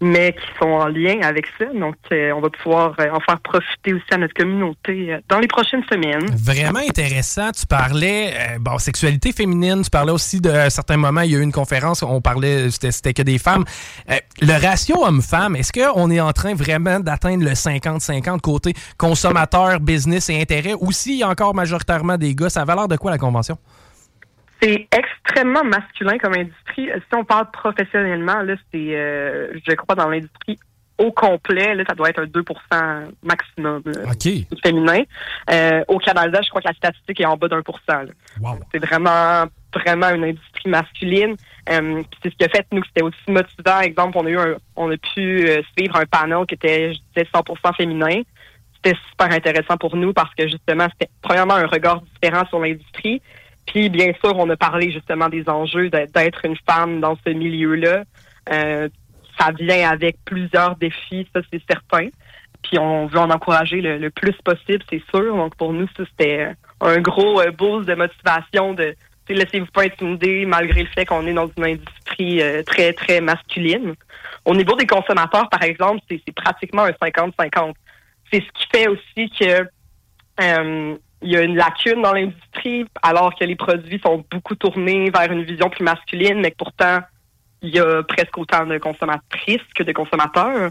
[0.00, 1.66] mais qui sont en lien avec ça.
[1.66, 5.38] Donc, euh, on va pouvoir euh, en faire profiter aussi à notre communauté euh, dans
[5.38, 6.26] les prochaines semaines.
[6.36, 7.52] Vraiment intéressant.
[7.52, 9.82] Tu parlais, bon, sexualité féminine.
[9.82, 12.70] Tu parlais aussi de à certains moments, il y a eu une conférence, on parlait,
[12.70, 13.64] c'était que des femmes.
[14.40, 20.28] Le ratio homme-femme, est-ce qu'on est en train vraiment d'atteindre le 50-50 côté consommateur, business
[20.30, 20.74] et intérêt?
[20.80, 23.56] Ou s'il y a encore majoritairement des gars, ça a valeur de quoi la convention?
[24.62, 26.90] C'est extrêmement masculin comme industrie.
[26.90, 30.58] Euh, Si on parle professionnellement, là, c'est, euh, je crois, dans l'industrie
[30.98, 34.28] au complet, là, ça doit être un 2% maximum là, OK.
[34.62, 35.02] féminin.
[35.50, 38.02] Euh, au Canada, je crois que la statistique est en bas d'un pour cent.
[38.02, 38.10] là.
[38.70, 41.36] C'est vraiment, vraiment une industrie masculine.
[41.70, 43.80] Euh, c'est ce qui a fait, nous, que c'était aussi motivant.
[43.80, 46.98] Exemple, on a eu un- on a pu euh, suivre un panel qui était, je
[47.14, 48.20] disais, 100% féminin.
[48.74, 53.22] C'était super intéressant pour nous parce que justement, c'était premièrement un regard différent sur l'industrie.
[53.72, 58.04] Puis bien sûr, on a parlé justement des enjeux d'être une femme dans ce milieu-là.
[58.52, 58.88] Euh,
[59.38, 62.08] ça vient avec plusieurs défis, ça c'est certain.
[62.62, 65.36] Puis on veut en encourager le, plus possible, c'est sûr.
[65.36, 68.94] Donc pour nous, c'était un gros euh, boost de motivation de
[69.34, 73.94] laissez-vous pas intimider malgré le fait qu'on est dans une industrie euh, très, très masculine.
[74.44, 77.74] Au niveau des consommateurs, par exemple, c'est pratiquement un 50-50.
[78.32, 79.68] C'est ce qui fait aussi que
[80.40, 85.10] euh, il y a une lacune dans l'industrie, alors que les produits sont beaucoup tournés
[85.10, 87.00] vers une vision plus masculine, mais que pourtant,
[87.62, 90.70] il y a presque autant de consommatrices que de consommateurs.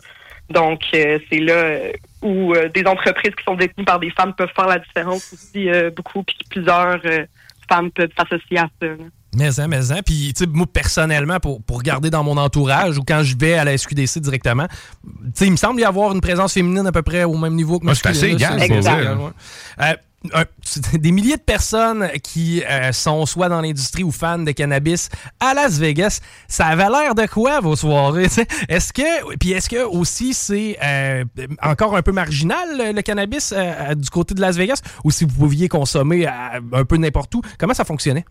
[0.50, 1.92] Donc, euh, c'est là euh,
[2.24, 5.70] où euh, des entreprises qui sont détenues par des femmes peuvent faire la différence aussi
[5.70, 7.26] euh, beaucoup, puis plusieurs euh,
[7.70, 8.88] femmes peuvent s'associer à ça.
[8.88, 8.96] là.
[9.36, 10.00] Mais hein, mais hein.
[10.04, 13.54] Puis, tu sais, moi, personnellement, pour, pour regarder dans mon entourage ou quand je vais
[13.54, 16.92] à la SQDC directement, tu sais, il me semble y avoir une présence féminine à
[16.92, 20.00] peu près au même niveau que Ah, c'est assez là, égal, c'est-
[20.94, 25.10] des milliers de personnes qui euh, sont soit dans l'industrie ou fans de cannabis
[25.40, 26.20] à Las Vegas.
[26.48, 28.26] Ça avait l'air de quoi vos soirées?
[28.70, 31.24] Est-ce que puis est-ce que aussi c'est euh,
[31.62, 34.82] encore un peu marginal le, cannabis euh, du côté de Las Vegas?
[35.04, 37.42] Ou si vous pouviez consommer un peu n'importe où?
[37.58, 38.26] Comment ça fonctionnait?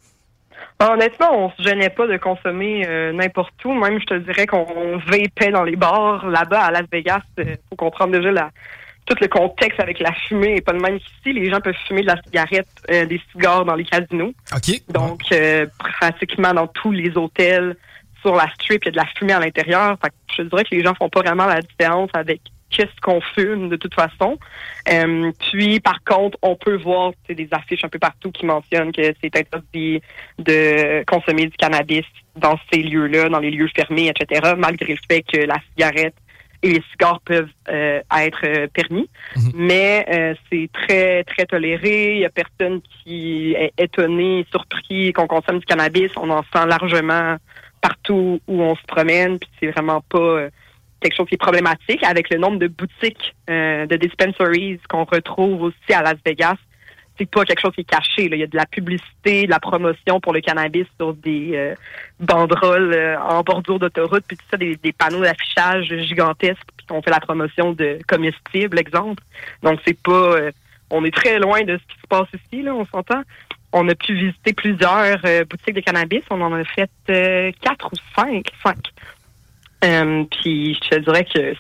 [0.81, 3.73] Honnêtement, on se gênait pas de consommer n'importe où.
[3.73, 7.23] Même, je te dirais qu'on vapait dans les bars là-bas à Las Vegas.
[7.39, 8.51] Il faut comprendre déjà la,
[9.09, 11.33] tout le contexte avec la fumée est pas le même qu'ici.
[11.33, 14.35] Les gens peuvent fumer de la cigarette, euh, des cigares dans les casinos.
[14.55, 14.83] OK.
[14.91, 17.77] Donc, euh, pratiquement dans tous les hôtels,
[18.21, 19.97] sur la strip, il y a de la fumée à l'intérieur.
[20.03, 22.41] Fait que je dirais que les gens font pas vraiment la différence avec
[22.71, 24.39] qu'est-ce qu'on fume de toute façon.
[24.91, 29.15] Euh, puis, par contre, on peut voir des affiches un peu partout qui mentionnent que
[29.23, 30.03] c'est interdit
[30.39, 32.05] de consommer du cannabis
[32.37, 36.15] dans ces lieux-là, dans les lieux fermés, etc., malgré le fait que la cigarette
[36.63, 39.09] et les cigares peuvent euh, être euh, permis.
[39.55, 42.15] Mais euh, c'est très, très toléré.
[42.15, 46.11] Il y a personne qui est étonné, surpris qu'on consomme du cannabis.
[46.17, 47.37] On en sent largement
[47.81, 49.39] partout où on se promène.
[49.39, 50.51] Puis c'est vraiment pas euh,
[51.01, 52.03] quelque chose qui est problématique.
[52.05, 56.57] Avec le nombre de boutiques, euh, de dispensaries qu'on retrouve aussi à Las Vegas,
[57.19, 58.29] c'est pas quelque chose qui est caché.
[58.29, 58.37] là.
[58.37, 61.75] Il y a de la publicité, de la promotion pour le cannabis sur des euh,
[62.21, 67.11] banderoles euh, en bordure d'autoroute, puis tout ça, des, panneaux d'affichage gigantesques, puis on fait
[67.11, 69.23] la promotion de comestibles, exemple.
[69.63, 70.51] Donc c'est pas, euh,
[70.91, 73.23] on est très loin de ce qui se passe ici, là, on s'entend.
[73.73, 75.19] On a pu visiter plusieurs
[75.51, 76.23] boutiques de cannabis.
[76.31, 76.89] On en a fait
[77.61, 78.79] quatre ou cinq, cinq.
[80.31, 81.55] Puis je te dirais que,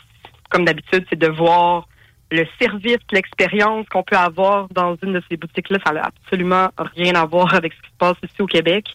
[0.49, 1.87] comme d'habitude, c'est de voir
[2.31, 7.15] le service, l'expérience qu'on peut avoir dans une de ces boutiques-là, ça n'a absolument rien
[7.15, 8.87] à voir avec ce qui se passe ici au Québec.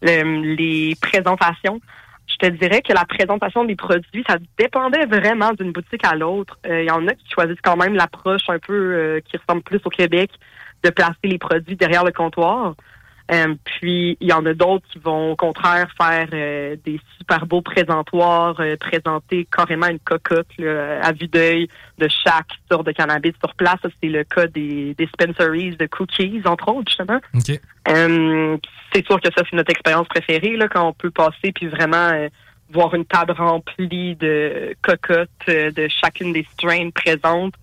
[0.00, 1.80] Le- les présentations,
[2.26, 6.58] je te dirais que la présentation des produits, ça dépendait vraiment d'une boutique à l'autre.
[6.66, 9.62] Euh, Il y en a qui choisissent quand même l'approche un peu euh, qui ressemble
[9.62, 10.30] plus au Québec,
[10.82, 12.74] de placer les produits derrière le comptoir.
[13.30, 17.46] Euh, puis il y en a d'autres qui vont au contraire faire euh, des super
[17.46, 21.68] beaux présentoirs, euh, présenter carrément une cocotte là, à vue d'œil
[21.98, 23.78] de chaque sorte de cannabis sur place.
[24.02, 27.20] C'est le cas des dispensaries de cookies, entre autres, justement.
[27.34, 27.60] OK.
[27.88, 28.56] Euh,
[28.92, 32.10] c'est sûr que ça, c'est notre expérience préférée, là, quand on peut passer puis vraiment
[32.12, 32.28] euh,
[32.70, 37.54] voir une table remplie de cocottes euh, de chacune des strains présentes.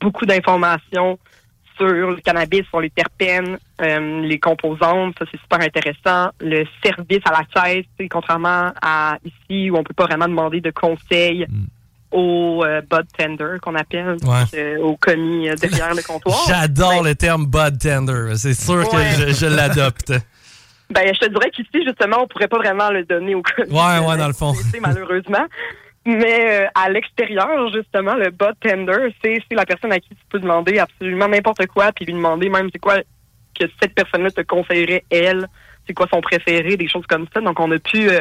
[0.00, 1.18] Beaucoup d'informations
[1.76, 6.30] sur le cannabis, sur les terpènes, euh, les composantes, ça c'est super intéressant.
[6.40, 10.70] Le service à la caisse, contrairement à ici où on peut pas vraiment demander de
[10.70, 11.46] conseils
[12.12, 14.44] au euh, bud tender qu'on appelle, Ouais.
[14.58, 16.36] euh, au commis derrière le comptoir.
[16.46, 18.34] J'adore le terme bud tender.
[18.36, 20.12] C'est sûr que je, je l'adopte.
[20.90, 23.70] Ben, je te dirais qu'ici, justement, on pourrait pas vraiment le donner au commis.
[23.72, 24.52] Ouais, ouais, dans le fond.
[24.80, 25.44] Malheureusement.
[26.06, 30.38] Mais euh, à l'extérieur, justement, le bud tender, c'est la personne à qui tu peux
[30.38, 32.98] demander absolument n'importe quoi, puis lui demander même c'est quoi
[33.58, 35.46] que cette personne-là te conseillerait, elle,
[35.86, 37.40] c'est quoi son préféré, des choses comme ça.
[37.40, 38.20] Donc, on a pu euh,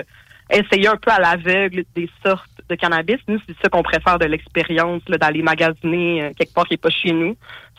[0.49, 3.17] essayer un peu à l'aveugle des sortes de cannabis.
[3.27, 6.89] Nous, c'est ça qu'on préfère de l'expérience, d'aller magasiner euh, quelque part qui n'est pas
[6.89, 7.36] chez nous.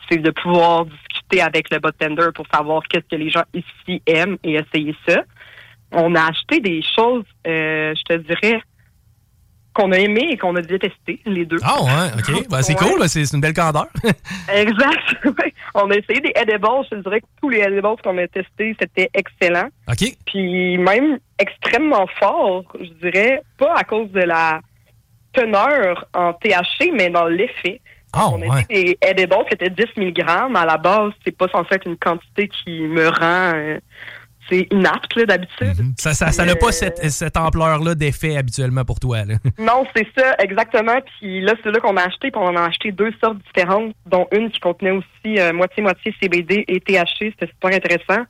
[0.09, 4.37] C'est de pouvoir discuter avec le bartender pour savoir qu'est-ce que les gens ici aiment
[4.43, 5.23] et essayer ça.
[5.91, 8.61] On a acheté des choses, euh, je te dirais,
[9.75, 11.57] qu'on a aimé et qu'on a détesté, les deux.
[11.63, 12.47] Ah ouais, OK.
[12.49, 12.89] Ben, c'est Ouais.
[12.89, 13.87] cool, ben, c'est une belle candeur.
[14.53, 15.03] Exact.
[15.25, 15.53] ouais.
[15.75, 16.67] On a essayé des edibles.
[16.91, 19.67] Je dirais que tous les edibles qu'on a testés, c'était excellent.
[19.89, 20.03] OK.
[20.25, 24.61] Puis même extrêmement fort, je dirais, pas à cause de la
[25.33, 27.81] teneur en THC, mais dans l'effet.
[28.13, 28.65] Ah, on a ouais.
[28.69, 30.21] essayé des edibles qui étaient 10 mg.
[30.27, 33.53] À la base, c'est pas censé être une quantité qui me rend...
[33.55, 33.77] euh,
[34.49, 35.93] c'est inapte, d'habitude.
[35.97, 39.23] Ça ça, ça n'a pas cette, cette ampleur-là d'effet habituellement pour toi.
[39.25, 39.35] Là.
[39.59, 40.99] Non, c'est ça, exactement.
[41.19, 43.93] Puis là, c'est là qu'on a acheté, puis on en a acheté deux sortes différentes,
[44.05, 47.31] dont une qui contenait aussi euh, moitié-moitié CBD et THC.
[47.31, 48.23] C'était super intéressant.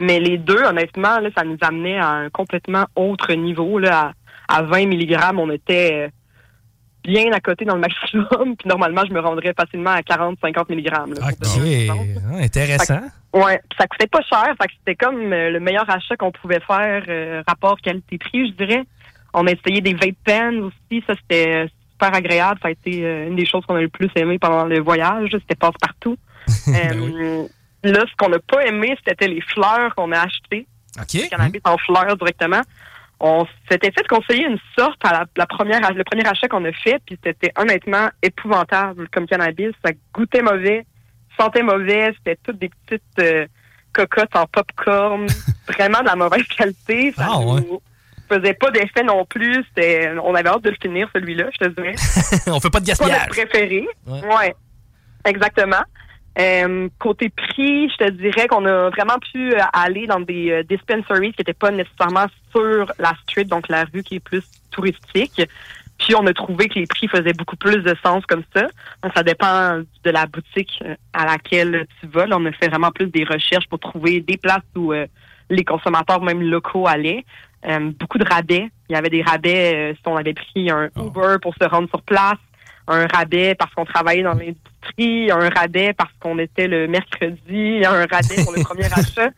[0.00, 3.78] Mais les deux, honnêtement, là, ça nous amenait à un complètement autre niveau.
[3.78, 4.12] Là,
[4.48, 6.08] à, à 20 mg, on était euh,
[7.04, 8.56] bien à côté dans le maximum.
[8.58, 10.90] Puis normalement, je me rendrais facilement à 40-50 mg.
[10.90, 11.90] là, OK.
[12.32, 13.00] Ah, intéressant.
[13.32, 16.60] Ouais, ça coûtait pas cher, fait que c'était comme euh, le meilleur achat qu'on pouvait
[16.60, 18.82] faire, euh, rapport qualité-prix, je dirais.
[19.32, 23.04] On a essayé des vape pens aussi, ça c'était euh, super agréable, ça a été
[23.04, 26.16] euh, une des choses qu'on a le plus aimé pendant le voyage, c'était passe-partout.
[26.68, 27.46] Euh,
[27.82, 30.66] Là, ce qu'on n'a pas aimé, c'était les fleurs qu'on a achetées,
[30.98, 31.14] OK.
[31.14, 32.60] le cannabis en fleurs directement.
[33.20, 36.72] On s'était fait conseiller une sorte à la, la première, le premier achat qu'on a
[36.72, 39.72] fait, puis c'était honnêtement épouvantable comme cannabis.
[39.84, 40.86] Ça goûtait mauvais,
[41.40, 43.46] sentait mauvais, c'était toutes des petites euh,
[43.92, 45.26] cocottes en popcorn,
[45.68, 47.12] vraiment de la mauvaise qualité.
[47.16, 47.60] Ça Ah, ouais.
[48.28, 49.64] faisait pas d'effet non plus.
[49.68, 51.94] C'était, on avait hâte de le finir celui-là, je te dirais.
[52.46, 53.18] on fait pas de pas gaspillage.
[53.20, 53.86] notre préféré.
[54.06, 54.20] Ouais.
[54.36, 54.54] Ouais.
[55.24, 55.82] Exactement.
[56.38, 60.62] Euh, côté prix, je te dirais qu'on a vraiment pu euh, aller dans des euh,
[60.62, 65.42] dispensaries qui n'étaient pas nécessairement sur la street, donc la rue qui est plus touristique.
[66.00, 68.62] Puis on a trouvé que les prix faisaient beaucoup plus de sens comme ça.
[69.02, 70.82] Donc, ça dépend de la boutique
[71.12, 72.26] à laquelle tu vas.
[72.26, 75.06] Là, on a fait vraiment plus des recherches pour trouver des places où euh,
[75.50, 77.24] les consommateurs, même locaux, allaient.
[77.66, 78.70] Euh, beaucoup de rabais.
[78.88, 81.88] Il y avait des rabais euh, si on avait pris un Uber pour se rendre
[81.90, 82.38] sur place,
[82.88, 88.06] un rabais parce qu'on travaillait dans l'industrie, un rabais parce qu'on était le mercredi, un
[88.06, 89.30] rabais pour le premier achat.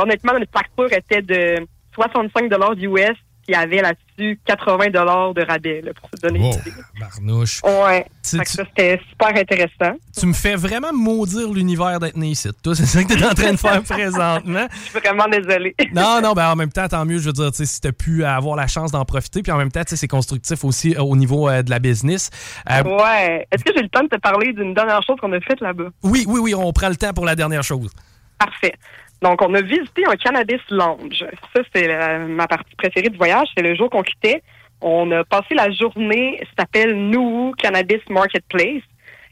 [0.00, 3.16] Honnêtement, notre facture était de 65 US,
[3.48, 6.52] il y avait là-dessus 80 de rabais, là, pour se donner Wow.
[6.52, 6.72] une idée.
[6.98, 7.60] Barnouche.
[7.64, 8.06] Ouais.
[8.28, 9.96] Tu- Fait que ça, c'était super intéressant.
[10.18, 12.48] Tu me fais vraiment maudire l'univers d'être né ici.
[12.62, 14.66] Toi, c'est ça que tu es en train de faire présentement.
[14.84, 15.74] Je suis vraiment désolée.
[15.94, 17.88] Non, non, ben en même temps, tant mieux, je veux dire, tu sais, si tu
[17.88, 21.02] as pu avoir la chance d'en profiter, puis en même temps, c'est constructif aussi euh,
[21.02, 22.30] au niveau euh, de la business.
[22.70, 23.46] Euh, Ouais.
[23.52, 25.88] Est-ce que j'ai le temps de te parler d'une dernière chose qu'on a faite là-bas?
[26.02, 27.90] Oui, oui, oui, on prend le temps pour la dernière chose.
[28.38, 28.74] Parfait.
[29.22, 31.24] Donc, on a visité un cannabis lounge.
[31.54, 33.48] Ça, c'est la- ma partie préférée du voyage.
[33.56, 34.42] C'est le jour qu'on quittait.
[34.80, 38.82] On a passé la journée, ça s'appelle Nous Cannabis Marketplace.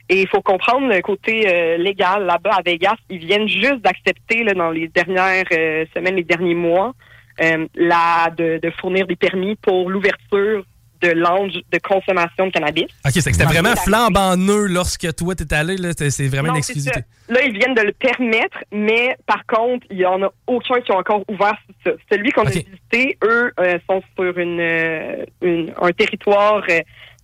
[0.08, 2.96] Et il faut comprendre le côté euh, légal là-bas à Vegas.
[3.08, 6.94] Ils viennent juste d'accepter là, dans les dernières euh, semaines, les derniers mois,
[7.42, 10.64] euh, de, de fournir des permis pour l'ouverture
[11.08, 12.84] de lounge de consommation de cannabis.
[13.04, 15.76] OK, c'est que c'était vraiment la- flambant neuf lorsque toi, t'es allé.
[15.76, 17.00] là, C'est vraiment Non, une exclusivité.
[17.28, 20.92] Là, ils viennent de le permettre, mais par contre, il y en a aucun qui
[20.92, 21.90] ont encore ouvert ça.
[22.10, 26.80] Celui qu'on a visité, eux, euh, sont sur une, euh, une- un territoire euh,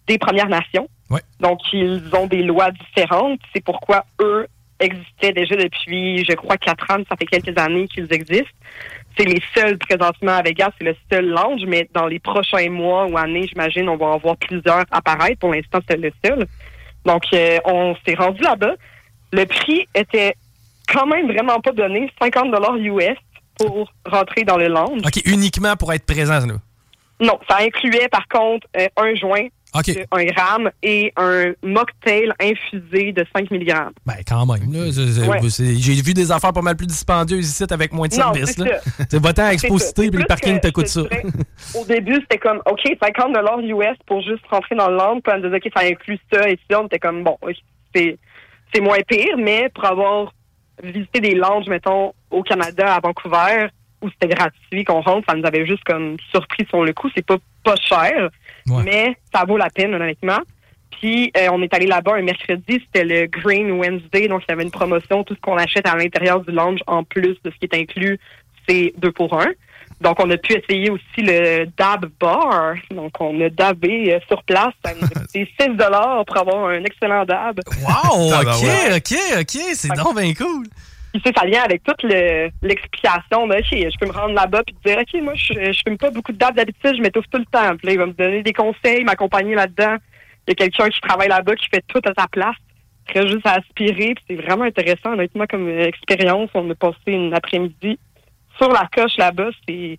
[0.07, 0.89] des Premières Nations.
[1.11, 1.21] Ouais.
[1.41, 3.41] Donc, ils ont des lois différentes.
[3.55, 4.47] C'est pourquoi eux
[4.79, 7.03] existaient déjà depuis, je crois, quatre ans.
[7.09, 8.49] Ça fait quelques années qu'ils existent.
[9.17, 13.07] C'est les seuls présentement à Vegas, c'est le seul lounge, mais dans les prochains mois
[13.07, 15.39] ou années, j'imagine, on va en voir plusieurs apparaître.
[15.41, 16.47] Pour l'instant, c'est le seul.
[17.05, 18.75] Donc, euh, on s'est rendu là-bas.
[19.33, 20.35] Le prix était
[20.93, 23.17] quand même vraiment pas donné, 50 US
[23.59, 25.03] pour rentrer dans le lounge.
[25.05, 26.55] OK, uniquement pour être présent, là.
[27.21, 33.25] Non, ça incluait par contre euh, un joint 1 gramme et un mocktail infusé de
[33.35, 33.73] 5 mg.
[34.05, 34.69] Ben, quand même.
[34.69, 35.39] Ouais.
[35.49, 38.57] J'ai vu des affaires pas mal plus dispendieuses ici avec moins de Non, services.
[39.09, 39.53] c'est va-t'en à.
[39.53, 41.03] Exposité, puis le parking te coûte ça.
[41.03, 41.23] dirais,
[41.79, 45.21] Au début, c'était comme, OK, 50 US pour juste rentrer dans le lounge.
[45.23, 46.81] Puis on disait, OK, ça inclut ça et ça.
[46.81, 47.37] On était comme, bon,
[47.95, 50.33] c'est moins pire, mais pour avoir
[50.83, 53.69] visité des lounges, mettons, au Canada, à Vancouver,
[54.03, 57.11] où c'était gratuit qu'on rentre, ça nous avait juste comme surpris sur le coup.
[57.15, 58.31] C'est pas, pas cher,
[58.67, 60.41] mais ça vaut la peine, honnêtement.
[61.01, 64.53] Puis, euh, on est allé là-bas un mercredi, c'était le Green Wednesday, donc il y
[64.53, 65.25] avait une promotion.
[65.25, 68.19] Tout ce qu'on achète à l'intérieur du lounge, en plus de ce qui est inclus,
[68.69, 69.49] c'est deux pour un.
[70.01, 72.75] Donc, on a pu essayer aussi le Dab Bar.
[72.91, 74.73] Donc, on a dabé euh, sur place.
[74.85, 75.69] Ça nous a coûté 6
[76.27, 77.61] pour avoir un excellent dab.
[77.83, 78.97] Wow, OK.
[78.97, 80.67] OK, OK, c'est donc bien cool.
[81.13, 83.47] Puis, ça vient avec toute le- l'explication.
[83.49, 86.11] de, OK, je peux me rendre là-bas puis dire, OK, moi, je, je fume pas
[86.11, 87.77] beaucoup de d'habitude, je m'étouffe tout le temps.
[87.77, 89.97] Puis là, il va me donner des conseils, m'accompagner là-dedans.
[90.47, 92.57] Il y a quelqu'un qui travaille là-bas qui fait tout à sa place.
[93.09, 94.15] Très juste à aspirer.
[94.15, 96.51] Puis c'est vraiment intéressant, honnêtement, comme expérience.
[96.55, 97.99] On a passé une après-midi
[98.57, 99.51] sur la coche là-bas.
[99.67, 99.99] C'est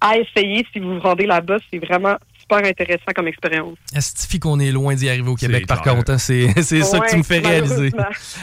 [0.00, 1.58] à essayer si vous vous rendez là-bas.
[1.70, 2.16] C'est vraiment
[2.48, 3.76] super intéressant comme expérience.
[3.94, 5.94] Estifie qu'on est loin d'y arriver au Québec, par clair.
[5.96, 6.12] contre.
[6.12, 6.18] hein?
[6.18, 7.90] C'est c'est ça que Ouais, tu me fais réaliser.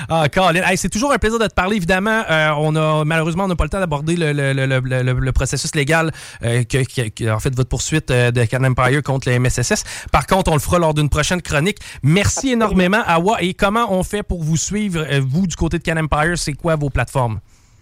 [0.09, 0.61] Ah, Colin.
[0.63, 2.23] Hey, c'est toujours un plaisir de te parler, évidemment.
[2.29, 5.13] Euh, on a, malheureusement, on n'a pas le temps d'aborder le, le- le- le- le-
[5.19, 6.11] le processus légal,
[6.43, 9.83] euh, que, que- que- en fait, votre poursuite euh, de Can Empire contre les MSSS.
[10.11, 11.77] Par contre, on le fera lors d'une prochaine chronique.
[12.03, 13.41] Merci énormément, Awa.
[13.41, 16.37] Et comment on fait pour vous suivre, euh, vous, du côté de Can Empire?
[16.37, 17.39] C'est quoi vos plateformes?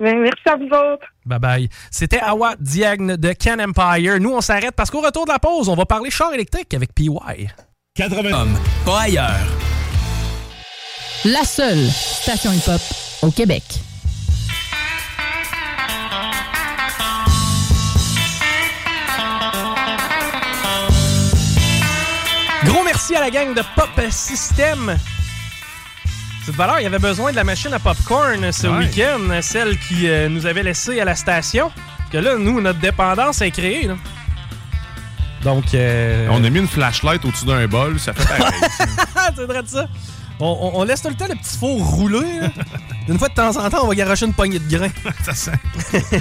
[0.00, 1.06] Ben, merci à vous autres.
[1.26, 1.68] Bye bye.
[1.90, 4.20] C'était Awa Diagne de Can Empire.
[4.20, 6.94] Nous, on s'arrête parce qu'au retour de la pause, on va parler char électrique avec
[6.94, 7.10] PY.
[7.96, 8.46] 80
[8.86, 9.67] pas ailleurs.
[11.24, 12.80] La seule station hip-hop
[13.22, 13.62] au Québec.
[22.64, 24.96] Gros merci à la gang de Pop System.
[26.44, 28.78] Cette valeur, il y avait besoin de la machine à popcorn ce Ouais.
[28.78, 31.70] week-end, celle qui euh, nous avait laissé à la station.
[31.98, 33.86] Parce que là, nous, notre dépendance est créée.
[33.86, 33.94] là.
[35.44, 35.74] Donc.
[35.74, 38.52] euh, On a mis une flashlight au-dessus d'un bol, ça fait pareil.
[39.36, 39.86] c'est vrai de ça.
[40.40, 42.22] On, on- laisse tout le temps le petit four rouler.
[43.08, 44.90] Une fois de temps en temps, on va garocher une poignée de grains.
[45.24, 45.52] ça sent.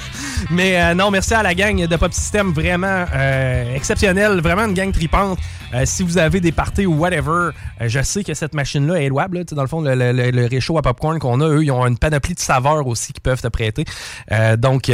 [0.52, 4.74] Mais euh, non, merci à la gang de Pop System, vraiment euh, exceptionnel, vraiment une
[4.74, 5.38] gang tripante.
[5.74, 7.50] Euh, si vous avez des parties ou whatever,
[7.82, 9.40] je sais que cette machine-là est louable.
[9.40, 9.44] là.
[9.44, 11.86] Dans le fond, le, le- le- le réchaud à popcorn qu'on a, eux, ils ont
[11.86, 13.84] une panoplie de saveurs aussi qui peuvent te prêter.
[14.58, 14.90] Donc,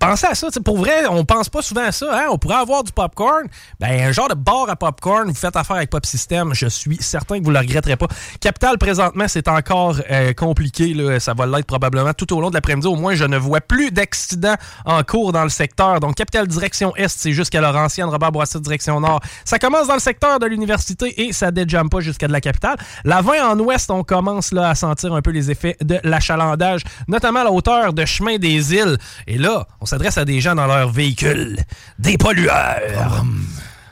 [0.00, 0.48] pensez à ça.
[0.64, 2.06] Pour vrai, on pense pas souvent à ça.
[2.12, 2.26] hein.
[2.32, 3.44] On pourrait avoir du popcorn.
[3.78, 6.96] Ben, un genre de bar à popcorn, vous faites affaire avec Pop System, je suis
[7.00, 8.08] certain que vous le regretterez pas.
[8.40, 9.98] Capital, présentement, c'est encore
[10.36, 10.94] compliqué.
[11.20, 12.86] Ça va l'être probablement tout au long de l'après-midi.
[12.86, 16.00] Au moins, je ne vois plus d'accidents en cours dans le secteur.
[16.00, 19.20] Donc, Capital direction Est, c'est jusqu'à Laurentienne, Robert Bourassa direction Nord.
[19.44, 22.76] Ça commence dans le secteur de l'université et ça déjamme pas jusqu'à de la capitale.
[23.04, 26.82] La 20 en Ouest, on commence là à sentir un peu les effets de l'achalandage,
[27.08, 28.98] notamment à la hauteur de Chemin des Îles.
[29.26, 31.58] Et là, on s'adresse à des gens dans leur véhicule,
[31.98, 33.24] des pollueurs.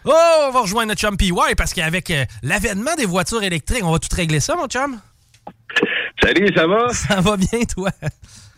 [0.07, 0.13] Oh,
[0.49, 3.99] on va rejoindre notre chum PY parce qu'avec euh, l'avènement des voitures électriques, on va
[3.99, 4.99] tout régler ça, mon chum?
[6.23, 6.89] Salut, ça va?
[6.93, 7.91] Ça va bien, toi?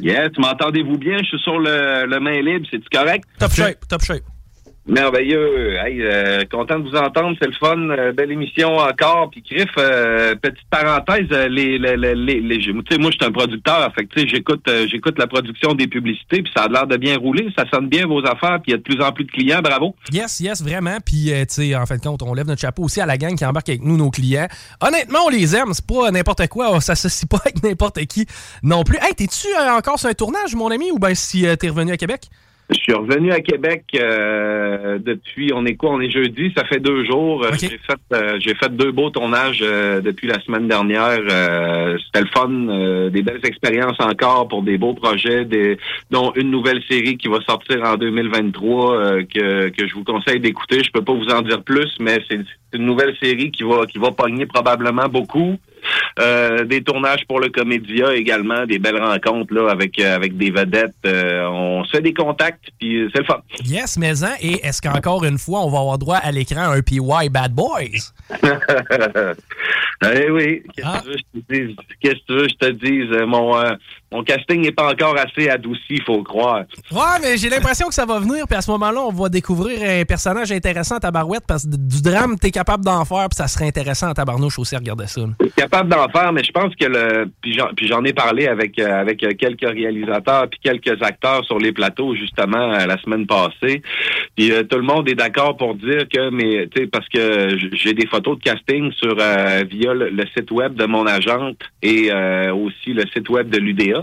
[0.00, 1.16] Yes, m'entendez-vous bien?
[1.18, 3.24] Je suis sur le, le main libre, c'est-tu correct?
[3.38, 4.22] Top shape, top shape.
[4.88, 5.76] Merveilleux.
[5.84, 7.76] Hey, euh, content de vous entendre, c'est le fun.
[7.90, 9.30] Euh, belle émission encore.
[9.30, 14.06] Puis Griff, euh, petite parenthèse, les, les, les, les, moi je suis un producteur, fait
[14.06, 17.64] que j'écoute j'écoute la production des publicités, puis ça a l'air de bien rouler, ça
[17.72, 19.96] sonne bien vos affaires, puis il y a de plus en plus de clients, bravo.
[20.12, 20.98] Yes, yes, vraiment.
[21.04, 23.44] Puis, tu en fin de compte, on lève notre chapeau aussi à la gang qui
[23.44, 24.46] embarque avec nous, nos clients.
[24.80, 25.72] Honnêtement, on les aime.
[25.72, 26.72] C'est pas n'importe quoi.
[26.72, 28.26] On s'associe pas avec n'importe qui
[28.62, 28.98] non plus.
[29.02, 32.28] Hey, t'es-tu encore sur un tournage, mon ami, ou ben si t'es revenu à Québec?
[32.68, 36.80] Je suis revenu à Québec euh, depuis, on est quoi, on est jeudi, ça fait
[36.80, 37.44] deux jours.
[37.44, 41.20] Euh, J'ai fait, euh, j'ai fait deux beaux tournages euh, depuis la semaine dernière.
[41.30, 45.78] Euh, C'était le fun, euh, des belles expériences encore pour des beaux projets, des,
[46.10, 50.40] dont une nouvelle série qui va sortir en 2023 euh, que, que je vous conseille
[50.40, 50.82] d'écouter.
[50.82, 52.40] Je peux pas vous en dire plus, mais c'est
[52.74, 55.56] une nouvelle série qui va qui va pogner probablement beaucoup.
[56.18, 60.50] Euh, des tournages pour le Comédia également, des belles rencontres là avec euh, avec des
[60.50, 60.94] vedettes.
[61.04, 63.42] Euh, on se fait des contacts, puis c'est le fun.
[63.64, 66.76] Yes, mais hein, et est-ce qu'encore une fois, on va avoir droit à l'écran à
[66.76, 68.12] un PY Bad Boys?
[70.02, 71.76] Eh oui, qu'est-ce que tu veux que je te dise?
[72.00, 73.26] Qu'est-ce que tu veux que je te dise?
[73.26, 73.74] Mon, euh,
[74.12, 76.64] mon casting n'est pas encore assez adouci, il faut croire.
[76.92, 79.78] Ouais, mais j'ai l'impression que ça va venir, puis à ce moment-là, on va découvrir
[79.82, 83.48] un personnage intéressant à tabarouette, parce que du drame, t'es capable d'en faire, puis ça
[83.48, 85.22] serait intéressant à tabarnouche aussi à regarder ça.
[85.56, 89.22] capable d'en faire, mais je pense que le puis j'en, ai parlé avec euh, avec
[89.22, 93.82] euh, quelques réalisateurs puis quelques acteurs sur les plateaux justement euh, la semaine passée.
[94.36, 97.56] Puis euh, tout le monde est d'accord pour dire que mais tu sais parce que
[97.72, 102.10] j'ai des photos de casting sur via le, le site web de mon agente et
[102.50, 103.95] aussi le site web de l'UDA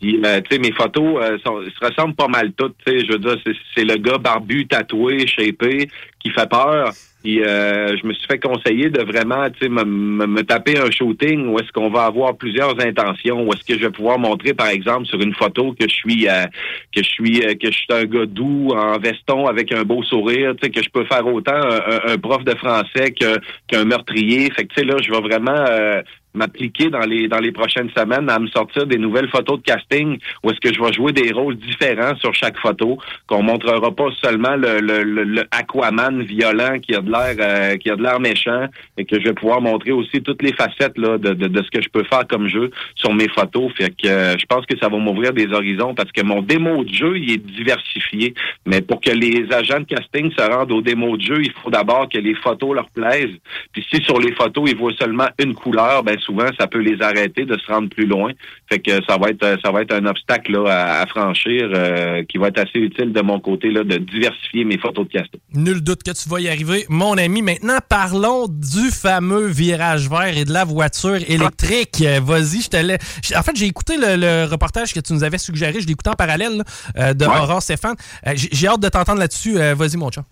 [0.00, 2.76] Puis, euh, tu sais, mes photos euh, sont- se ressemblent pas mal toutes.
[2.86, 3.36] Tu sais, je veux dire,
[3.74, 5.88] c'est- le gars barbu, tatoué, shapé,
[6.20, 6.92] qui fait peur.
[7.22, 10.78] Puis, euh, je me suis fait conseiller de vraiment, tu sais, me, me- me taper
[10.78, 14.18] un shooting où est-ce qu'on va avoir plusieurs intentions, où est-ce que je vais pouvoir
[14.18, 16.46] montrer, par exemple, sur une photo que je suis, euh,
[16.96, 20.02] que je suis, euh, que je suis un gars doux en veston avec un beau
[20.02, 23.12] sourire, tu sais, que je peux faire autant un, un- prof de français
[23.68, 24.50] qu'un meurtrier.
[24.56, 26.00] Fait que, tu sais, là, je vais vraiment euh,
[26.34, 30.18] m'appliquer dans les dans les prochaines semaines à me sortir des nouvelles photos de casting
[30.44, 34.08] où est-ce que je vais jouer des rôles différents sur chaque photo qu'on montrera pas
[34.22, 38.02] seulement le, le, le- le Aquaman violent qui a de l'air euh, qui a de
[38.02, 38.66] l'air méchant
[38.96, 41.70] et que je vais pouvoir montrer aussi toutes les facettes là de, de, de ce
[41.70, 43.72] que je peux faire comme jeu sur mes photos.
[43.76, 46.84] Fait que euh, je pense que ça va m'ouvrir des horizons parce que mon démo
[46.84, 48.34] de jeu il est diversifié.
[48.66, 51.70] Mais pour que les agents de casting se rendent au démo de jeu il faut
[51.70, 53.36] d'abord que les photos leur plaisent.
[53.72, 57.00] Puis si sur les photos ils voient seulement une couleur ben souvent ça peut les
[57.02, 58.32] arrêter de se rendre plus loin
[58.70, 62.22] fait que ça va être ça va être un obstacle là, à, à franchir euh,
[62.28, 65.40] qui va être assez utile de mon côté là de diversifier mes photos de casting
[65.54, 67.42] Nul doute que tu vas y arriver, mon ami.
[67.42, 72.02] Maintenant, parlons du fameux virage vert et de la voiture électrique.
[72.02, 72.98] Euh, Vas-y, je te laisse.
[73.36, 75.80] En fait, j'ai écouté le, le reportage que tu nous avais suggéré.
[75.80, 76.64] Je l'ai écouté en parallèle là,
[76.98, 77.36] euh, de Ouais.
[77.38, 77.96] Aurore Stéphane.
[78.34, 79.54] J'ai hâte de t'entendre là-dessus.
[79.74, 80.24] Vas-y, mon chum.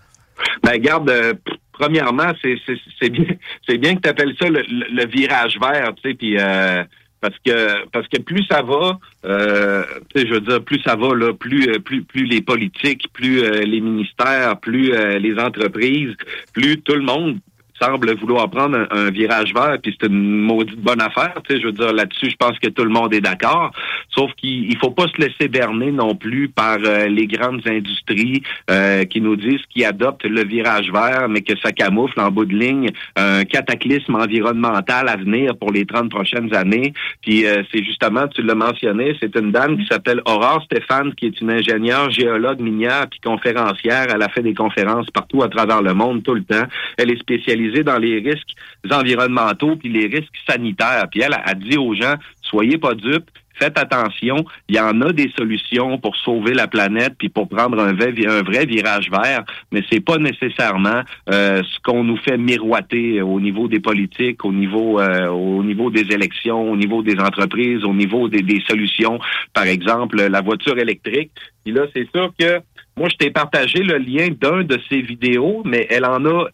[0.63, 1.35] Ben garde, euh,
[1.73, 3.25] premièrement, c'est bien,
[3.79, 6.83] bien que tu appelles ça le, le- le virage vert, tu sais, puis euh,
[7.21, 9.83] parce que parce que plus ça va, euh,
[10.15, 13.63] je veux dire, plus ça va là, plus euh, plus plus les politiques, plus euh,
[13.63, 16.15] les ministères, plus euh, les entreprises,
[16.53, 17.39] plus tout le monde
[17.81, 21.35] semble vouloir prendre un, virage vert, puis c'est une maudite bonne affaire.
[21.49, 23.71] Tu sais, je veux dire, là-dessus, je pense que tout le monde est d'accord.
[24.11, 28.43] Sauf qu'il il faut pas se laisser berner non plus par euh, les grandes industries
[28.71, 32.45] euh, qui nous disent qu'ils adoptent le virage vert, mais que ça camoufle en bout
[32.45, 36.93] de ligne un cataclysme environnemental à venir pour les 30 prochaines années.
[37.23, 41.27] Puis euh, c'est justement, tu l'as mentionné, c'est une dame qui s'appelle Aurore Stéphane, qui
[41.27, 44.07] est une ingénieure géologue minière puis conférencière.
[44.15, 46.67] Elle a fait des conférences partout à travers le monde tout le temps.
[46.97, 48.55] Elle est spécialisée dans les risques
[48.91, 51.07] environnementaux puis les risques sanitaires.
[51.11, 55.13] Puis elle a dit aux gens, soyez pas dupes, faites attention, il y en a
[55.13, 60.01] des solutions pour sauver la planète puis pour prendre un vrai, virage vert, mais c'est
[60.01, 65.29] pas nécessairement euh, ce qu'on nous fait miroiter au niveau des politiques, au niveau euh,
[65.29, 69.19] au niveau des élections, au niveau des entreprises, au niveau des, des solutions,
[69.53, 71.33] par exemple la voiture électrique.
[71.65, 72.61] Puis là, c'est sûr que
[72.99, 76.47] moi, je t'ai partagé le lien d'un de ces vidéos, mais elle en a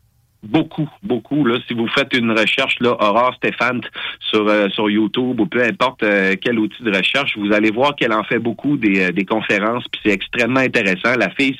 [0.44, 1.44] beaucoup, beaucoup.
[1.44, 3.80] Là, si vous faites une recherche, là, Aurore Stéphane
[4.20, 7.96] sur euh, sur YouTube ou peu importe euh, quel outil de recherche, vous allez voir
[7.96, 11.16] qu'elle en fait beaucoup des, euh, des conférences, puis c'est extrêmement intéressant.
[11.16, 11.56] La fille,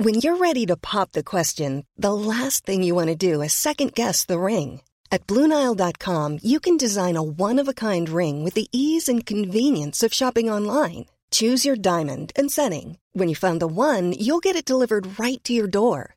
[0.00, 3.52] When you're ready to pop the question, the last thing you want to do is
[3.52, 4.80] second guess the ring.
[5.12, 9.24] At Bluenile.com, you can design a one of a kind ring with the ease and
[9.24, 11.06] convenience of shopping online.
[11.30, 12.98] Choose your diamond and setting.
[13.12, 16.16] When you find the one, you'll get it delivered right to your door.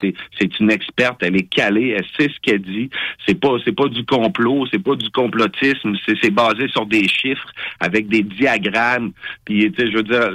[0.00, 2.90] C'est une experte, elle est calée, elle sait ce qu'elle dit.
[3.26, 7.48] C'est pas c'est pas du complot, c'est pas du complotisme, c'est basé sur des chiffres
[7.80, 9.12] avec des diagrammes.
[9.44, 10.30] Puis tu sais, je veux dire,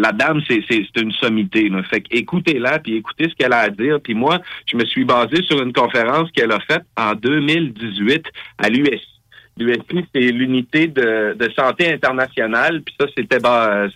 [0.00, 1.68] la dame c'est une sommité.
[1.68, 1.82] Là.
[1.84, 4.00] Fait écoutez-la puis écoutez ce qu'elle a à dire.
[4.02, 8.26] Puis moi, je me suis basé sur une conférence qu'elle a faite en 2018
[8.58, 9.06] à l'USI.
[9.56, 12.82] L'USI, c'est l'unité de, de santé internationale.
[12.82, 13.88] Puis ça, c'était bah,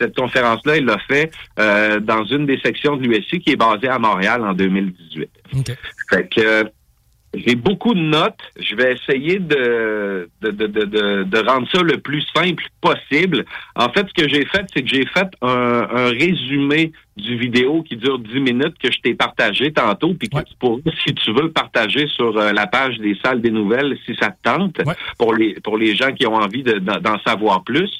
[0.00, 3.88] cette conférence-là, il l'a fait euh, dans une des sections de l'USI qui est basée
[3.88, 5.30] à Montréal en 2018.
[6.10, 6.64] Fait que
[7.36, 8.38] j'ai beaucoup de notes.
[8.58, 13.44] Je vais essayer de, de, de, de, de- rendre ça le plus simple possible.
[13.74, 17.82] En fait, ce que j'ai fait, c'est que j'ai fait un, un résumé du vidéo
[17.82, 21.32] qui dure 10 minutes que je t'ai partagé tantôt, puis que tu pourrais, si tu
[21.32, 24.80] veux, partager sur euh, la page des salles des nouvelles, si ça te tente,
[25.18, 27.90] pour les pour les gens qui ont envie de- d'en d'en savoir plus.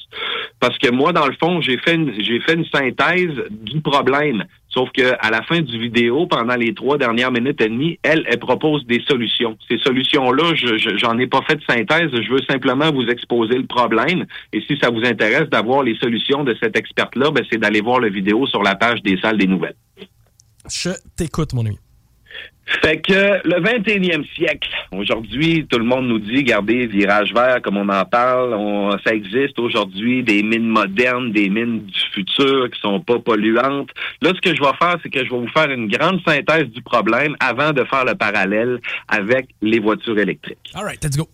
[0.60, 4.44] Parce que moi, dans le fond, j'ai fait une, j'ai fait une synthèse du problème.
[4.76, 8.24] Sauf que à la fin du vidéo, pendant les trois dernières minutes et demie, elle,
[8.30, 9.56] elle propose des solutions.
[9.68, 12.10] Ces solutions-là, je, je- j'en ai pas fait de synthèse.
[12.12, 14.26] Je veux simplement vous exposer le problème.
[14.52, 18.00] Et si ça vous intéresse d'avoir les solutions de cette experte-là, ben, c'est d'aller voir
[18.00, 19.76] la vidéo sur la page des salles des nouvelles.
[20.70, 21.78] Je t'écoute, mon ami.
[22.82, 23.12] Fait que
[23.48, 28.04] le 21e siècle, aujourd'hui, tout le monde nous dit, regardez, virage vert, comme on en
[28.04, 33.18] parle, on- ça existe aujourd'hui, des mines modernes, des mines du futur qui sont pas
[33.20, 33.90] polluantes.
[34.20, 36.66] Là, ce que je vais faire, c'est que je vais vous faire une grande synthèse
[36.70, 40.58] du problème avant de faire le parallèle avec les voitures électriques.
[40.74, 41.28] All right, let's go.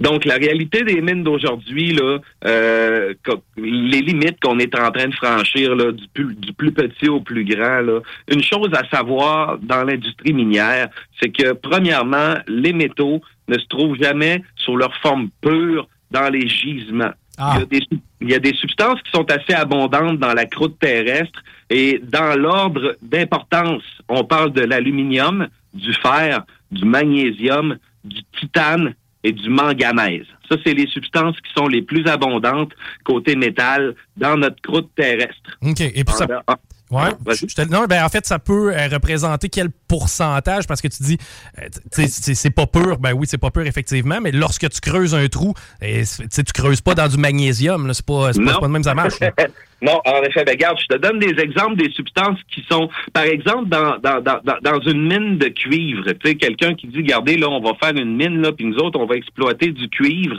[0.00, 3.14] Donc, la réalité des mines d'aujourd'hui, là, euh,
[3.56, 7.20] les limites qu'on est en train de franchir, là, du, plus, du plus petit au
[7.20, 10.88] plus grand, là, une chose à savoir dans l'industrie minière,
[11.20, 16.46] c'est que, premièrement, les métaux ne se trouvent jamais sous leur forme pure dans les
[16.48, 17.12] gisements.
[17.38, 20.34] Il, y a des, sub- il y a des substances qui sont assez abondantes dans
[20.34, 26.42] la croûte terrestre et dans l'ordre d'importance, on parle de l'aluminium, du fer,
[26.72, 28.94] du magnésium, du titane
[29.24, 30.26] et du manganèse.
[30.50, 32.72] Ça, c'est les substances qui sont les plus abondantes
[33.04, 35.58] côté métal dans notre croûte terrestre.
[35.62, 35.80] OK.
[35.80, 36.26] Et puis ça.
[36.46, 36.56] Ah,
[36.90, 37.10] Ouais.
[37.26, 40.66] Je te- non, ben en fait, ça peut euh, représenter quel pourcentage?
[40.66, 41.18] Parce que tu dis,
[41.58, 41.68] euh,
[42.08, 42.96] c'est pas pur.
[42.98, 45.52] Ben oui, c'est pas pur effectivement, mais lorsque tu creuses un trou,
[45.82, 47.92] c'est- tu creuses pas dans du magnésium.
[47.92, 49.18] C'est pas, pas, pas de même ça marche.
[49.82, 53.24] non, en effet, ben, regarde, je te donne des exemples des substances qui sont, par
[53.24, 56.04] exemple, dans, dans, dans, dans- une mine de cuivre.
[56.12, 58.76] Tu sais, quelqu'un qui dit, regardez, là, on va faire une mine, là, puis nous
[58.78, 60.36] autres, on va exploiter du cuivre.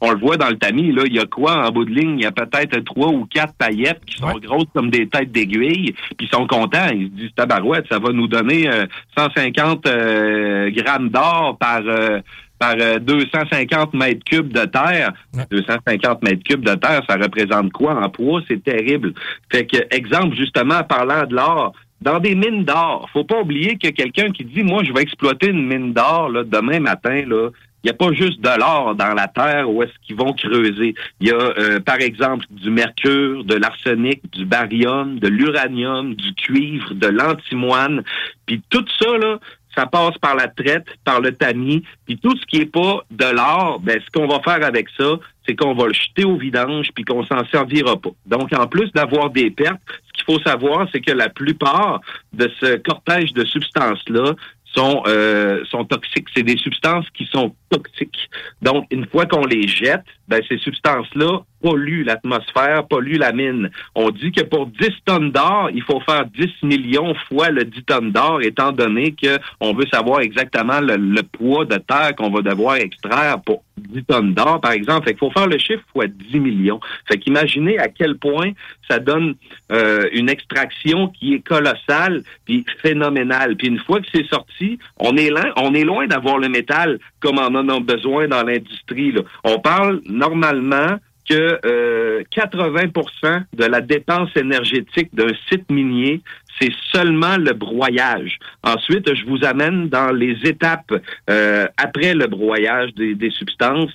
[0.00, 2.18] on le voit dans le tamis, il y a quoi en bout de ligne?
[2.18, 5.94] Il y a peut-être trois ou quatre paillettes qui sont grosses comme des têtes d'aiguille,
[6.16, 6.88] puis ils sont contents.
[6.92, 8.86] Ils se disent, tabarouette, ça va nous donner euh,
[9.18, 11.80] 150 euh, grammes d'or par...
[11.86, 12.20] euh,
[12.58, 15.12] par euh, 250 mètres cubes de terre.
[15.50, 18.40] 250 mètres cubes de terre, ça représente quoi en poids?
[18.48, 19.12] C'est terrible.
[19.52, 23.88] Fait que, exemple, justement, parlant de l'or, dans des mines d'or, faut pas oublier que
[23.88, 27.50] quelqu'un qui dit, moi, je vais exploiter une mine d'or demain matin, il
[27.84, 30.94] n'y a pas juste de l'or dans la terre où est-ce qu'ils vont creuser.
[31.20, 36.34] Il y a, euh, par exemple, du mercure, de l'arsenic, du barium, de l'uranium, du
[36.34, 38.02] cuivre, de l'antimoine.
[38.46, 39.38] Puis tout ça, là,
[39.76, 41.82] ça passe par la traite, par le tamis.
[42.06, 45.18] Puis tout ce qui est pas de l'or, ben, ce qu'on va faire avec ça,
[45.46, 48.10] c'est qu'on va le jeter au vidange puis qu'on s'en servira pas.
[48.26, 52.00] Donc, en plus d'avoir des pertes, ce qu'il faut savoir, c'est que la plupart
[52.32, 54.34] de ce cortège de substances-là
[54.76, 56.28] sont, euh, sont toxiques.
[56.34, 58.28] C'est des substances qui sont toxiques.
[58.62, 63.70] Donc, une fois qu'on les jette, ben, ces substances-là polluent l'atmosphère, polluent la mine.
[63.94, 67.82] On dit que pour 10 tonnes d'or, il faut faire 10 millions fois le 10
[67.84, 72.42] tonnes d'or, étant donné que on veut savoir exactement le poids de terre qu'on va
[72.42, 75.06] devoir extraire pour 10 tonnes d'or, par exemple.
[75.06, 76.80] Fait qu'il faut faire le chiffre fois 10 millions.
[77.08, 78.52] Fait qu'imaginez à quel point
[78.88, 79.34] ça donne
[79.72, 83.56] euh, une extraction qui est colossale puis phénoménale.
[83.56, 86.98] Puis une fois que c'est sorti, on est loin, on est loin d'avoir le métal
[87.20, 89.14] comme on en a besoin dans l'industrie.
[89.44, 90.98] On parle normalement
[91.28, 96.22] que euh, 80% de la dépense énergétique d'un site minier,
[96.60, 98.38] c'est seulement le broyage.
[98.62, 100.92] Ensuite, je vous amène dans les étapes
[101.28, 103.92] euh, après le broyage des, des substances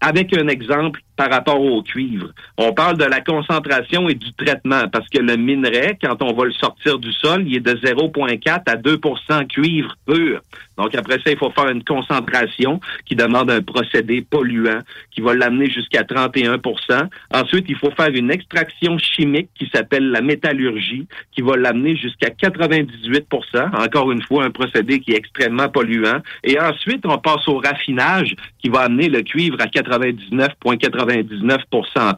[0.00, 2.30] avec un exemple par rapport au cuivre.
[2.56, 6.44] On parle de la concentration et du traitement parce que le minerai, quand on va
[6.44, 10.40] le sortir du sol, il est de 0,4 à 2% cuivre pur.
[10.76, 14.80] Donc après ça, il faut faire une concentration qui demande un procédé polluant
[15.12, 20.20] qui va l'amener jusqu'à 31% Ensuite, il faut faire une extraction chimique qui s'appelle la
[20.20, 26.20] métallurgie qui va l'amener jusqu'à 98% Encore une fois, un procédé qui est extrêmement polluant.
[26.42, 31.03] Et ensuite, on passe au raffinage qui va amener le cuivre à 99,99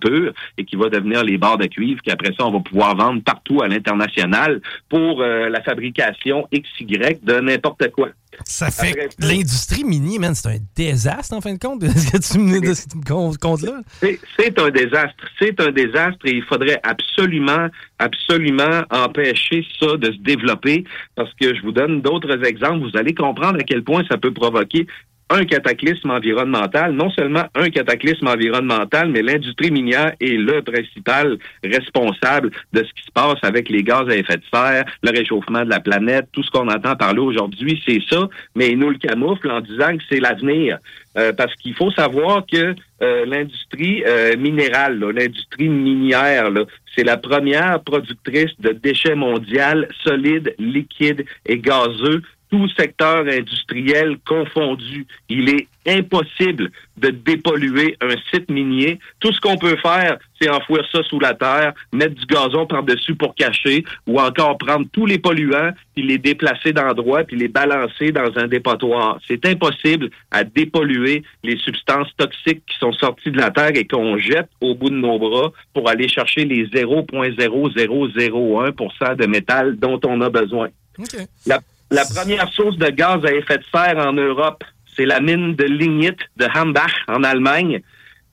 [0.01, 3.23] pur et qui va devenir les barres de cuivre qu'après ça, on va pouvoir vendre
[3.23, 8.09] partout à l'international pour euh, la fabrication XY de n'importe quoi.
[8.45, 11.83] Ça fait l'industrie minière, man, c'est un désastre en fin de compte.
[11.85, 13.81] Est-ce que tu me, de ce compte-là?
[14.01, 15.25] C'est un désastre.
[15.39, 20.85] C'est un désastre et il faudrait absolument, absolument empêcher ça de se développer
[21.15, 22.89] parce que je vous donne d'autres exemples.
[22.91, 24.87] Vous allez comprendre à quel point ça peut provoquer
[25.31, 32.51] un cataclysme environnemental, non seulement un cataclysme environnemental, mais l'industrie minière est le principal responsable
[32.73, 35.71] de ce qui se passe avec les gaz à effet de serre, le réchauffement de
[35.71, 39.51] la planète, tout ce qu'on entend parler aujourd'hui, c'est ça, mais ils nous le camouflent
[39.51, 40.79] en disant que c'est l'avenir.
[41.17, 46.51] Euh, parce qu'il faut savoir que euh, l'industrie euh, minérale, l'industrie minière,
[46.95, 55.07] c'est la première productrice de déchets mondiales solides, liquides et gazeux tout secteur industriel confondu.
[55.29, 58.99] Il est impossible de dépolluer un site minier.
[59.21, 63.15] Tout ce qu'on peut faire, c'est enfouir ça sous la terre, mettre du gazon par-dessus
[63.15, 68.13] pour cacher, ou encore prendre tous les polluants, puis les déplacer d'endroit, puis les balancer
[68.13, 69.19] dans un dépotoir.
[69.27, 74.19] C'est impossible à dépolluer les substances toxiques qui sont sorties de la terre et qu'on
[74.19, 80.21] jette au bout de nos bras pour aller chercher les 0,0001 de métal dont on
[80.21, 80.69] a besoin.
[81.47, 81.61] La
[81.91, 84.65] la première source de gaz à effet de serre en Europe,
[84.97, 87.83] c'est la mine de lignite de Hambach en Allemagne.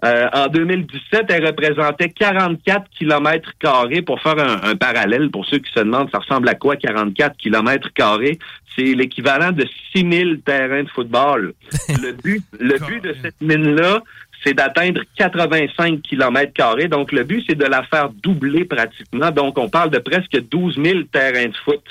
[0.03, 4.01] Euh, en 2017, elle représentait 44 km carrés.
[4.01, 7.89] Pour faire un, parallèle, pour ceux qui se demandent, ça ressemble à quoi 44 km
[7.93, 8.37] carrés?
[8.75, 11.53] C'est l'équivalent de 6000 terrains de football.
[12.01, 14.01] le but, le but de cette mine-là,
[14.43, 16.87] c'est d'atteindre 85 km carrés.
[16.87, 19.31] Donc, le but, c'est de la faire doubler pratiquement.
[19.31, 21.83] Donc, on parle de presque 12 000 terrains de foot.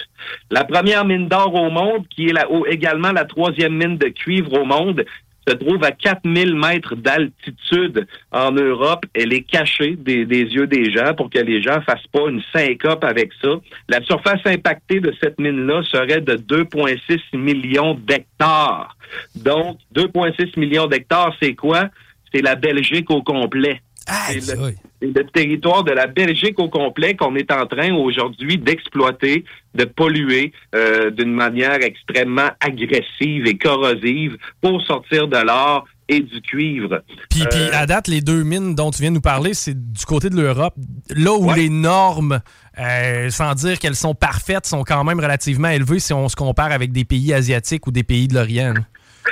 [0.50, 2.34] La première mine d'or au monde, qui est
[2.68, 5.04] également la troisième mine de cuivre au monde,
[5.46, 9.04] se trouve à 4000 mètres d'altitude en Europe.
[9.14, 12.42] Elle est cachée des, des, yeux des gens pour que les gens fassent pas une
[12.52, 13.48] syncope avec ça.
[13.88, 18.96] La surface impactée de cette mine-là serait de 2,6 millions d'hectares.
[19.34, 21.88] Donc, 2,6 millions d'hectares, c'est quoi?
[22.32, 23.80] C'est la Belgique au complet.
[24.06, 24.56] c'est
[25.00, 29.44] le, territoire de la Belgique au complet qu'on est en train aujourd'hui d'exploiter,
[29.74, 36.40] de polluer euh, d'une manière extrêmement agressive et corrosive pour sortir de l'or et du
[36.42, 37.02] cuivre.
[37.30, 39.74] Puis, puis, euh, à date, les deux mines dont tu viens de nous parler, c'est
[39.74, 40.74] du côté de l'Europe,
[41.10, 42.40] là où les normes,
[42.78, 46.72] euh, sans dire qu'elles sont parfaites, sont quand même relativement élevées si on se compare
[46.72, 48.74] avec des pays asiatiques ou des pays de l'Orient.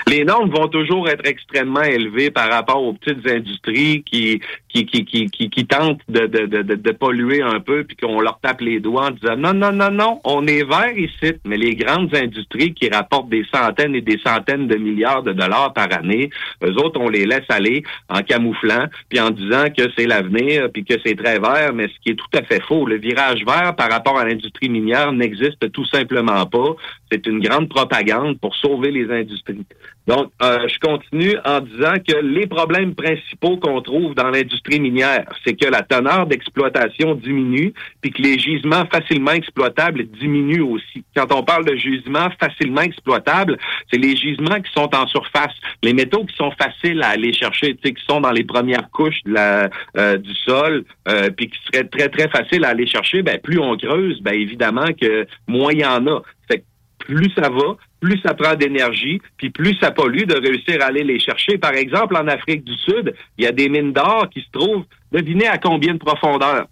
[0.07, 5.05] Les normes vont toujours être extrêmement élevées par rapport aux petites industries qui qui qui
[5.05, 8.79] qui qui, tentent de, de, de, de, polluer un peu puis qu'on leur tape les
[8.79, 12.73] doigts en disant non non non non on est vert ici mais les grandes industries
[12.73, 16.31] qui rapportent des centaines et des centaines de milliards de dollars par année
[16.63, 20.85] eux autres on les laisse aller en camouflant puis en disant que c'est l'avenir puis
[20.85, 23.75] que c'est très vert mais ce qui est tout à fait faux le virage vert
[23.77, 26.77] par rapport à l'industrie minière n'existe tout simplement pas
[27.11, 29.65] c'est une grande propagande pour sauver les industries
[30.11, 35.25] donc, euh, je continue en disant que les problèmes principaux qu'on trouve dans l'industrie minière,
[35.45, 41.05] c'est que la teneur d'exploitation diminue, puis que les gisements facilement exploitables diminuent aussi.
[41.15, 43.57] Quand on parle de gisements facilement exploitables,
[43.89, 47.77] c'est les gisements qui sont en surface, les métaux qui sont faciles à aller chercher,
[47.77, 51.87] qui sont dans les premières couches de la, euh, du sol, euh, puis qui seraient
[51.87, 53.23] très très faciles à aller chercher.
[53.23, 56.23] Ben plus on creuse, ben évidemment que moins il y en a.
[56.51, 56.65] Fait
[57.11, 61.03] plus ça va, plus ça prend d'énergie, puis plus ça pollue de réussir à aller
[61.03, 61.59] les chercher.
[61.59, 64.85] Par exemple, en Afrique du Sud, il y a des mines d'or qui se trouvent,
[65.13, 66.67] devinez à combien de profondeur?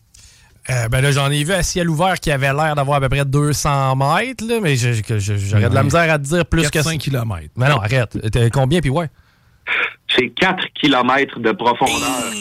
[0.70, 3.09] Euh, ben là, j'en ai vu à ciel ouvert qui avait l'air d'avoir à peu
[3.09, 7.01] près 200 mètres, là, mais j'aurais de la misère à te dire plus que 5
[7.01, 7.48] km.
[7.56, 8.16] Mais non, arrête.
[8.52, 9.09] Combien, puis ouais?
[10.15, 12.32] C'est 4 km de profondeur.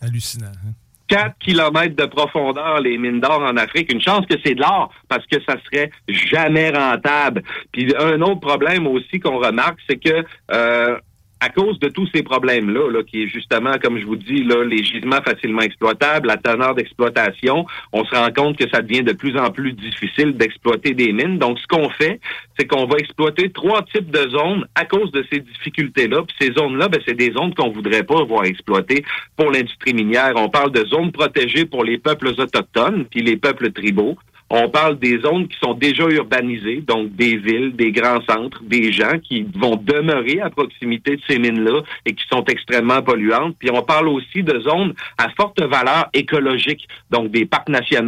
[0.00, 0.46] Hallucinant.
[0.46, 0.72] Hein?
[1.08, 3.92] 4 kilomètres de profondeur, les mines d'or en Afrique.
[3.92, 7.42] Une chance que c'est de l'or, parce que ça serait jamais rentable.
[7.72, 10.98] Puis un autre problème aussi qu'on remarque, c'est que euh,
[11.40, 14.64] à cause de tous ces problèmes-là, là, qui est justement, comme je vous dis, là,
[14.64, 19.12] les gisements facilement exploitables, la teneur d'exploitation, on se rend compte que ça devient de
[19.12, 21.38] plus en plus difficile d'exploiter des mines.
[21.38, 22.20] Donc, ce qu'on fait,
[22.58, 26.22] c'est qu'on va exploiter trois types de zones à cause de ces difficultés-là.
[26.22, 29.04] Puis ces zones-là, ben, c'est des zones qu'on voudrait pas voir exploitées
[29.36, 30.32] pour l'industrie minière.
[30.36, 34.16] On parle de zones protégées pour les peuples autochtones, puis les peuples tribaux.
[34.48, 38.92] On parle des zones qui sont déjà urbanisées, donc des villes, des grands centres, des
[38.92, 43.56] gens qui vont demeurer à proximité de ces mines-là et qui sont extrêmement polluantes.
[43.58, 48.06] Puis on parle aussi de zones à forte valeur écologique, donc des parcs nationaux.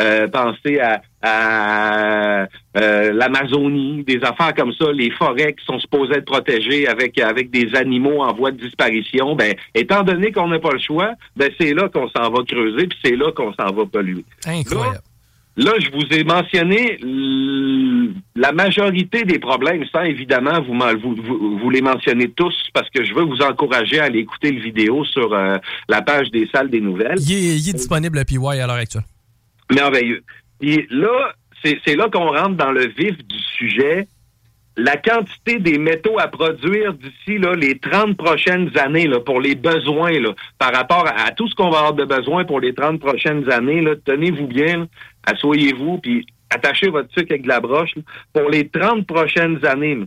[0.00, 6.24] Euh, pensez à, euh, l'Amazonie, des affaires comme ça, les forêts qui sont supposées être
[6.24, 9.34] protégées avec avec des animaux en voie de disparition.
[9.34, 12.86] Ben, étant donné qu'on n'a pas le choix, ben c'est là qu'on s'en va creuser,
[12.86, 14.24] puis c'est là qu'on s'en va polluer.
[14.46, 15.00] Incroyable.
[15.56, 16.98] Je vous ai mentionné
[18.36, 22.88] la majorité des problèmes, sans évidemment vous, m'en- vous, vous, vous les mentionnez tous, parce
[22.90, 25.56] que je veux vous encourager à aller écouter le vidéo sur euh,
[25.88, 27.18] la page des salles des nouvelles.
[27.18, 29.04] Il est, il est disponible, le PY, à l'heure actuelle.
[29.74, 30.22] Merveilleux.
[30.60, 34.06] Et là, c'est là qu'on rentre dans le vif du sujet.
[34.76, 39.54] La quantité des métaux à produire d'ici là, les 30 prochaines années là, pour les
[39.54, 43.00] besoins là, par rapport à, tout ce qu'on va avoir de besoin pour les 30
[43.00, 44.86] prochaines années, tenez-vous bien,
[45.26, 47.96] asseyez-vous, puis attachez votre sucre avec de la broche.
[47.96, 48.02] là.
[48.34, 49.98] Pour les 30 prochaines années,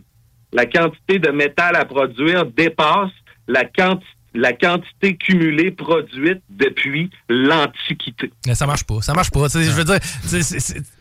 [0.52, 3.10] la quantité de métal à produire dépasse
[3.48, 8.30] la quantité la quantité cumulée produite depuis l'Antiquité.
[8.52, 9.00] Ça marche pas.
[9.02, 9.48] Ça marche pas.
[9.52, 9.98] Je veux dire,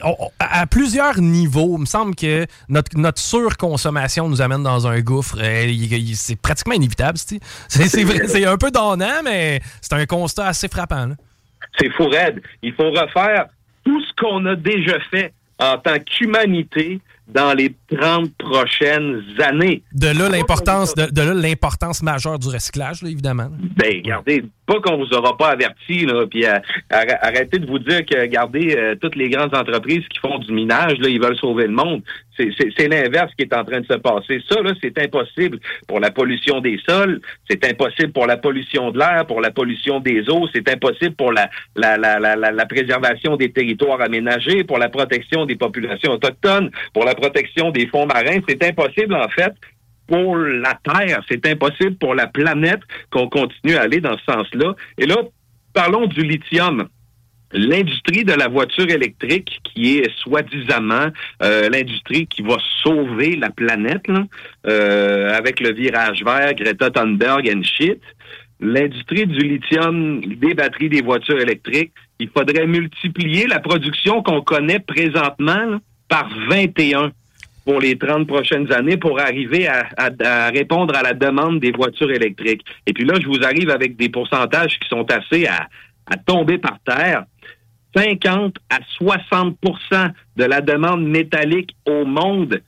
[0.04, 4.88] on- on- à plusieurs niveaux, il me semble que notre, notre surconsommation nous amène dans
[4.88, 5.38] un gouffre.
[5.40, 5.68] Euh,
[6.16, 7.18] C'est pratiquement inévitable.
[7.68, 11.10] c'est- un peu donnant, mais c'est un constat assez frappant.
[11.80, 12.42] C'est fou raide.
[12.64, 13.46] Il faut refaire
[13.86, 17.00] tout ce qu'on a déjà fait en tant qu'humanité
[17.34, 19.84] dans les 30 prochaines années.
[19.94, 23.50] De là l'importance de, de là l'importance majeure du recyclage, là, évidemment.
[23.78, 26.60] Ben, regardez, pas qu'on vous aura pas averti, là, puis euh,
[26.92, 30.54] arr- arrêtez de vous dire que, regardez, euh, toutes les grandes entreprises qui font du
[30.54, 32.02] minage, là, ils veulent sauver le monde.
[32.38, 34.42] C'est- l'inverse qui est en train de se passer.
[34.50, 37.20] Ça, là, c'est impossible pour la pollution des sols,
[37.50, 41.34] c'est impossible pour la pollution de l'air, pour la pollution des eaux, c'est impossible pour
[41.34, 41.50] la
[42.70, 48.06] préservation des territoires aménagés, pour la protection des populations autochtones, pour la protection des fonds
[48.06, 48.40] marins.
[48.48, 49.54] C'est impossible, en fait,
[50.10, 51.22] pour la Terre.
[51.30, 52.82] C'est impossible pour la planète
[53.12, 54.76] qu'on continue à aller dans ce sens-là.
[54.98, 55.18] Et là,
[55.74, 56.90] parlons du lithium.
[57.52, 61.08] L'industrie de la voiture électrique, qui est soi-disamment
[61.42, 64.06] euh, l'industrie qui va sauver la planète,
[64.68, 68.02] euh, avec le virage vert, Greta Thunberg and shit,
[68.60, 74.80] l'industrie du lithium, des batteries des voitures électriques, il faudrait multiplier la production qu'on connaît
[74.80, 77.12] présentement par 21
[77.70, 82.66] pour les 30 prochaines années pour arriver à, répondre à la demande des voitures électriques.
[82.88, 85.68] Et puis là, je vous arrive avec des pourcentages qui sont assez à
[86.26, 87.26] tomber par terre.
[87.96, 89.56] 50 à 60
[90.36, 92.60] de la demande métallique au monde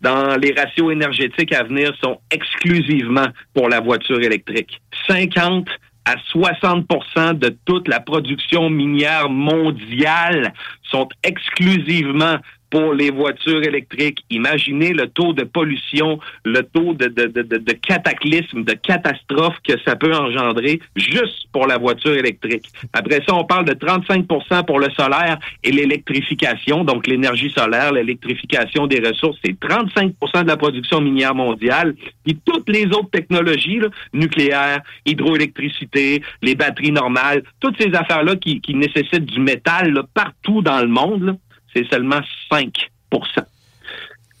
[0.00, 4.80] dans les ratios énergétiques à venir sont exclusivement pour la voiture électrique.
[5.06, 5.68] 50
[6.06, 12.38] à 60% de toute la production minière mondiale sont exclusivement
[12.70, 14.24] pour les voitures électriques.
[14.30, 19.74] Imaginez le taux de pollution, le taux de, de, de, de, cataclysme, de catastrophe que
[19.84, 22.66] ça peut engendrer juste pour la voiture électrique.
[22.92, 28.86] Après ça, on parle de 35% pour le solaire et l'électrification, donc l'énergie solaire, l'électrification
[28.86, 31.94] des ressources, c'est 35% de la production minière mondiale.
[32.24, 38.60] Puis toutes les autres technologies, là, nucléaire, hydroélectricité, les batteries normales, toutes ces affaires-là qui,
[38.74, 41.38] nécessitent du métal partout dans le monde,
[41.76, 42.20] c'est seulement
[42.50, 42.70] 5%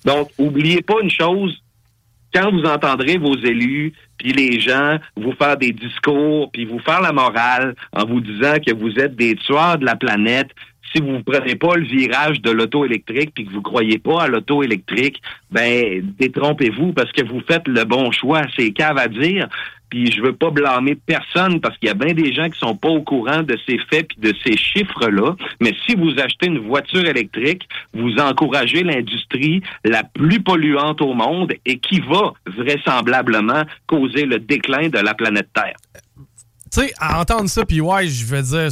[0.04, 1.62] Donc, oubliez pas une chose,
[2.32, 7.02] quand vous entendrez vos élus, puis les gens vous faire des discours, puis vous faire
[7.02, 10.50] la morale en vous disant que vous êtes des tueurs de la planète,
[10.96, 14.22] si vous ne prenez pas le virage de l'auto électrique puis que vous croyez pas
[14.22, 15.20] à l'auto électrique,
[15.50, 18.42] ben détrompez-vous parce que vous faites le bon choix.
[18.56, 19.48] C'est cave à dire.
[19.90, 22.74] Puis je veux pas blâmer personne parce qu'il y a bien des gens qui sont
[22.74, 25.36] pas au courant de ces faits puis de ces chiffres-là.
[25.60, 31.52] Mais si vous achetez une voiture électrique, vous encouragez l'industrie la plus polluante au monde
[31.64, 35.76] et qui va vraisemblablement causer le déclin de la planète Terre.
[36.72, 38.70] Tu sais, à entendre ça, puis ouais, je veux dire,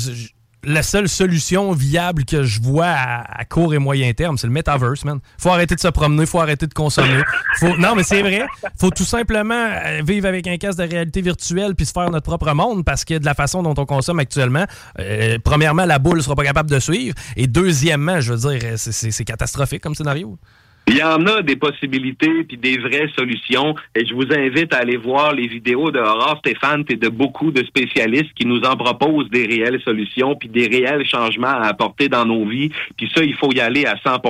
[0.66, 5.04] la seule solution viable que je vois à, court et moyen terme, c'est le metaverse,
[5.04, 5.20] man.
[5.38, 7.22] Faut arrêter de se promener, faut arrêter de consommer.
[7.58, 8.46] Faut, non, mais c'est vrai.
[8.78, 12.26] Faut tout simplement euh, vivre avec un casque de réalité virtuelle puis se faire notre
[12.26, 14.64] propre monde parce que de la façon dont on consomme actuellement,
[14.98, 18.92] euh, premièrement, la boule sera pas capable de suivre et deuxièmement, je veux dire, c'est
[18.92, 20.38] c'est catastrophique comme scénario.
[20.86, 24.78] Il y en a des possibilités puis des vraies solutions et je vous invite à
[24.78, 28.76] aller voir les vidéos de Aurore Stéphane et de beaucoup de spécialistes qui nous en
[28.76, 32.70] proposent des réelles solutions puis des réels changements à apporter dans nos vies.
[32.98, 34.20] Puis ça, il faut y aller à 100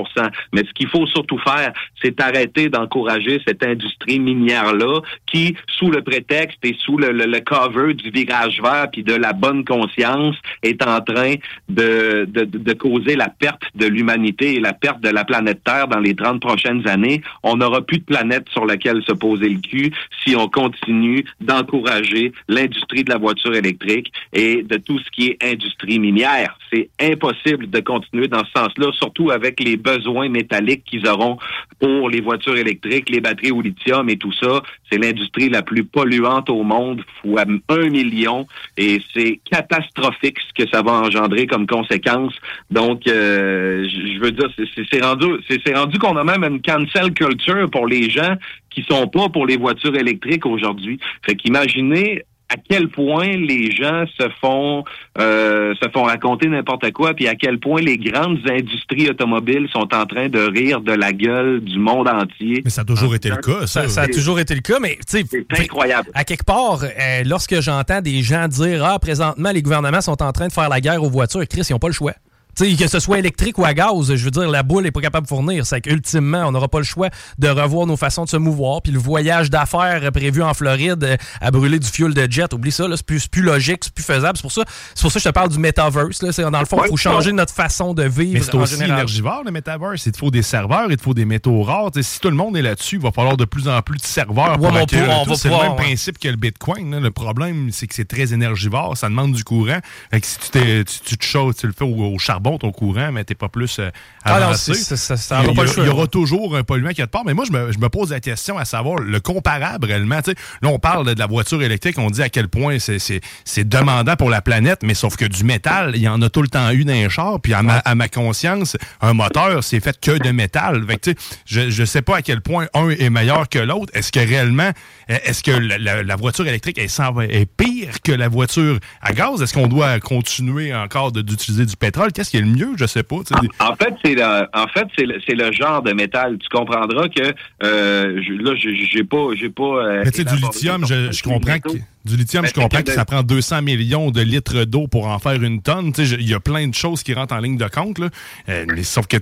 [0.52, 6.02] Mais ce qu'il faut surtout faire, c'est arrêter d'encourager cette industrie minière-là qui, sous le
[6.02, 10.36] prétexte et sous le, le, le cover du virage vert puis de la bonne conscience,
[10.62, 11.34] est en train
[11.68, 15.88] de, de, de causer la perte de l'humanité et la perte de la planète Terre
[15.88, 17.22] dans les 30 prochaines années.
[17.42, 19.90] On n'aura plus de planète sur laquelle se poser le cul
[20.22, 25.52] si on continue d'encourager l'industrie de la voiture électrique et de tout ce qui est
[25.52, 26.58] industrie minière.
[26.72, 31.38] C'est impossible de continuer dans ce sens-là, surtout avec les besoins métalliques qu'ils auront
[31.80, 34.62] pour les voitures électriques, les batteries au lithium et tout ça.
[34.90, 38.46] C'est l'industrie la plus polluante au monde, fois un million,
[38.76, 42.34] et c'est catastrophique ce que ça va engendrer comme conséquence.
[42.70, 44.48] Donc, euh, je veux dire,
[44.90, 48.36] c'est rendu, c'est rendu qu'on a même une cancel culture pour les gens
[48.70, 50.98] qui sont pas pour les voitures électriques aujourd'hui.
[51.24, 54.84] Fait qu'imaginez à quel point les gens se font
[55.18, 59.92] euh, se font raconter n'importe quoi, puis à quel point les grandes industries automobiles sont
[59.94, 62.60] en train de rire de la gueule du monde entier.
[62.64, 63.88] Mais ça a toujours été le cas, ça.
[63.88, 66.10] Ça, a toujours été le cas, mais tu sais, incroyable.
[66.14, 70.32] À quelque part, euh, lorsque j'entends des gens dire ah présentement les gouvernements sont en
[70.32, 72.12] train de faire la guerre aux voitures, Chris, ils n'ont pas le choix.
[72.54, 75.00] T'sais, que ce soit électrique ou à gaz, je veux dire, la boule n'est pas
[75.00, 75.66] capable de fournir.
[75.66, 77.08] C'est qu'ultimement, on n'aura pas le choix
[77.38, 78.82] de revoir nos façons de se mouvoir.
[78.82, 82.72] Puis le voyage d'affaires prévu en Floride euh, à brûler du fuel de jet, oublie
[82.72, 84.36] ça, c'est plus, plus, logique, c'est plus faisable.
[84.36, 84.62] C'est pour ça,
[84.94, 86.22] c'est pour ça que je te parle du metaverse.
[86.22, 86.50] Là.
[86.50, 88.34] Dans le fond, il faut changer notre façon de vivre.
[88.34, 90.06] Mais c'est aussi énergivore, le metaverse.
[90.06, 91.90] Il te faut des serveurs, il te faut des métaux rares.
[92.00, 94.60] si tout le monde est là-dessus, il va falloir de plus en plus de serveurs.
[94.60, 96.98] Ouais, c'est le même principe que le Bitcoin.
[96.98, 99.78] Le problème, c'est que c'est très énergivore, ça demande du courant.
[100.10, 103.10] Fait que si tu, tu, te chaudes, tu le fais au, au charbon, ton courant,
[103.12, 103.90] mais t'es pas plus euh,
[104.24, 104.72] avancé.
[104.72, 107.24] il, y, aura toujours un polluant qui a de part.
[107.24, 110.20] Mais moi, je me, je me, pose la question à savoir le comparable réellement.
[110.26, 114.30] là, on parle de la voiture électrique, on dit à quel point c'est demandant pour
[114.30, 116.84] la planète, mais sauf que du métal, il y en a tout le temps eu
[116.84, 117.40] dans un char.
[117.40, 120.84] Puis à, ma, à ma conscience, un moteur, c'est fait que de métal.
[120.86, 121.16] Fait
[121.46, 123.92] je, je sais pas à quel point un est meilleur que l'autre.
[123.94, 124.70] Est-ce que réellement,
[125.08, 127.00] est-ce que la, voiture électrique est,
[127.30, 129.42] est, pire que la voiture à gaz?
[129.42, 132.12] Est-ce qu'on doit continuer encore d'utiliser du pétrole?
[132.12, 132.74] Qu'est-ce qui est le mieux?
[132.76, 133.16] je sais pas.
[133.60, 136.38] En, fait, c'est le, en fait, c'est le, genre de métal.
[136.38, 139.62] Tu comprendras que euh, là, j'ai pas, j'ai pas.
[139.62, 141.68] Euh, mais tu sais, du lithium, je, comprends que
[142.04, 145.42] du lithium, je comprends que ça prend 200 millions de litres d'eau pour en faire
[145.42, 145.92] une tonne.
[145.98, 147.98] Il y a plein de choses qui rentrent en ligne de compte.
[147.98, 148.08] Là.
[148.48, 149.16] Euh, mais sauf que,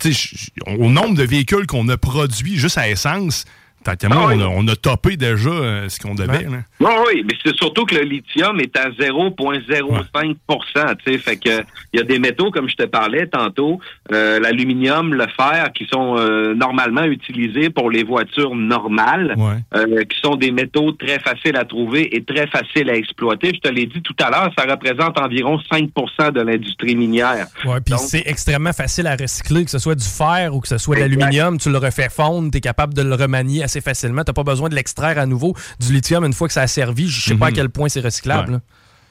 [0.67, 3.45] au nombre de véhicules qu'on a produits juste à essence,
[3.87, 3.95] ah
[4.55, 6.47] on, a, topé déjà euh, ce qu'on devait.
[6.47, 6.57] Oui,
[7.07, 12.05] oui, mais c'est surtout que le lithium est à 0,05 Fait que il y a
[12.05, 13.81] des métaux, comme je te parlais tantôt,
[14.13, 19.37] euh, l'aluminium, le fer, qui sont euh, normalement utilisés pour les voitures normales,
[20.09, 23.53] qui sont des métaux très faciles à trouver et très faciles à exploiter.
[23.55, 27.47] Je te l'ai dit tout à l'heure, ça représente environ 5% de l'industrie minière.
[27.65, 30.79] Oui, puis c'est extrêmement facile à recycler, que ce soit du fer ou que ce
[30.79, 31.59] soit de l'aluminium.
[31.59, 34.23] Tu le refais fondre, tu es capable de le remanier assez facilement.
[34.25, 36.67] Tu n'as pas besoin de l'extraire à nouveau du lithium une fois que ça a
[36.67, 37.09] servi.
[37.09, 37.57] Je sais pas à mhm.
[37.57, 38.61] quel point c'est recyclable.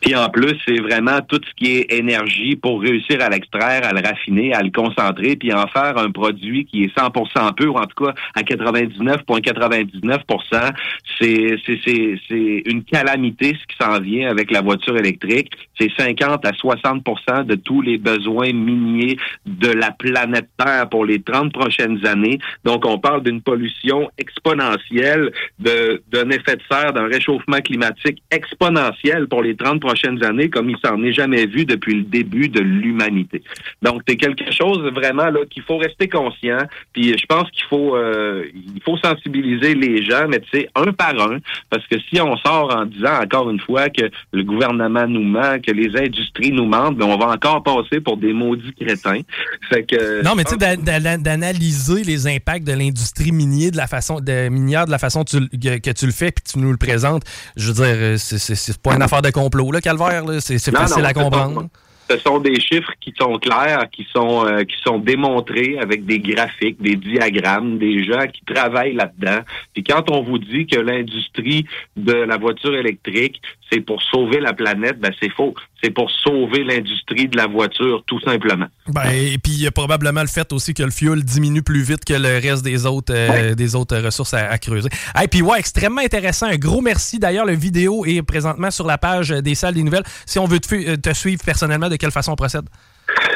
[0.01, 3.93] Puis en plus, c'est vraiment tout ce qui est énergie pour réussir à l'extraire, à
[3.93, 7.85] le raffiner, à le concentrer, puis en faire un produit qui est 100% pur, en
[7.85, 10.71] tout cas à 99,99%.
[11.19, 15.51] C'est c'est une calamité ce qui s'en vient avec la voiture électrique.
[15.79, 21.21] C'est 50 à 60% de tous les besoins miniers de la planète Terre pour les
[21.21, 22.39] 30 prochaines années.
[22.63, 29.43] Donc on parle d'une pollution exponentielle, d'un effet de serre, d'un réchauffement climatique exponentiel pour
[29.43, 32.61] les 30 prochaines prochaines années comme il s'en est jamais vu depuis le début de
[32.61, 33.43] l'humanité.
[33.81, 36.63] Donc, c'est quelque chose vraiment là qu'il faut rester conscient.
[36.93, 40.93] Puis je pense qu'il faut euh, il faut sensibiliser les gens, mais tu sais, un
[40.93, 41.39] par un,
[41.69, 45.59] parce que si on sort en disant encore une fois que le gouvernement nous ment,
[45.65, 49.21] que les industries nous mentent, ben on va encore passer pour des maudits crétins.
[49.69, 54.19] Fait que non, mais tu sais, d'analyser les impacts de l'industrie minière de la façon
[54.19, 57.23] de minière de la façon que tu le fais puis tu nous le présentes,
[57.57, 61.13] je veux dire, euh, c'est pas une affaire de complot là calvaire, c'est facile à
[61.13, 61.67] comprendre.
[62.09, 66.19] Ce sont des chiffres qui sont clairs, qui sont euh, qui sont démontrés avec des
[66.19, 69.39] graphiques, des diagrammes, des gens qui travaillent là-dedans.
[69.73, 73.41] Puis quand on vous dit que l'industrie de la voiture électrique,
[73.71, 75.53] c'est pour sauver la planète, ben c'est faux.
[75.81, 78.67] C'est pour sauver l'industrie de la voiture, tout simplement.
[78.87, 81.81] Ben, et puis il y a probablement le fait aussi que le fuel diminue plus
[81.81, 84.89] vite que le reste des autres euh, des autres ressources à, creuser.
[85.21, 86.47] Et puis ouais, extrêmement intéressant.
[86.47, 87.19] Un gros merci.
[87.19, 90.03] D'ailleurs, le vidéo est présentement sur la page des salles des nouvelles.
[90.25, 92.65] Si on veut te, te suivre personnellement, de quelle façon on procède?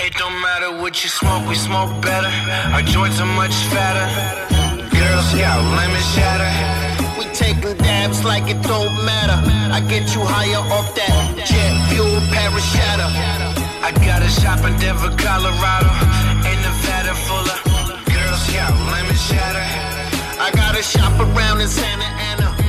[0.00, 2.30] It don't matter what you smoke, we smoke better.
[2.72, 4.08] Our joints are much fatter.
[4.90, 6.50] Girl Scout, lemon shatter.
[7.18, 9.38] We taking dabs like it don't matter.
[9.70, 12.82] I get you higher off that jet fuel parachute.
[13.84, 15.90] I got a shop in Denver, Colorado.
[16.50, 17.60] In Nevada full of
[18.06, 19.66] Girl Scout, lemon shatter.
[20.40, 22.21] I got a shop around in Santa Ana.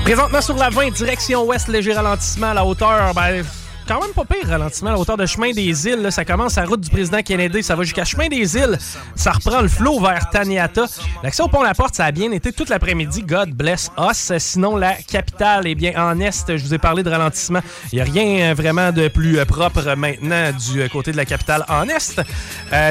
[0.03, 3.13] Présentement sur la 20, direction ouest, léger ralentissement à la hauteur.
[3.13, 3.41] Ben,
[3.87, 6.01] quand même pas pire ralentissement à la hauteur de Chemin des Îles.
[6.01, 6.11] là.
[6.11, 8.77] ça commence à route du président Kennedy, ça va jusqu'à Chemin des Îles.
[9.15, 10.85] Ça reprend le flot vers Taniata.
[11.23, 13.23] L'accès au pont La Porte, ça a bien été toute l'après-midi.
[13.23, 14.33] God bless us.
[14.39, 17.61] Sinon, la capitale, eh bien, en est, je vous ai parlé de ralentissement.
[17.93, 21.17] Il n'y a rien euh, vraiment de plus euh, propre maintenant du euh, côté de
[21.17, 22.21] la capitale en est.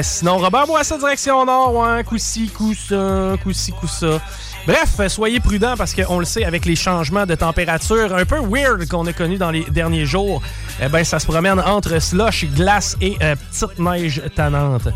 [0.03, 1.75] Sinon, Robert Bourassa, direction nord.
[1.75, 4.19] Ouais, coup-ci, coup-ça, coup-ci, coup-ça.
[4.67, 8.87] Bref, soyez prudents parce qu'on le sait, avec les changements de température un peu weird
[8.89, 10.41] qu'on a connus dans les derniers jours,
[10.81, 14.89] eh ben, ça se promène entre slush, glace et euh, petite neige tannante.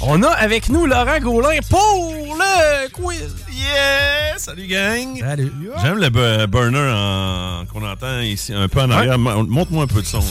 [0.00, 3.34] On a avec nous Laurent Gaulin pour le quiz.
[3.50, 4.36] Yeah!
[4.38, 5.18] Salut, gang!
[5.18, 5.52] Salut.
[5.82, 9.18] J'aime le bu- burner en- qu'on entend ici, un peu en arrière.
[9.18, 10.18] Mo- Montre-moi un peu de son.
[10.20, 10.24] là.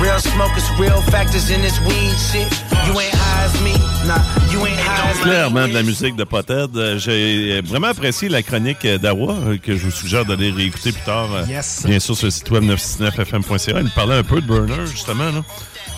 [0.00, 2.48] Real smokers, real factors in this weed shit.
[2.86, 3.72] You ain't high as me,
[4.06, 4.18] nah,
[4.50, 5.22] you ain't high as me.
[5.24, 6.74] Clairement de la musique de Pothead.
[6.76, 10.92] Euh, J'ai vraiment apprécié la chronique euh, d'Awa, euh, que je vous suggère d'aller réécouter
[10.92, 11.28] plus tard.
[11.32, 11.82] euh, Yes.
[11.86, 13.78] Bien sûr, sur le site web 969fm.ca.
[13.78, 15.42] Il nous parlait un peu de Burner, justement, là,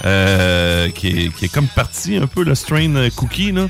[0.05, 3.53] euh, qui, est, qui est comme parti un peu le strain euh, cookie.
[3.53, 3.66] Là.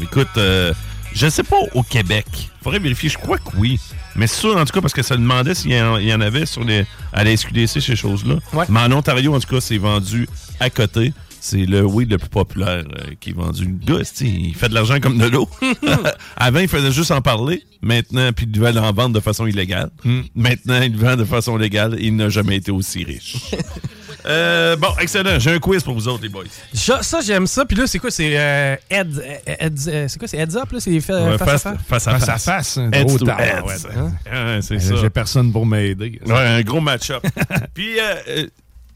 [0.00, 0.72] Écoute, euh,
[1.14, 2.26] je sais pas au Québec.
[2.62, 3.08] faudrait vérifier.
[3.08, 3.78] Je crois que oui.
[4.16, 6.46] Mais c'est sûr, en tout cas, parce que ça demandait s'il y, y en avait
[6.46, 8.36] sur les, à la SQDC, ces choses-là.
[8.68, 10.28] Mais en Ontario, en tout cas, c'est vendu
[10.60, 11.12] à côté.
[11.44, 13.64] C'est le weed le plus populaire euh, qui est vendu.
[13.64, 15.48] Le gars, il fait de l'argent comme de l'eau.
[16.36, 17.64] Avant, il faisait juste en parler.
[17.82, 19.90] Maintenant, puis il devait en vendre de façon illégale.
[20.36, 23.38] Maintenant, il vend de façon légale il n'a jamais été aussi riche.
[24.26, 25.38] Euh, bon, excellent.
[25.38, 26.44] J'ai un quiz pour vous autres, les boys.
[26.72, 27.64] Ça, ça, j'aime ça.
[27.64, 28.10] Puis là, c'est quoi?
[28.10, 29.58] C'est euh, heads, euh,
[29.88, 30.28] euh, c'est quoi?
[30.28, 30.80] C'est heads up, là?
[30.80, 31.62] C'est Ouais, face, à face?
[31.86, 32.08] face?
[32.08, 32.44] à Face face.
[32.44, 32.78] face.
[32.92, 33.62] Heads gros to temps, heads.
[33.64, 33.92] ouais.
[33.96, 34.12] Hein?
[34.56, 34.94] Ouais, c'est ça.
[34.96, 36.20] J'ai personne pour m'aider.
[36.26, 37.24] Ouais, un gros match-up.
[37.74, 38.46] Puis, euh,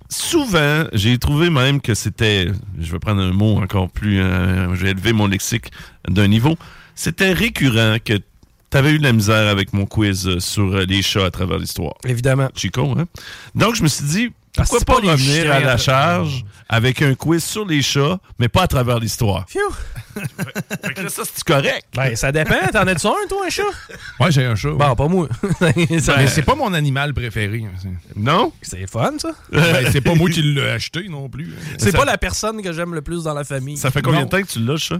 [0.08, 2.48] souvent, j'ai trouvé même que c'était,
[2.78, 5.70] je vais prendre un mot encore plus, euh, je vais élever mon lexique
[6.08, 6.56] d'un niveau,
[6.94, 11.24] c'était récurrent que tu avais eu de la misère avec mon quiz sur les chats
[11.26, 11.94] à travers l'histoire.
[12.04, 12.48] Évidemment.
[12.54, 13.04] Chico, hein?
[13.54, 17.14] Donc, je me suis dit, pourquoi c'est pas, revenir chiens, à la charge avec un
[17.14, 19.44] quiz sur les chats, mais pas à travers l'histoire?
[19.48, 19.60] Phew!
[20.82, 21.84] Fait que là, ça, c'est correct?
[21.94, 22.54] Ben, ça dépend.
[22.72, 23.62] T'en as-tu un, toi, un chat?
[24.18, 24.70] Ouais, j'ai un chat.
[24.70, 25.28] Bon, pas moi.
[26.00, 27.64] Ça- Mais c'est pas mon animal préféré.
[27.66, 28.52] hein, c'est- Non?
[28.62, 29.32] C'est fun, ça.
[29.52, 31.52] Ben, c'est pas moi qui l'ai acheté non plus.
[31.78, 33.76] C'est Ça- pas la personne que j'aime le plus dans la famille.
[33.76, 34.26] Ça fait combien Non.
[34.26, 34.96] de temps que tu l'as, ça?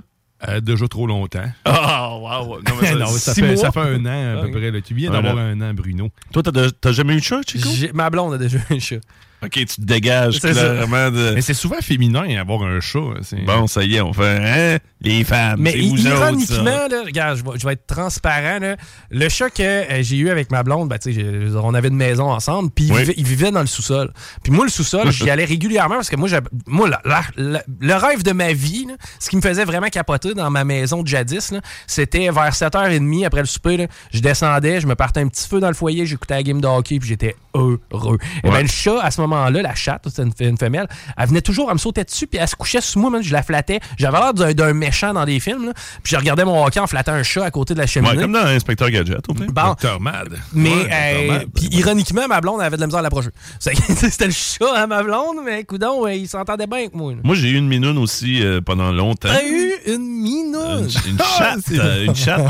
[0.49, 1.51] Euh, déjà trop longtemps.
[1.65, 2.59] Ah, wow!
[2.59, 4.70] Non, mais ça- non, ça six fait, ça fait un an à peu près.
[4.70, 4.83] là.
[4.83, 6.11] Tu viens Ouais, d'avoir un an, Bruno.
[6.31, 7.70] Toi, t'as jamais eu de chat, Chico?
[7.95, 8.97] Ma blonde a déjà un chat.
[9.43, 11.33] Ok, tu te dégages clairement de.
[11.35, 13.01] Mais c'est souvent féminin avoir un chat.
[13.47, 14.79] Bon, ça y est, on fait, hein?
[15.03, 18.59] Les femmes, Mais vous ironiquement, là, regarde, je vais, je vais être transparent.
[18.61, 18.77] là.
[19.11, 21.89] Le chat que euh, j'ai eu avec ma blonde, ben, tu sais, j'ai- on avait
[21.89, 23.01] une maison ensemble, puis il, Oui.
[23.01, 24.11] vivait, il vivait dans le sous-sol.
[24.43, 27.63] Puis moi, le sous-sol, j'y allais régulièrement parce que moi, j'ab- moi la- la- la-
[27.79, 31.03] le rêve de ma vie, là, ce qui me faisait vraiment capoter dans ma maison
[31.03, 31.53] de jadis,
[31.87, 33.77] c'était vers 7h30 après le souper.
[33.77, 36.61] là, je descendais, je me partais un petit feu dans le foyer, j'écoutais la game
[36.61, 37.81] de hockey, puis j'étais heureux.
[37.93, 38.53] Et Ouais.
[38.55, 41.69] ben, le chat, à ce moment-là, la chatte, c'était une, une femelle, elle venait toujours,
[41.69, 43.81] elle me sautait dessus, puis elle se couchait sous moi, man, je la flattais.
[43.97, 45.73] J'avais l'air d'un- méchant dans des films, là,
[46.03, 48.15] puis je regardais mon hockey en flattant un chat à côté de la cheminée.
[48.16, 49.35] Ouais, comme dans Inspecteur Gadget, au.
[49.35, 49.44] Bon.
[49.47, 50.28] Docteur Mad.
[50.53, 51.47] Mais, Ouais, euh, Mad.
[51.55, 53.31] puis ironiquement, ma blonde avait de la misère à l'approcher.
[53.59, 57.12] C'était le chat à ma blonde, mais coudon, il s'entendait bien avec moi.
[57.12, 57.19] là.
[57.24, 59.28] Moi, j'ai eu une minoune aussi euh, pendant longtemps.
[59.32, 60.89] T'as eu une minoune?
[61.07, 61.59] Une, une Ah, chatte.
[61.73, 62.43] euh, une chatte.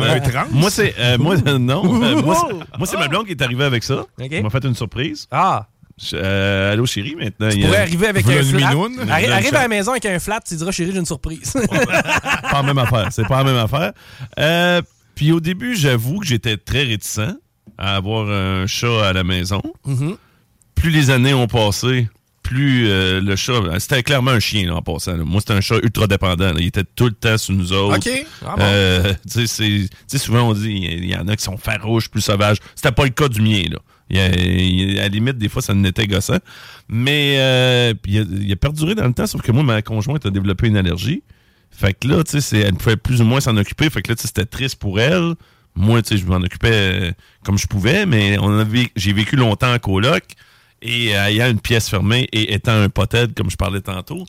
[0.50, 0.94] Moi, c'est.
[1.18, 1.84] moi, non.
[1.84, 2.36] moi,
[2.84, 4.00] c'est- ma blonde qui est arrivée avec ça.
[4.00, 4.06] Ok.
[4.30, 5.26] Elle m'a fait une surprise.
[5.30, 5.66] Ah,
[6.12, 7.48] Euh, allô, chérie, maintenant.
[7.48, 8.70] tu il y a- pourrais arriver avec un flat.
[8.70, 11.52] Arri- arrive à la maison avec un flat, tu diras, chérie, j'ai une surprise.
[11.70, 13.08] pas la même affaire.
[13.12, 13.92] C'est pas la même affaire.
[14.38, 14.82] Euh,
[15.14, 17.20] puis au début, j'avoue que j'étais très réticent
[17.78, 19.62] à avoir un chat à la maison.
[19.86, 20.16] Mhm.
[20.74, 22.08] Plus les années ont passé,
[22.42, 25.16] plus euh, le chat, c'était clairement un chien en passant.
[25.16, 26.52] Moi, c'était un chat ultra dépendant.
[26.58, 27.96] Il était tout le temps sur nous autres.
[27.96, 28.26] OK.
[28.44, 32.20] Ah euh, tu sais, souvent on dit il y, en a qui sont farouches, plus
[32.20, 32.58] sauvages.
[32.74, 33.62] C'était pas le cas du mien.
[33.70, 33.78] Là.
[34.08, 36.38] Il, à la limite, des fois, ça n'était gossant.
[36.88, 40.68] Mais euh, il, a, perduré dans le temps, sauf que moi, ma conjointe a développé
[40.68, 41.22] une allergie.
[41.70, 43.90] Fait que là, tu sais, elle pouvait plus ou moins s'en occuper.
[43.90, 45.34] Fait que là, c'était triste pour elle.
[45.74, 47.12] Moi, tu sais, je m'en occupais
[47.44, 48.66] comme je pouvais, mais on
[48.96, 50.22] j'ai vécu longtemps en coloc
[50.82, 54.24] et euh, ayant une pièce fermée et étant un potet, comme je parlais tantôt,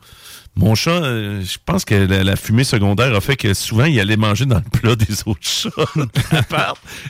[0.58, 4.18] mon chat, euh, je pense que la, fumée secondaire a fait que souvent, il allait
[4.18, 5.70] manger dans le plat des autres chats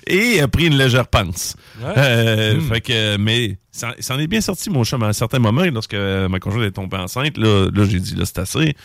[0.05, 1.55] et a pris une légère panse.
[1.81, 2.61] Euh, hmm.
[2.61, 5.63] Fait que, mais ça, en est bien sorti, mon chat, mais à un certain moment,
[5.73, 8.75] lorsque ma conjointe est tombée enceinte, là, là j'ai dit, là, c'est assez.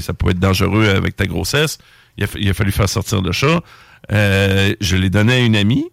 [0.00, 1.78] ça peut être dangereux avec ta grossesse.
[2.18, 3.60] Il a, il a fallu faire sortir le chat.
[4.10, 5.86] je l'ai donné à une amie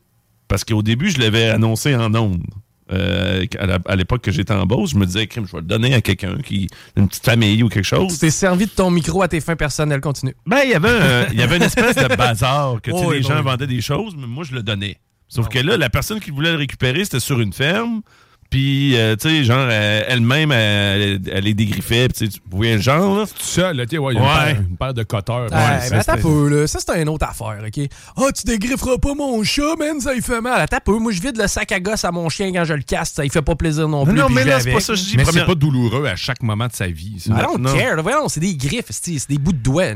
[0.48, 2.44] parce qu'au début, je l'avais annoncé en ondes.
[2.92, 3.46] Euh,
[3.86, 6.38] à l'époque que j'étais en Beauce, je me disais, je vais le donner à quelqu'un
[6.38, 8.14] qui une petite famille ou quelque chose.
[8.14, 10.36] Tu t'es servi de ton micro à tes fins personnelles, continue.
[10.46, 13.68] Ben, il y avait, il y avait une espèce de bazar que les gens vendaient
[13.68, 14.98] des choses, mais moi, je le donnais.
[15.28, 18.02] Sauf ah que là, la personne qui voulait le récupérer, c'était sur une ferme.
[18.50, 22.08] Puis, euh, tu sais, genre, elle-même, elle, elle, les dégriffait.
[22.10, 23.26] Tu voyez le genre, là?
[23.28, 25.52] Tout seul, là, tu sais, ouais, il y a une, paire, de coteurs.
[25.52, 26.66] Ouais, mais attends peu, là.
[26.66, 27.80] Ça, c'est une autre affaire, OK?
[27.86, 30.60] Ah, oh, tu dégrifferas pas mon chat, man, ça il fait mal.
[30.60, 30.98] Attends peu.
[30.98, 33.12] Moi, je vide le sac à gosse à mon chien quand je le casse.
[33.12, 34.14] Ça il fait pas plaisir non plus.
[34.14, 35.18] Non, mais là, c'est pas ça je dis.
[35.18, 37.20] Mais c'est pas douloureux à chaque moment de sa vie.
[37.20, 37.32] Ça.
[37.32, 38.02] I don't care.
[38.02, 39.94] Voyons, c'est des griffes, c'est des bouts de doigts.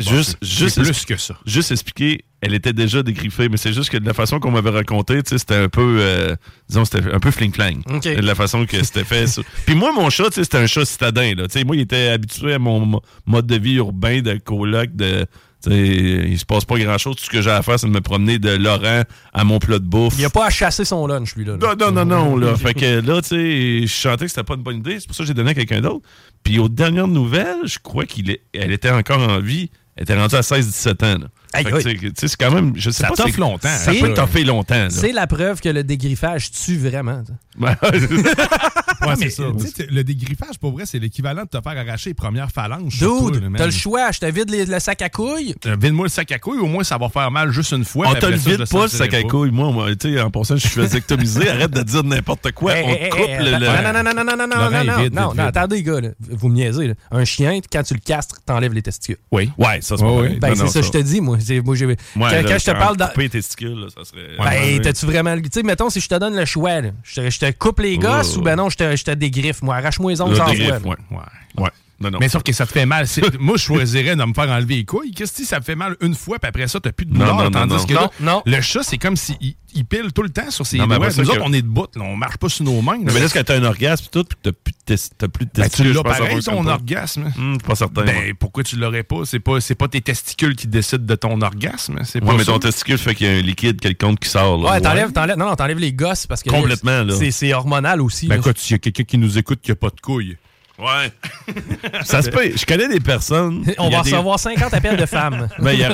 [0.00, 1.36] juste, juste, plus que ça.
[1.46, 4.70] Juste expliquer elle était déjà dégriffée, mais c'est juste que de la façon qu'on m'avait
[4.70, 6.34] raconté, c'était un peu, euh,
[6.68, 7.84] disons, c'était un peu fling-flang.
[8.02, 9.26] De la façon que c'était fait.
[9.64, 11.34] Puis moi, mon chat, c'était un chat citadin.
[11.36, 11.46] Là.
[11.64, 15.24] moi, il était habitué à mon mode de vie urbain, de coloc, de...
[15.68, 17.14] il se passe pas grand chose.
[17.14, 19.02] Tout ce que j'ai à faire, c'est de me promener de Laurent
[19.32, 20.14] à mon plat de bouffe.
[20.18, 21.56] Il a pas à chasser son lunch, lui, là.
[21.56, 22.56] Non, non, non, non, là.
[22.56, 24.98] fait que là, tu sais, je chantais que c'était pas une bonne idée.
[24.98, 26.04] C'est pour ça que j'ai donné à quelqu'un d'autre.
[26.42, 29.70] Puis aux dernières nouvelles, je crois qu'elle était encore en vie.
[29.94, 31.18] Elle était rendue à 16-17 ans.
[31.20, 32.72] Là c'est quand même.
[32.76, 33.24] Je sais ça pas.
[33.38, 33.68] longtemps.
[33.68, 34.88] Ça peut toffer longtemps.
[34.90, 37.22] C'est la preuve que le dégriffage tue vraiment.
[39.90, 42.98] Le dégriffage, pour vrai, c'est l'équivalent de te faire arracher les premières phalanges.
[42.98, 44.10] Dude, t'as le choix.
[44.12, 45.54] Je te vide le sac à couilles.
[45.66, 46.60] Euh, vide-moi le sac à couilles.
[46.60, 48.08] Au moins, ça va faire mal juste une fois.
[48.08, 49.50] On te le vide pas, le sac à couilles.
[49.50, 51.48] Moi, en passant, je suis vasectomisé.
[51.52, 52.72] Arrête de dire n'importe quoi.
[52.84, 53.52] On te coupe le.
[53.52, 55.44] Non, non, non, non, non, non, non, non.
[55.44, 56.00] Attendez, les gars.
[56.20, 56.94] Vous me niaisez.
[57.10, 59.18] Un chien, quand tu le castres, t'enlèves les testicules.
[59.30, 59.50] Oui.
[59.58, 61.38] Ouais, ça, c'est Ben, c'est ça, je te dis, moi.
[61.64, 61.96] Moi, j'ai.
[62.16, 64.36] Quand je te parle couper les testicules, ça serait.
[64.38, 65.36] Ben, t'as-tu vraiment.
[65.36, 68.42] Tu sais, mettons, si je te donne le choix, je te coupe les gosses ou
[68.42, 69.76] ben non, je te je te dégriffe, moi.
[69.76, 70.46] Arrache-moi les ongles sans
[71.58, 71.70] ouais.
[72.20, 73.06] Mais sauf que ça te fait mal.
[73.40, 75.12] Moi, je choisirais de me faire enlever les couilles.
[75.12, 77.36] Qu'est-ce que ça te fait mal une fois, puis après ça, t'as plus de douleur.
[77.36, 77.94] Non, non, tandis que
[78.44, 79.36] le chat, c'est comme s'il
[79.74, 80.98] il pile tout le temps sur ses doigts.
[80.98, 81.86] Nous autres, on est debout.
[81.94, 82.98] Là, on marche pas sur nos mains.
[83.02, 85.62] Mais là, est-ce que t'as un orgasme tout, puis t'as plus de, plus de ben,
[85.62, 85.90] testicules?
[85.90, 87.32] tu l'as pareil, ton orgasme.
[87.38, 88.04] Hum, pas certain.
[88.04, 89.24] Ben, pourquoi tu l'aurais pas?
[89.24, 92.00] C'est pas, pas tes testicules qui décident de ton orgasme.
[92.04, 94.58] C'est pas mais ton testicule fait qu'il y a un liquide quelconque qui sort.
[94.58, 94.72] Là.
[94.72, 96.50] Ouais, t'enlèves, t'enlèves, non, non, t'enlèves les gosses parce que.
[96.50, 97.14] Complètement, là.
[97.30, 98.26] C'est hormonal aussi.
[98.26, 100.36] Ben, quoi, il y a quelqu'un qui nous écoute qui a pas de couilles.
[100.82, 101.12] Ouais.
[102.04, 102.50] ça se peut.
[102.56, 103.64] Je connais des personnes.
[103.78, 105.48] On va recevoir 50 appels de femmes.
[105.58, 105.86] Ben, il y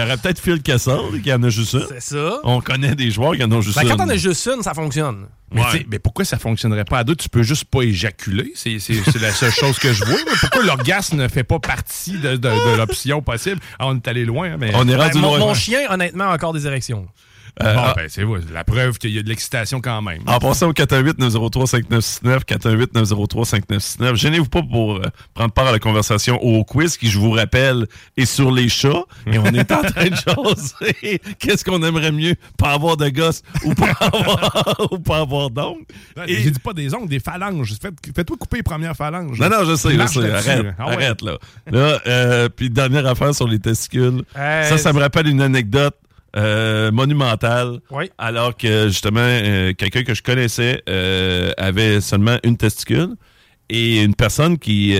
[0.00, 1.86] aurait peut-être peut Phil Kessel qui en a juste une.
[1.88, 2.38] C'est ça.
[2.44, 3.96] On connaît des joueurs qui en ont juste ben, une.
[3.96, 5.26] Quand on a juste une, ça fonctionne.
[5.50, 7.16] Mais, mais, pourquoi ça fonctionnerait pas à deux?
[7.16, 8.52] Tu peux juste pas éjaculer.
[8.54, 8.78] C'est
[9.20, 10.20] la seule chose que je vois.
[10.24, 13.60] Mais pourquoi l'orgasme ne fait pas partie de, l'option possible?
[13.78, 14.56] Ah, on est allé loin.
[14.56, 14.70] Mais...
[14.74, 15.38] On est rendu ben, loin.
[15.38, 17.08] Mon chien, honnêtement, a encore des érections.
[17.62, 17.94] Euh, bon, ah.
[17.96, 20.20] ben, c'est la preuve qu'il y a de l'excitation quand même.
[20.26, 25.02] En passant au 418-903-5969, 418-903-5969, gênez-vous pas pour euh,
[25.34, 27.86] prendre part à la conversation au quiz qui, je vous rappelle,
[28.16, 29.04] est sur les chats.
[29.26, 31.20] Et on est en train de jaser.
[31.38, 32.34] Qu'est-ce qu'on aimerait mieux?
[32.56, 35.84] Pas avoir de gosses ou pas avoir, ou pas avoir d'ongles?
[36.26, 36.36] Et...
[36.42, 37.74] J'ai dit pas des ongles, des phalanges.
[38.14, 39.38] Fais-toi couper les premières phalanges.
[39.38, 40.30] Non, non, je sais, je sais.
[40.30, 41.38] Arrête, ah arrête, là.
[41.70, 44.22] Là, euh, puis dernière affaire sur les testicules.
[44.34, 45.96] Ça, ça me rappelle une anecdote
[46.36, 47.80] euh, monumental.
[48.18, 53.14] Alors que justement, euh, quelqu'un que je connaissais euh, avait seulement une testicule
[53.70, 54.98] et une personne qui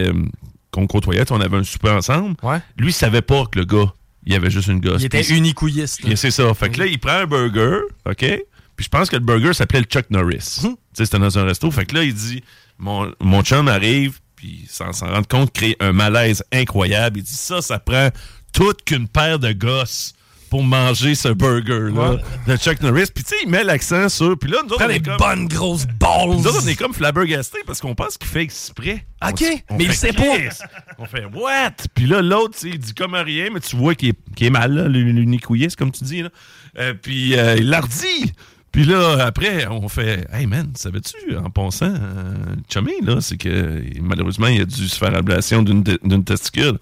[0.71, 2.37] qu'on côtoyait, on avait un souper ensemble.
[2.43, 2.59] Ouais.
[2.77, 3.93] Lui savait pas que le gars,
[4.27, 5.03] il avait juste une gosse.
[5.03, 6.01] Il était unicouilliste.
[6.15, 6.53] C'est ça.
[6.55, 8.45] Fait que là, il prend un burger, ok?
[8.77, 10.61] Puis je pense que le burger s'appelait le Chuck Norris.
[10.65, 10.77] Hum.
[10.93, 11.71] C'était dans un resto.
[11.71, 12.43] Fait que là, il dit,
[12.79, 17.19] mon, mon chum arrive, puis sans s'en rendre compte, crée un malaise incroyable.
[17.19, 18.11] Il dit ça, ça prend
[18.53, 20.15] toute qu'une paire de gosses
[20.49, 22.17] pour manger ce burger-là
[22.47, 23.07] de Chuck Norris.
[23.15, 24.39] Puis tu sais, il met l'accent sur...
[24.39, 25.17] Puis là, nous autres, on est comme...
[25.17, 26.29] bonnes grosses balles!
[26.29, 29.05] Nous autres, on est comme flabbergastés parce qu'on pense qu'il fait exprès.
[29.27, 30.37] OK, mais il sait pas.
[30.99, 34.43] On fait «What?» Puis là, l'autre, il dit comme rien, mais tu vois qu'il est,
[34.43, 36.23] est, mal, là, l'unicouilliste, comme tu dis.
[36.23, 36.31] Là.
[36.79, 38.33] Euh, puis euh, il l'a redit.
[38.71, 42.35] Puis là, après, on fait Hey man, savais-tu, en pensant, euh,
[42.69, 46.79] Chummy, là, c'est que malheureusement, il a dû se faire ablation d'une d'une testicule.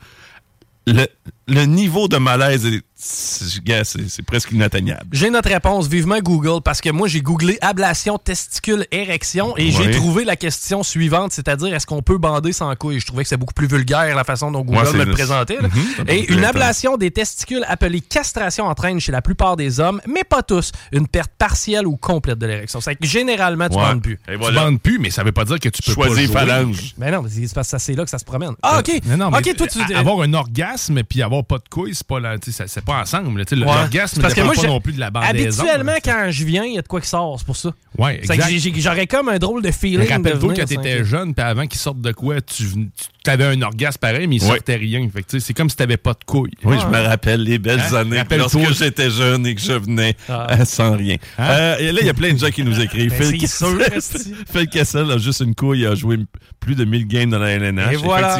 [0.88, 1.06] Le,
[1.48, 5.07] le niveau de malaise est c'est presque inatteignable.
[5.12, 9.91] J'ai notre réponse, vivement Google, parce que moi j'ai googlé ablation testicule érection et j'ai
[9.91, 13.01] trouvé la question suivante, c'est-à-dire est-ce qu'on peut bander sans couille?
[13.01, 15.59] Je trouvais que c'est beaucoup plus vulgaire la façon dont Google me le présentait.
[15.61, 16.09] Mhm.
[16.09, 20.43] et une ablation des testicules appelée castration entraîne chez la plupart des hommes, mais pas
[20.43, 22.81] tous, une perte partielle ou complète de l'érection.
[22.81, 24.19] C'est que généralement tu bandes plus.
[24.27, 26.95] Tu bandes plus, mais ça veut pas dire que tu peux choisir phalange.
[26.99, 28.55] Mais non, c'est parce que c'est là que ça se promène.
[28.62, 29.01] Ah ok.
[29.07, 32.37] Non, ok, toi tu avoir un orgasme puis avoir pas de couille, c'est pas la,
[32.43, 33.44] c'est pas ensemble.
[33.52, 35.62] L'orgasme parce que moi, pas non plus de la bandaison.
[35.62, 37.73] Habituellement, quand je viens, il y a de quoi qui sort, c'est pour ça.
[37.98, 38.20] Ouais,
[38.77, 40.09] J'aurais comme un drôle de feeling.
[40.09, 43.98] Rappelle-toi quand t'étais jeune, puis avant qu'il sorte de quoi, tu, tu avais un orgasme
[43.98, 45.09] pareil, mais il sortait rien.
[45.27, 46.53] c'est comme si t'avais pas de couilles.
[46.65, 47.97] Oui, je me rappelle les belles hein?
[47.97, 50.47] années lorsque j'étais jeune et que je venais ah.
[50.51, 51.16] euh, sans rien.
[51.39, 51.48] Hein?
[51.48, 53.15] Euh, et là, il y a plein de gens qui nous écrivent.
[53.19, 53.32] Ben,
[54.53, 56.19] Phil, Kessel a juste une couille, il a joué
[56.61, 57.93] plus de 1000 games dans la LNH.
[57.93, 58.39] Et voilà.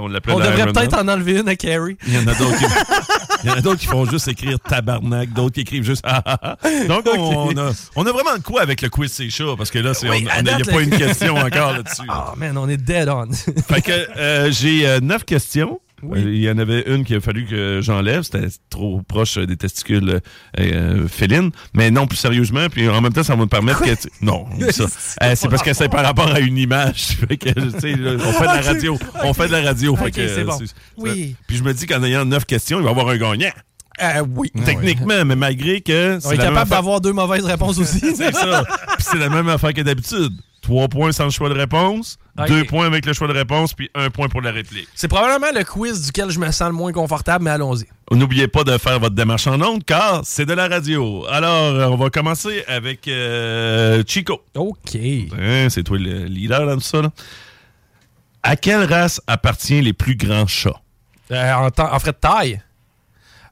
[0.00, 1.96] on On devrait peut-être en enlever une à Carrie.
[2.06, 2.64] Il y en a d'autres qui...
[3.44, 6.22] Il y en a d'autres qui font juste écrire tabarnak, d'autres qui écrivent juste ah,
[6.24, 6.68] ah, ah.
[6.86, 9.80] Donc, on, a, on a vraiment de quoi avec le quiz C'est chaud, parce que
[9.80, 12.02] là, il n'y a pas une question encore là-dessus.
[12.14, 13.30] Ah, man, on est dead on.
[13.32, 13.92] fait que
[14.22, 15.80] euh, j'ai euh, neuf questions.
[16.04, 18.22] Euh, il y en avait une qu'il a fallu que j'enlève.
[18.22, 20.20] C'était trop proche des testicules
[20.58, 21.50] euh, félines.
[21.74, 22.68] Mais non, plus sérieusement.
[22.70, 23.90] Puis en même temps, ça va me permettre que...
[24.20, 24.84] Non, ça.
[25.22, 27.18] Euh, c'est parce que c'est par rapport à une image.
[27.28, 28.98] fait que, on fait de la radio.
[29.22, 29.96] On fait de la radio.
[29.96, 30.58] fait que, bon.
[30.98, 31.36] Oui.
[31.46, 33.52] Puis je me dis qu'en ayant neuf questions, il va y avoir un gagnant.
[34.34, 34.50] oui.
[34.64, 36.18] Techniquement, mais malgré que.
[36.26, 38.00] On est capable d'avoir deux mauvaises réponses aussi.
[38.16, 38.64] c'est ça.
[38.96, 40.32] Puis c'est la même affaire que d'habitude.
[40.62, 43.90] Trois points sans le choix de réponse, deux points avec le choix de réponse, puis
[43.94, 44.88] un point pour la réplique.
[44.94, 47.84] C'est probablement le quiz duquel je me sens le moins confortable, mais allons-y.
[48.10, 51.26] N'oubliez pas de faire votre démarche en ondes, car c'est de la radio.
[51.30, 54.42] Alors, on va commencer avec euh, Chico.
[54.54, 54.96] OK.
[54.96, 57.02] Hein, c'est toi le leader dans tout ça.
[58.42, 60.80] À quelle race appartient les plus grands chats?
[61.30, 62.60] Euh, en, en fait de taille?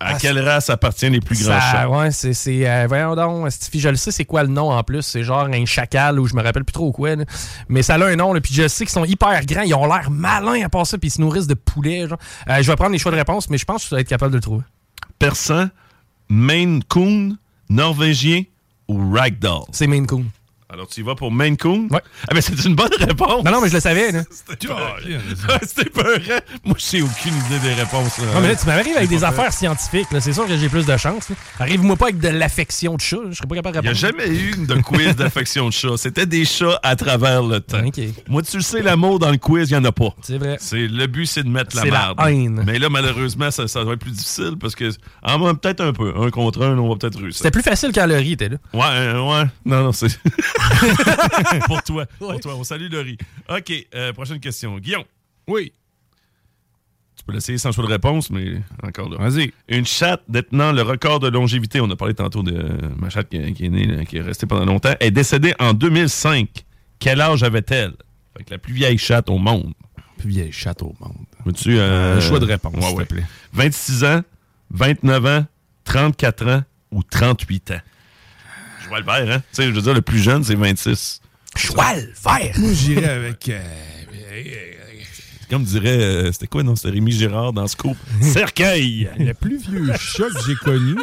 [0.02, 1.89] À quelle race appartiennent les plus grands chats?
[1.89, 2.66] Ouais, c'est.
[2.66, 5.02] Euh, voyons donc, je le sais, c'est quoi le nom en plus?
[5.02, 7.10] C'est genre un chacal ou je me rappelle plus trop quoi.
[7.68, 9.62] Mais ça a un nom, puis je sais qu'ils sont hyper grands.
[9.62, 12.09] Ils ont l'air malins à part ça, puis ils se nourrissent de poulet.
[12.09, 12.18] Genre.
[12.48, 14.09] Euh, je vais prendre les choix de réponse, mais je pense que tu vas être
[14.09, 14.64] capable de le trouver.
[15.18, 15.68] Persan,
[16.31, 17.36] Maine Coon,
[17.68, 18.44] Norvégien
[18.89, 19.64] ou Ragdoll?
[19.70, 20.24] C'est Maine Coon.
[20.72, 21.88] Alors, tu y vas pour Maine Coon?
[21.90, 22.01] Ouais.
[22.28, 23.44] Ah, mais c'est une bonne réponse.
[23.44, 24.12] Non, non, mais je le savais.
[24.30, 24.68] C'était
[25.90, 26.42] pas vrai.
[26.64, 28.18] Moi, j'ai aucune idée des réponses.
[28.18, 30.06] Non, mais là, tu m'arrives avec des affaires scientifiques.
[30.20, 31.28] C'est sûr que j'ai plus de chance.
[31.59, 33.16] Arrive-moi pas avec de l'affection de chat.
[33.30, 34.22] Je serais pas capable de répondre.
[34.24, 35.97] Il n'y a jamais eu de quiz d'affection de chat.
[35.97, 37.82] C'était des chats à travers le temps.
[38.28, 40.14] Moi, tu le sais, l'amour dans le quiz, il n'y en a pas.
[40.22, 40.59] C'est vrai.
[40.72, 42.16] Le but, c'est de mettre la merde.
[42.16, 42.62] La haine.
[42.64, 44.90] Mais là, malheureusement, ça, ça va être plus difficile parce que,
[45.24, 46.12] en moins, peut-être un peu.
[46.16, 47.38] Un contre un, on va peut-être réussir.
[47.38, 48.56] C'était plus facile quand Laurie était là.
[48.72, 49.44] Ouais, ouais.
[49.64, 50.09] Non, non, c'est.
[51.66, 52.07] pour toi.
[52.19, 52.55] Pour toi.
[52.57, 53.19] On salue Laurie.
[53.49, 54.78] OK, euh, prochaine question.
[54.78, 55.05] Guillaume.
[55.47, 55.73] Oui.
[57.16, 59.19] Tu peux l'essayer sans choix de réponse, mais encore là.
[59.19, 59.53] Vas-y.
[59.69, 62.66] Une chatte détenant le record de longévité, on a parlé tantôt de
[62.97, 66.65] ma chatte qui, est née, qui est restée pendant longtemps, est décédée en 2005.
[66.99, 67.93] Quel âge avait-elle?
[68.37, 69.74] Fait que la plus vieille chatte au monde.
[69.97, 71.27] La plus vieille chatte au monde.
[71.45, 73.24] Veux-tu euh, un choix de réponse, s'il te plaît?
[73.53, 74.23] 26 ans,
[74.70, 75.47] 29 ans,
[75.85, 77.81] 34 ans ou 38 ans?
[78.99, 79.43] Le vert, hein?
[79.53, 81.21] Tu sais, je veux dire, le plus jeune, c'est 26.
[81.57, 82.53] Cheval vert.
[82.59, 83.49] Moi, j'irais avec.
[83.49, 83.61] Euh,
[85.51, 86.77] comme dirait, euh, c'était quoi, non?
[86.77, 87.97] C'était Rémi Girard dans Scoop.
[88.21, 89.11] Cercueil!
[89.19, 90.95] Le plus vieux chat que j'ai connu.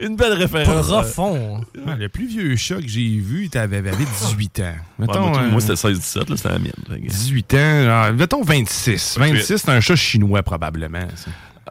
[0.00, 0.86] Une belle référence.
[0.86, 1.60] Profond.
[1.74, 4.74] le plus vieu chat que j'ai vu, il avait 18 ans.
[4.98, 6.72] Mettons, moi, c'était 16-17, c'était la mienne.
[6.88, 9.18] 18 ans, mettons 26.
[9.18, 11.06] 26, c'est un chat chinois, probablement.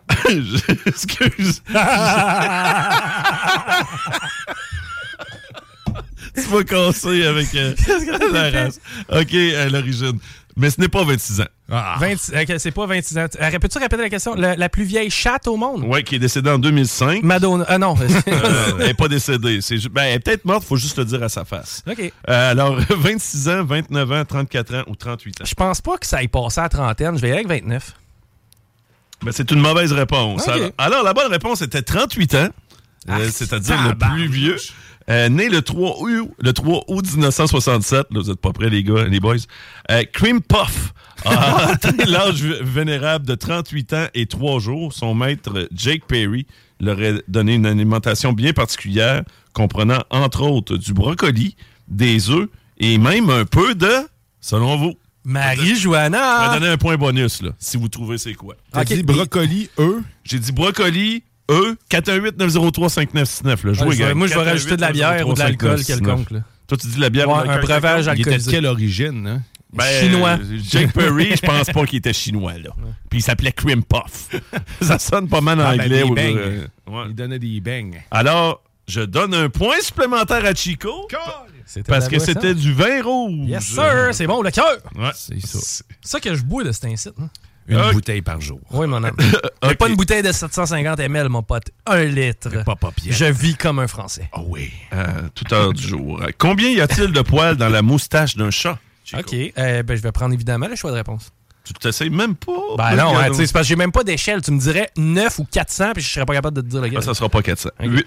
[0.86, 1.64] Excuse.
[6.44, 7.74] tu vas casser avec euh,
[8.32, 8.80] la race.
[9.10, 10.20] OK, à l'origine.
[10.56, 11.46] Mais ce n'est pas 26 ans.
[11.72, 11.98] Ah.
[12.60, 13.26] c'est pas 26 ans.
[13.42, 14.36] Euh, peux-tu répéter la question?
[14.36, 15.84] La, plus vieille chatte au monde?
[15.88, 17.24] Oui, qui est décédée en 2005.
[17.24, 17.66] Madonna.
[17.68, 17.96] Ah non.
[18.28, 19.60] Euh, elle n'est pas décédée.
[19.92, 21.84] ben, elle est peut-être morte, il faut juste le dire à sa face.
[21.90, 22.12] OK.
[22.28, 25.46] alors, 26 ans, 29 ans, 34 ans ou 38 ans?
[25.46, 27.16] Je pense pas que ça ait passé à trentaine.
[27.16, 27.94] Je vais y aller avec 29.
[29.24, 30.48] Ben, c'est une mauvaise réponse.
[30.78, 32.50] Alors, la bonne réponse était 38 ans.
[33.08, 34.58] Ah, c'est-à-dire le plus vieux.
[35.10, 38.84] Euh, né le 3 août, le 3 août 1967, là, vous êtes pas prêts les
[38.84, 39.36] gars, les boys.
[39.92, 40.94] Euh, Cream Puff
[41.26, 44.94] a atteint l'âge vénérable de 38 ans et 3 jours.
[44.94, 46.48] Son maître Jake Perry
[46.80, 49.24] leur a donné une alimentation bien particulière,
[49.54, 51.56] comprenant entre autres du brocoli,
[51.88, 52.48] des œufs
[52.78, 53.92] et même un peu de,
[54.42, 54.94] selon vous.
[55.26, 56.46] Marie-Joanna!
[56.46, 58.56] Je vais donner un point bonus, là, si vous trouvez c'est quoi.
[58.88, 60.04] J'ai dit brocoli, œufs?
[60.24, 64.14] J'ai dit brocoli, E, 418-903-5969.
[64.14, 66.30] moi, je vais rajouter de la bière ou de l'alcool quelconque.
[66.68, 68.30] Toi, tu dis de la bière ou un breuvage alcoolisé.
[68.30, 69.28] Il était de quelle origine?
[69.28, 69.42] Hein?
[69.74, 70.38] Ben, chinois.
[70.70, 72.70] Jake Perry, je pense pas qu'il était chinois, là.
[73.10, 74.30] Puis il s'appelait Cream Puff.
[74.82, 76.36] ça sonne pas mal en ah, ben, anglais.
[76.38, 76.68] Euh,
[77.10, 77.98] Il donnait des bangs.
[78.12, 81.08] Alors, je donne un point supplémentaire à Chico.
[81.88, 83.50] Parce que c'était du vin rouge.
[83.50, 84.10] Yes, sir.
[84.12, 84.78] C'est bon, le cœur.
[84.96, 85.60] Ouais, c'est ça.
[85.60, 87.14] C'est ça que je bois de cet incite.
[87.20, 87.30] Hein?
[87.68, 88.60] Une bouteille par jour.
[88.72, 89.18] Oui, mon ami.
[89.62, 89.76] okay.
[89.76, 91.72] Pas une bouteille de 750 ml, mon pote.
[91.86, 92.64] Un litre.
[92.64, 93.12] Pas papier.
[93.12, 94.30] Je vis comme un Français.
[94.34, 94.72] Ah oui.
[94.94, 96.22] Euh, toute heure du jour.
[96.38, 98.78] Combien y a-t-il de poils dans la moustache d'un chat?
[99.06, 99.22] Chico?
[99.22, 99.34] OK.
[99.58, 101.32] Euh, ben, je vais prendre évidemment le choix de réponse.
[101.64, 102.52] Tu t'essayes même pas?
[102.78, 104.42] Ben non, hein, c'est parce que j'ai même pas d'échelle.
[104.42, 106.98] Tu me dirais 9 ou 400, puis je serais pas capable de te dire lequel.
[106.98, 107.70] Ah, ça sera pas 400.
[107.80, 107.90] Okay.
[107.90, 108.06] 8,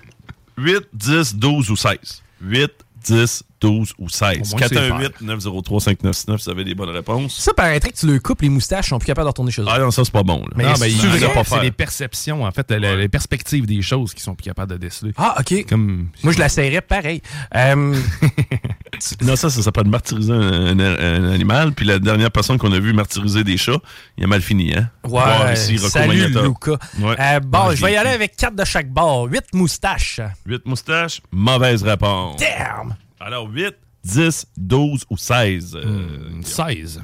[0.59, 2.23] 8, 10, 12 ou 16.
[2.43, 2.73] 8,
[3.03, 4.55] 10, 12 ou 16.
[4.55, 7.37] 418-903-5969 si vous avez des bonnes réponses.
[7.39, 9.67] Ça paraîtrait que tu le coupes, les moustaches sont plus capables de retourner chez eux.
[9.69, 10.39] Ah non, ça c'est pas bon.
[10.39, 10.53] Là.
[10.57, 12.97] Mais, non, mais il pas C'est les perceptions, en fait, ouais.
[12.97, 15.13] les perspectives des choses qui sont plus capables de déceler.
[15.17, 15.67] Ah, OK.
[15.69, 16.09] Comme...
[16.23, 17.21] Moi, je la serrais pareil.
[17.55, 17.75] Euh...
[19.23, 21.73] non, ça, ça s'appelle martyriser un, un, un, animal.
[21.73, 23.81] Puis la dernière personne qu'on a vu martyriser des chats,
[24.17, 24.91] il a mal fini, hein?
[25.05, 26.79] Ouais, bon, ici, salut Luca.
[27.01, 27.17] Ouais.
[27.19, 29.25] Euh, bon, je vais y aller avec 4 de chaque bord.
[29.25, 30.21] 8 moustaches.
[30.47, 32.41] 8 moustaches, mauvaise réponse.
[32.41, 32.95] Damn!
[33.21, 33.75] Alors, 8,
[34.05, 35.77] 10, 12 ou 16?
[35.77, 37.03] Euh, 16.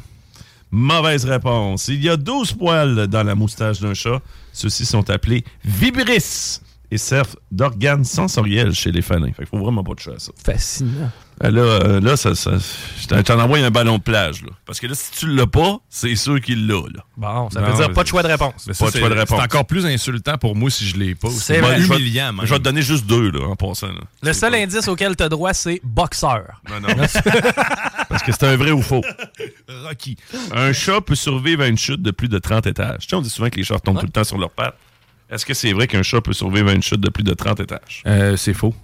[0.70, 1.88] Mauvaise réponse.
[1.88, 4.20] Il y a 12 poils dans la moustache d'un chat.
[4.52, 6.60] Ceux-ci sont appelés vibris
[6.90, 9.26] et servent d'organes sensoriels chez les félins.
[9.28, 10.32] Fait qu'il faut vraiment pas de chat à ça.
[10.44, 11.10] Fascinant.
[11.42, 14.42] Là, euh, là ça, ça, je t'en envoie un ballon de plage.
[14.42, 14.50] Là.
[14.64, 16.82] Parce que là, si tu l'as pas, c'est sûr qu'il l'a.
[16.94, 17.04] Là.
[17.16, 18.66] Bon, ça non, veut dire pas de choix de réponse.
[18.78, 19.38] Pas de choix de réponse.
[19.38, 21.30] C'est encore plus insultant pour moi si je l'ai pas.
[21.30, 22.32] C'est humiliant.
[22.42, 23.88] Je vais te donner juste deux là, en passant.
[23.88, 24.02] Là.
[24.22, 24.58] Le seul pas.
[24.58, 26.60] indice auquel tu as droit, c'est boxeur.
[26.70, 26.94] Non, non.
[28.08, 29.02] Parce que c'est un vrai ou faux.
[29.84, 30.16] Rocky.
[30.54, 33.00] Un chat peut survivre à une chute de plus de 30 étages.
[33.00, 34.00] Tu sais, on dit souvent que les chats tombent ouais.
[34.02, 34.76] tout le temps sur leurs pattes.
[35.30, 37.60] Est-ce que c'est vrai qu'un chat peut survivre à une chute de plus de 30
[37.60, 38.02] étages?
[38.06, 38.74] Euh, c'est faux.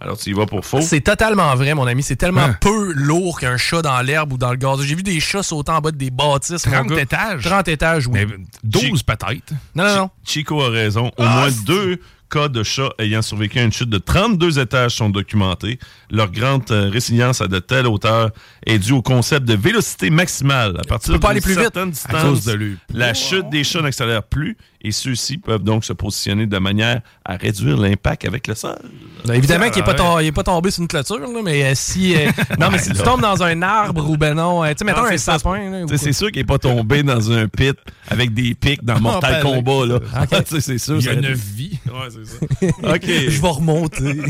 [0.00, 0.80] Alors, tu y vas pour faux?
[0.80, 2.02] C'est totalement vrai, mon ami.
[2.02, 2.56] C'est tellement hein?
[2.60, 4.82] peu lourd qu'un chat dans l'herbe ou dans le gaz.
[4.82, 6.62] J'ai vu des chats sauter en bas de des bâtisses.
[6.62, 7.44] 30 étages?
[7.44, 8.12] 30 étages, oui.
[8.14, 8.26] Mais
[8.62, 9.52] 12 peut-être.
[9.74, 10.10] Non, non, non.
[10.24, 11.08] Chico a raison.
[11.08, 11.98] Au ah, moins deux
[12.30, 15.78] cas de chats ayant survécu à une chute de 32 étages sont documentés.
[16.10, 18.30] Leur grande euh, résilience à de telles hauteurs
[18.66, 20.76] est due au concept de vélocité maximale.
[20.78, 21.92] À partir d'une certaine vite.
[21.92, 24.56] distance, de la chute des chats n'accélère plus
[24.86, 28.78] et ceux-ci peuvent donc se positionner de manière à réduire l'impact avec le sol.
[29.24, 32.30] Ben, évidemment qu'il n'est pas, pas, tombé sur une clôture, là, mais euh, si, euh,
[32.60, 35.16] non, mais si tu tombes dans un arbre ou ben non, tu sais, mettons un
[35.18, 35.86] sapin.
[35.96, 37.76] C'est sûr qu'il n'est pas tombé dans un pit
[38.08, 39.86] avec des pics dans Mortal Kombat.
[39.86, 39.98] Là.
[40.22, 40.60] Okay.
[40.60, 40.98] c'est sûr.
[40.98, 41.80] Il y a une vie.
[41.86, 42.94] Ouais, c'est ça.
[42.94, 43.06] OK.
[43.06, 44.22] Je vais remonter.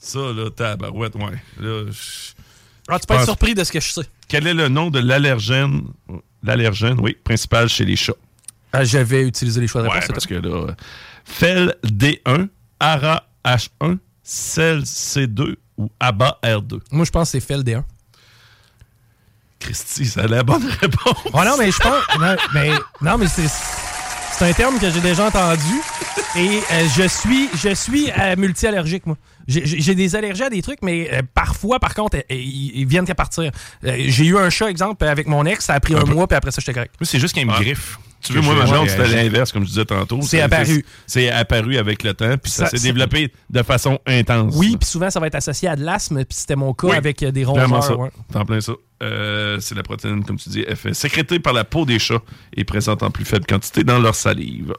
[0.00, 1.40] ça, là, tabarouette, ouais.
[1.60, 1.84] Là,
[2.88, 4.02] ah, tu peux être surpris de ce que je sais.
[4.26, 5.84] Quel est le nom de l'allergène,
[6.42, 8.14] l'allergène, oui, principal chez les chats?
[8.74, 10.08] Ah, J'avais utilisé les choix de réponse.
[10.08, 10.74] Ouais, parce que là,
[11.24, 12.48] FEL D1,
[12.80, 16.80] ARA H1, CEL C2 ou ABA R2.
[16.90, 17.82] Moi, je pense que c'est FEL D1.
[19.60, 21.16] Christy, c'est la bonne réponse.
[21.32, 22.02] Oh non, mais je pense.
[22.20, 22.70] Non, mais,
[23.00, 23.48] non, mais c'est.
[24.36, 25.80] C'est un terme que j'ai déjà entendu
[26.36, 29.16] et euh, je suis, je suis euh, multi-allergique, moi.
[29.46, 33.14] J'ai des allergies à des trucs, mais euh, parfois, par contre, ils, ils viennent qu'à
[33.14, 33.52] partir.
[33.84, 36.36] j'ai eu un chat, exemple, avec mon ex, ça a pris un, un mois, puis
[36.36, 36.94] après ça, j'étais correct.
[37.02, 37.62] C'est juste qu'il y a une ah.
[37.62, 38.00] griffe.
[38.24, 40.20] Tu veux, moi, ma jambe, c'était l'inverse, comme je disais tantôt.
[40.22, 40.84] C'est apparu.
[41.06, 44.54] C'est apparu avec le temps, puis ça, ça s'est développé de façon intense.
[44.56, 46.96] Oui, puis souvent, ça va être associé à de l'asthme, puis c'était mon cas oui,
[46.96, 47.98] avec des rongeurs.
[47.98, 48.10] Ouais.
[48.32, 48.72] T'en plein ça.
[49.02, 52.22] Euh, c'est la protéine, comme tu dis, FS, sécrétée par la peau des chats
[52.56, 54.72] et présente en plus faible quantité dans leur salive.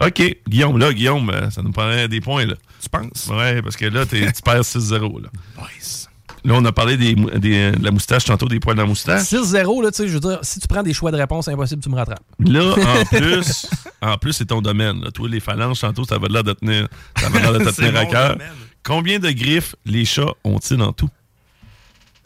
[0.00, 2.54] OK, Guillaume, là, Guillaume, ça nous prendrait des points, là.
[2.80, 3.28] Tu penses?
[3.28, 5.28] Ouais, parce que là, tu perds 6-0, là.
[5.58, 6.08] Nice.
[6.44, 9.22] Là, on a parlé des, des, de la moustache tantôt, des poils de la moustache.
[9.22, 11.52] 6-0, là, tu sais, je veux dire, si tu prends des choix de réponse, c'est
[11.52, 12.22] impossible, tu me rattrapes.
[12.40, 13.66] Là, en plus,
[14.00, 15.02] en plus, c'est ton domaine.
[15.02, 15.10] Là.
[15.12, 17.96] Toi, les phalanges, tantôt, ça va l'air de tenir, ça va l'air de te tenir
[17.96, 18.36] à cœur.
[18.82, 21.08] Combien de griffes les chats ont-ils en tout?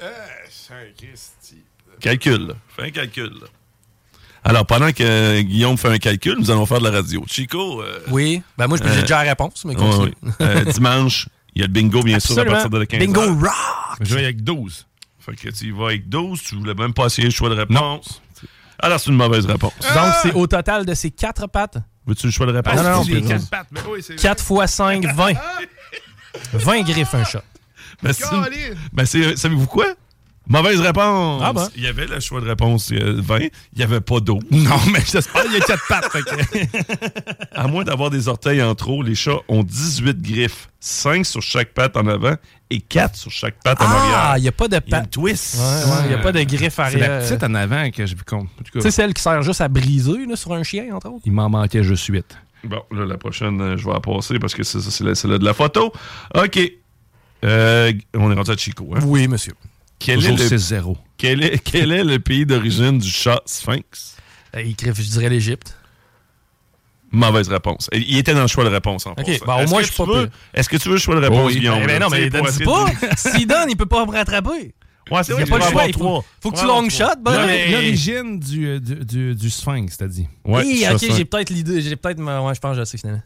[0.03, 0.09] Euh,
[0.97, 1.63] Christy.
[2.01, 2.55] Calcul, là.
[2.75, 3.47] Fais un calcul, là.
[4.45, 7.25] Alors, pendant que Guillaume fait un calcul, nous allons faire de la radio.
[7.27, 7.83] Chico.
[7.83, 8.43] Euh, oui.
[8.57, 10.15] Ben, moi, j'ai euh, déjà la réponse, mais continue.
[10.23, 10.65] Ouais, ouais.
[10.73, 13.99] dimanche, il y a le bingo, bien sûr, à partir de la 15 Bingo rock!
[14.03, 14.87] Je vais avec 12.
[15.19, 17.55] Fait que tu y vas avec 12, tu voulais même pas essayer le choix de
[17.55, 17.81] réponse.
[17.81, 18.01] Non.
[18.79, 19.73] Alors, c'est une mauvaise réponse.
[19.81, 21.79] Donc, c'est au total de ces 4 pattes?
[22.07, 22.75] Veux-tu le choix de réponse?
[22.77, 23.69] Ah, non, non, non 4 pattes.
[23.71, 25.33] Mais oui, 4 x 5, 20.
[26.53, 27.43] 20 griffes, un chat.
[28.03, 28.13] Ben,
[28.93, 29.87] ben savez-vous quoi?
[30.49, 31.43] Mauvaise réponse.
[31.45, 31.69] Ah ben.
[31.77, 33.39] Il y avait le choix de réponse 20.
[33.41, 34.39] Il n'y avait pas d'eau.
[34.51, 36.09] Non, mais j'espère qu'il y a quatre pattes.
[36.11, 37.57] Que...
[37.57, 40.69] à moins d'avoir des orteils en trop, les chats ont 18 griffes.
[40.81, 42.37] 5 sur chaque patte en avant
[42.71, 44.17] et 4 sur chaque patte en arrière.
[44.17, 45.11] Ah, il n'y a pas de patte.
[45.11, 45.59] twist.
[46.05, 47.23] Il n'y a pas de griffe arrière.
[47.23, 48.49] C'est la petite en avant que je compte.
[48.81, 51.23] C'est celle qui sert juste à briser là, sur un chien, entre autres?
[51.25, 52.25] Il m'en manquait juste 8.
[52.65, 55.39] Bon, là, la prochaine, euh, je vais la passer parce que c'est ça, c'est celle
[55.39, 55.93] de la photo.
[56.35, 56.59] OK.
[57.45, 58.89] Euh, on est rendu à Chico.
[58.95, 59.01] Hein?
[59.05, 59.55] Oui, monsieur.
[59.99, 64.17] Quel est, le, quel, est, quel est le pays d'origine du chat sphinx?
[64.55, 65.77] Euh, je dirais l'Égypte.
[67.11, 67.89] Mauvaise réponse.
[67.93, 70.27] Il était dans le choix de réponse en OK, bah, au moins, je suis pas
[70.53, 71.61] Est-ce que tu veux le choix de réponse, oui.
[71.61, 71.79] Guillaume?
[71.83, 72.87] Eh ben non, mais donne pas.
[73.17, 74.75] S'il donne, il peut pas me rattraper.
[75.09, 75.87] Ouais, c'est vrai, il n'y a pas le choix.
[75.87, 77.05] Il faut, faut que tu long shot.
[77.23, 80.27] Ben, L'origine du, du, du, du, sphinx, t'as dit.
[80.45, 81.81] Ouais, oui, ok, j'ai peut-être l'idée.
[81.81, 82.21] J'ai peut-être.
[82.21, 83.23] Ouais, je pense que je sais finalement.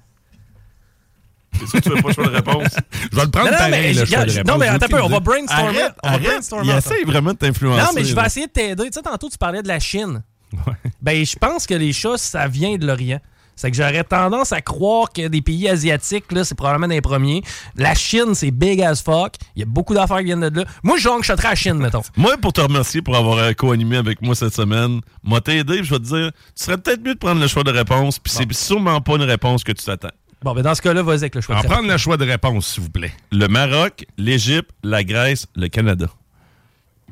[1.63, 2.77] Est-ce que tu veux pas le choix de réponse?
[3.13, 4.53] je vais le prendre non, pareil, le choix de réponse.
[4.53, 5.81] Non, mais attends un peu, on va brainstormer.
[5.81, 6.69] Arrête, on va brainstormer.
[6.69, 7.83] Il essaie vraiment de t'influencer.
[7.83, 8.85] Non, mais je vais essayer de t'aider.
[8.85, 10.23] Tu sais, tantôt, tu parlais de la Chine.
[10.53, 10.75] Ouais.
[11.01, 13.21] Ben, je pense que les chats, ça vient de l'Orient.
[13.61, 17.43] C'est que j'aurais tendance à croire que des pays asiatiques, là, c'est probablement des premiers.
[17.77, 19.35] La Chine, c'est big as fuck.
[19.55, 20.65] Il y a beaucoup d'affaires qui viennent de là.
[20.83, 22.01] Moi, je à la Chine, mettons.
[22.17, 25.91] moi, pour te remercier pour avoir euh, co-animé avec moi cette semaine, moi t'aider, je
[25.91, 28.51] vais te dire, tu serais peut-être mieux de prendre le choix de réponse, puis c'est
[28.55, 30.09] sûrement pas une réponse que tu t'attends.
[30.43, 31.73] Bon, ben dans ce cas-là, vas-y avec le choix de réponse.
[31.77, 33.12] prendre le choix de réponse, s'il vous plaît.
[33.31, 36.07] Le Maroc, l'Égypte, la Grèce, le Canada.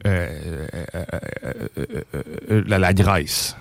[0.07, 3.57] Euh, euh, la, la Grèce.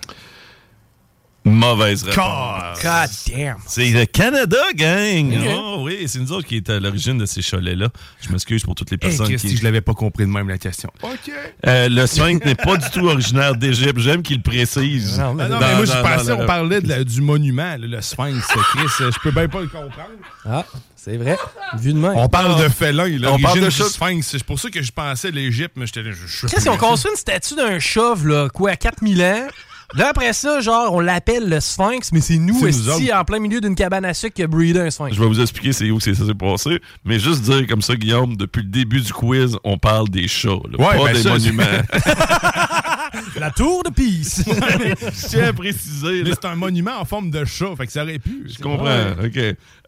[1.47, 2.81] Mauvaise réponse.
[2.81, 3.57] God damn.
[3.65, 5.33] C'est le Canada, gang.
[5.49, 7.89] Oh oui, c'est nous autres qui est à l'origine de ces chalets-là.
[8.21, 9.57] Je m'excuse pour toutes les personnes qui...
[9.57, 10.89] je l'avais pas compris de même la question.
[11.01, 11.31] OK.
[11.65, 13.99] Euh, le sphinx n'est pas du tout originaire d'Égypte.
[13.99, 15.19] J'aime qu'il le précise.
[15.19, 18.45] Non, mais, ah moi, je pensais qu'on parlait du monument, le sphinx.
[18.47, 20.11] Chris, je peux bien pas le comprendre.
[20.45, 20.65] Ah.
[20.95, 21.37] C'est vrai.
[21.77, 22.13] Vu de main.
[22.15, 24.27] On parle de félin, On parle de sphinx.
[24.27, 27.79] C'est pour ça que je pensais l'Égypte, mais j'étais Qu'est-ce qu'on construit une statue d'un
[27.79, 29.47] chauve, là, quoi, à 4000 ans?
[29.95, 33.61] Là, après ça, genre, on l'appelle le Sphinx, mais c'est nous, ici, en plein milieu
[33.61, 35.15] d'une cabane à sucre qui a breedé un Sphinx.
[35.15, 38.35] Je vais vous expliquer c'est où ça s'est passé, mais juste dire comme ça, Guillaume,
[38.35, 41.63] depuis le début du quiz, on parle des chats, pas ben des monuments.
[43.39, 44.43] La tour de Pise.
[44.47, 46.23] Je tiens à préciser.
[46.25, 48.47] c'est un monument en forme de chat, fait que ça aurait pu.
[48.47, 49.39] Je comprends, OK.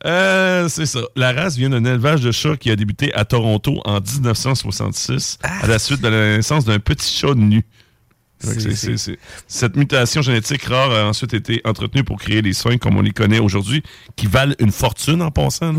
[0.05, 1.01] Euh, c'est ça.
[1.15, 5.67] La race vient d'un élevage de chats qui a débuté à Toronto en 1966 à
[5.67, 7.65] la suite de la naissance d'un petit chat nu.
[9.47, 13.11] Cette mutation génétique rare a ensuite été entretenue pour créer les soins comme on les
[13.11, 13.83] connaît aujourd'hui,
[14.15, 15.73] qui valent une fortune en passant.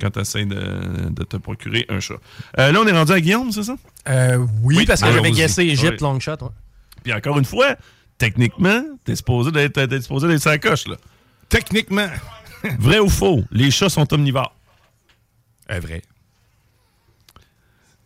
[0.00, 2.14] Quand tu essaies de, te procurer un chat.
[2.58, 3.76] Euh, là, on est rendu à Guillaume, c'est ça?
[4.08, 6.50] Euh, oui, parce que j'avais guessé Egypte long shot.
[7.04, 7.76] Puis encore une fois,
[8.18, 10.96] techniquement, t'es supposé d'être supposé d'être sa coche, là.
[11.48, 12.08] Techniquement.
[12.78, 13.44] vrai ou faux?
[13.52, 14.56] Les chats sont omnivores.
[15.70, 16.02] Euh, vrai.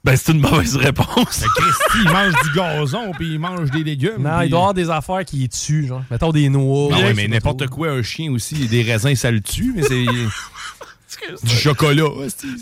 [0.09, 1.45] Ben, c'est une mauvaise réponse.
[1.55, 4.23] Christy, il mange du gazon puis il mange des légumes.
[4.23, 6.03] Non, il doit avoir des affaires qui tuent, genre.
[6.11, 6.89] Mettons des noix.
[6.91, 10.07] Non, mais n'importe quoi, un chien aussi, des raisins, ça le tue, mais c'est.
[11.43, 12.05] Du chocolat.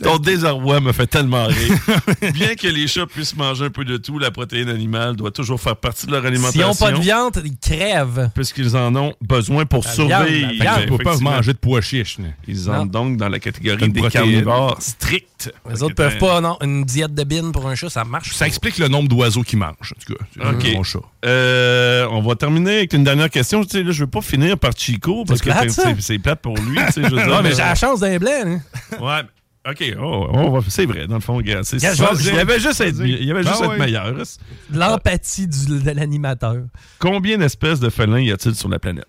[0.03, 1.75] Ton désarroi me fait tellement rire.
[2.33, 5.61] Bien que les chats puissent manger un peu de tout, la protéine animale doit toujours
[5.61, 6.73] faire partie de leur alimentation.
[6.73, 8.31] S'ils n'ont pas de viande, ils crèvent.
[8.35, 10.27] Puisqu'ils en ont besoin pour survivre.
[10.29, 12.19] Ils ne peuvent pas manger de pois chiches.
[12.47, 15.53] Ils entrent donc dans la catégorie des carnivores stricts.
[15.69, 16.57] Les autres peuvent pas, non.
[16.63, 18.35] Une diète de bine pour un chat, ça marche.
[18.35, 20.51] Ça explique le nombre d'oiseaux qu'ils mangent, en tout cas.
[20.51, 20.73] OK.
[20.75, 21.01] Mon chat.
[21.25, 23.63] Euh, on va terminer avec une dernière question.
[23.71, 25.51] Je ne veux pas finir par Chico parce que
[25.99, 26.77] c'est plate pour lui.
[26.97, 28.36] non, mais j'ai la chance d'un blanc.
[28.45, 28.61] Hein?
[29.01, 29.23] Ouais.
[29.69, 31.67] OK, oh, c'est vrai, dans le fond, regarde.
[31.73, 34.15] Il y avait juste à être, il y avait juste être meilleur.
[34.73, 36.63] L'empathie de l'animateur.
[37.01, 39.07] Combien d'espèces de félins y a-t-il sur la planète?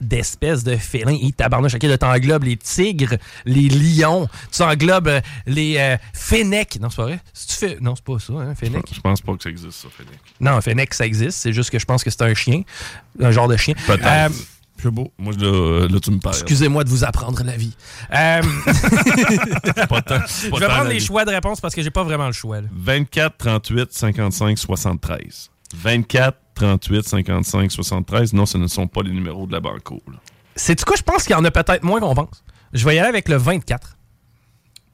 [0.00, 1.16] d'espèces de félins.
[1.20, 6.78] Il tabarnouche, OK, là, t'englobes les tigres, les lions, tu englobes euh, les euh, fennecs.
[6.80, 7.20] Non, c'est pas vrai?
[7.34, 7.78] tu fais...
[7.80, 8.82] Non, c'est pas ça, hein, fennec.
[8.92, 10.18] Je pense pas que ça existe, ça, fennec.
[10.40, 11.38] Non, un fennec, ça existe.
[11.38, 12.62] C'est juste que je pense que c'est un chien,
[13.20, 13.74] un genre de chien.
[13.86, 14.06] Peut-être.
[14.06, 14.28] Euh,
[14.82, 15.12] c'est beau.
[15.18, 16.36] Moi, là, là, tu me parles.
[16.36, 17.74] Excusez-moi de vous apprendre la vie.
[18.12, 18.42] Euh...
[19.88, 22.58] pas je vais prendre les choix de réponse parce que j'ai pas vraiment le choix.
[22.72, 25.50] 24, 38, 55, 73.
[25.74, 28.32] 24, 38, 55, 73.
[28.32, 30.00] Non, ce ne sont pas les numéros de la banco.
[30.54, 32.44] C'est du coup, je pense qu'il y en a peut-être moins qu'on pense.
[32.72, 33.95] Je vais y aller avec le 24.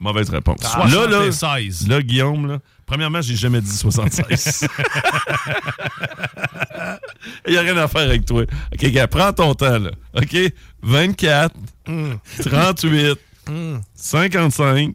[0.02, 0.58] Mauvaise réponse.
[0.64, 1.30] Ah, là, là,
[1.86, 4.66] là, Guillaume, là, premièrement, j'ai jamais dit 76.
[7.46, 8.42] Il n'y a rien à faire avec toi.
[8.42, 9.92] OK, gars, prends ton temps, là.
[10.14, 10.36] OK?
[10.82, 11.54] 24,
[12.40, 13.16] 38,
[13.94, 14.94] 55,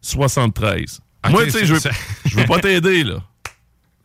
[0.00, 1.00] 73.
[1.30, 1.74] Moi, tu sais, je
[2.24, 3.22] je veux pas t'aider, là.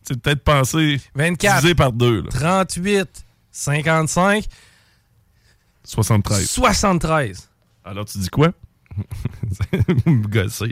[0.08, 2.22] Tu peut-être penser 24, divisé par deux.
[2.22, 2.30] Là.
[2.30, 3.10] 38,
[3.52, 4.46] 55,
[5.84, 6.48] 73.
[6.48, 7.50] 73.
[7.84, 8.52] Alors, tu dis quoi?
[10.30, 10.72] Gosser.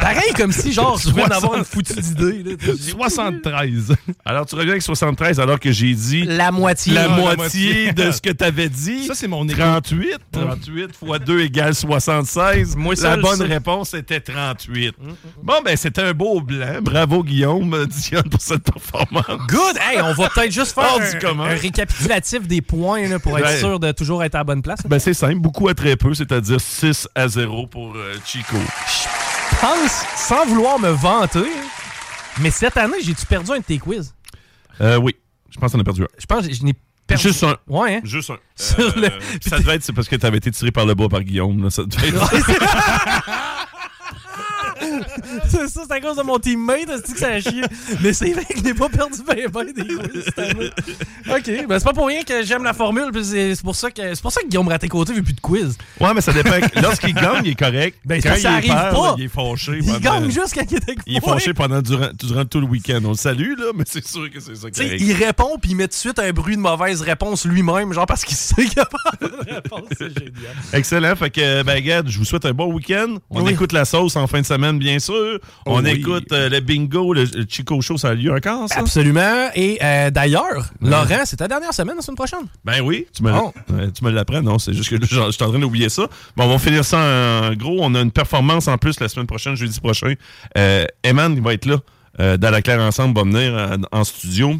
[0.00, 2.56] Pareil comme si, genre, je viens d'avoir une foutue d'idée.
[2.76, 3.94] 73.
[4.24, 6.24] Alors, tu reviens avec 73 alors que j'ai dit...
[6.24, 6.94] La moitié.
[6.94, 9.06] La, moitié, de ce que tu avais dit.
[9.06, 10.18] Ça, c'est mon 38.
[10.32, 12.76] 38 fois 2 égale 76.
[12.76, 14.94] Moi, La bonne réponse était 38.
[15.42, 16.80] Bon, ben, c'était un beau blanc.
[16.82, 19.24] Bravo, Guillaume, Dion, pour cette performance.
[19.48, 19.76] Good!
[19.80, 23.78] Hey, on va peut-être juste faire un, un, récapitulatif des points là, pour être sûr
[23.78, 24.80] de toujours être à la bonne place.
[24.86, 25.38] Ben, c'est simple.
[25.38, 28.56] Beaucoup à très peu, c'est-à-dire 6 à 0 pour euh, Chico.
[28.56, 31.46] Je pense, sans vouloir me vanter,
[32.40, 34.14] mais cette année, j'ai-tu perdu un de tes quiz?
[34.80, 35.14] Euh, oui.
[35.50, 36.08] Je pense qu'on a perdu un.
[36.18, 36.74] Je pense que je n'ai
[37.06, 37.22] perdu.
[37.22, 37.56] Juste un.
[37.68, 38.00] Ouais, hein?
[38.04, 38.38] Juste un.
[38.80, 39.08] Euh, le...
[39.40, 41.62] Ça devait être c'est parce que tu avais été tiré par le bas par Guillaume.
[41.62, 41.70] Là.
[41.70, 42.18] Ça devait être...
[45.50, 47.62] c'est ça, c'est à cause de mon teammate, c'est que ça a chier.
[48.02, 50.70] Mais c'est vrai que je n'ai pas perdu ben ben des quiz cette année.
[51.30, 54.22] OK, ben c'est pas pour rien que j'aime la formule, c'est pour ça que c'est
[54.22, 55.76] pour ça que Guillaume Raté-Côté veut plus de quiz.
[56.00, 56.56] Ouais, mais ça dépend.
[56.80, 57.98] Lorsqu'il gagne, il est correct.
[58.04, 59.14] Ben quand ça, il arrive perd, pas.
[59.18, 59.78] il est fâché.
[59.82, 62.66] Il gagne juste quand il est avec Il est fâché pendant durant, durant tout le
[62.66, 63.00] week-end.
[63.04, 65.02] On le salue, là, mais c'est sûr que c'est ça qui arrive.
[65.02, 68.06] Il répond, puis il met tout de suite un bruit de mauvaise réponse lui-même, genre
[68.06, 69.82] parce qu'il sait qu'il a pas de réponse.
[69.98, 70.32] C'est génial.
[70.72, 71.16] Excellent.
[71.16, 73.16] Fait que, ben, regarde, je vous souhaite un bon week-end.
[73.30, 73.52] On Oui.
[73.52, 75.37] écoute la sauce en fin de semaine, bien sûr.
[75.66, 75.90] On oui.
[75.90, 78.80] écoute euh, le bingo, le, le Chico Show, ça a lieu encore, ça?
[78.80, 79.50] Absolument.
[79.54, 82.46] Et euh, d'ailleurs, Laurent, c'est ta dernière semaine la semaine prochaine?
[82.64, 84.58] Ben oui, tu me, tu me l'apprends, non?
[84.58, 86.06] C'est juste que je suis en train d'oublier ça.
[86.36, 87.78] Bon, on va finir ça en gros.
[87.80, 90.14] On a une performance en plus la semaine prochaine, jeudi prochain.
[90.56, 91.76] Euh, Eman, il va être là.
[92.18, 94.56] Dans la Claire Ensemble, va venir en studio.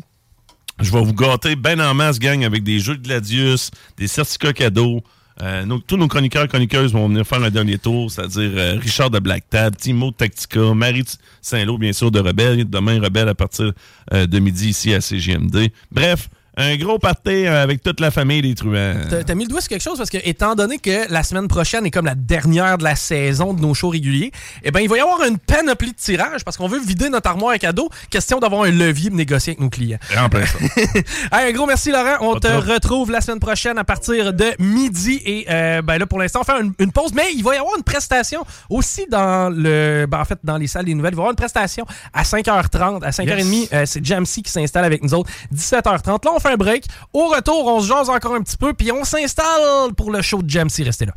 [0.80, 4.52] Je vais vous gâter ben en masse, gang, avec des jeux de Gladius, des certificats
[4.52, 5.02] cadeaux.
[5.40, 9.10] Euh, tous nos chroniqueurs et chroniqueuses vont venir faire un dernier tour, c'est-à-dire euh, Richard
[9.10, 11.04] de Black Tab, Timo Tactica, Marie
[11.40, 12.68] Saint-Lô, bien sûr, de Rebelle.
[12.68, 13.72] Demain, Rebelle à partir
[14.12, 15.70] euh, de midi ici à CGMD.
[15.92, 16.28] Bref,
[16.58, 18.94] un gros party euh, avec toute la famille des truands.
[19.26, 21.86] T'as mis le doigt sur quelque chose parce que, étant donné que la semaine prochaine
[21.86, 24.32] est comme la dernière de la saison de nos shows réguliers,
[24.64, 27.30] eh ben, il va y avoir une panoplie de tirages parce qu'on veut vider notre
[27.30, 27.88] armoire à cadeaux.
[28.10, 29.98] Question d'avoir un levier pour négocier avec nos clients.
[30.18, 30.58] En plein ça.
[31.32, 32.16] Hey, un gros merci, Laurent.
[32.20, 35.20] On Pas te retrouve la semaine prochaine à partir de midi.
[35.24, 37.12] Et euh, ben là, pour l'instant, on faire une, une pause.
[37.14, 40.06] Mais il va y avoir une prestation aussi dans le.
[40.08, 41.12] Ben, en fait, dans les salles des nouvelles.
[41.12, 43.04] Il va y avoir une prestation à 5h30.
[43.04, 43.68] À 5h30, Yes.
[43.72, 45.30] euh, c'est Jamsey qui s'installe avec nous autres.
[45.54, 46.24] 17h30.
[46.24, 46.84] Là, on fait un break.
[47.12, 48.72] Au retour, on se jase encore un petit peu.
[48.72, 50.84] Puis on s'installe pour le show de Jamsey.
[50.84, 51.12] Restez là.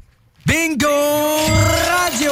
[0.45, 2.31] Bingo Radio!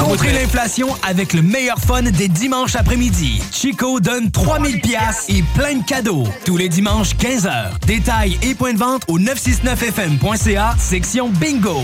[0.00, 3.40] Contrez l'inflation avec le meilleur fun des dimanches après-midi.
[3.52, 6.24] Chico donne 3000 pièces et plein de cadeaux.
[6.44, 7.78] Tous les dimanches 15h.
[7.86, 11.82] Détails et points de vente au 969fm.ca, section Bingo.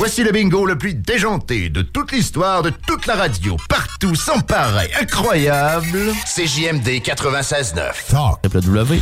[0.00, 3.58] Voici le bingo le plus déjanté de toute l'histoire de toute la radio.
[3.68, 6.14] Partout, sans pareil, incroyable.
[6.24, 8.06] CJMD 96.9.
[8.08, 8.40] Talk.
[8.42, 8.98] W.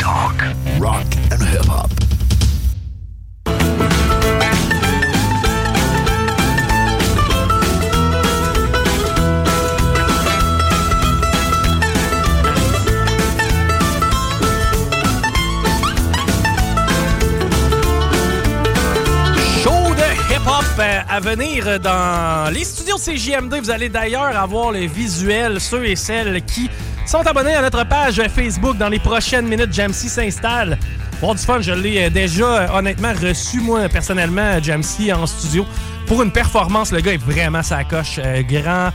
[0.00, 0.42] Talk.
[0.80, 1.88] Rock and hip-hop.
[20.78, 23.54] À venir dans les studios CJMD.
[23.62, 26.68] Vous allez d'ailleurs avoir le visuel, ceux et celles qui
[27.06, 29.72] sont abonnés à notre page Facebook dans les prochaines minutes.
[29.72, 30.78] Jamsey s'installe.
[31.20, 35.64] Pour du fun, je l'ai euh, déjà euh, honnêtement reçu, moi, personnellement, Jamsey en studio.
[36.06, 38.20] Pour une performance, le gars est vraiment sa coche.
[38.22, 38.90] Euh, grand.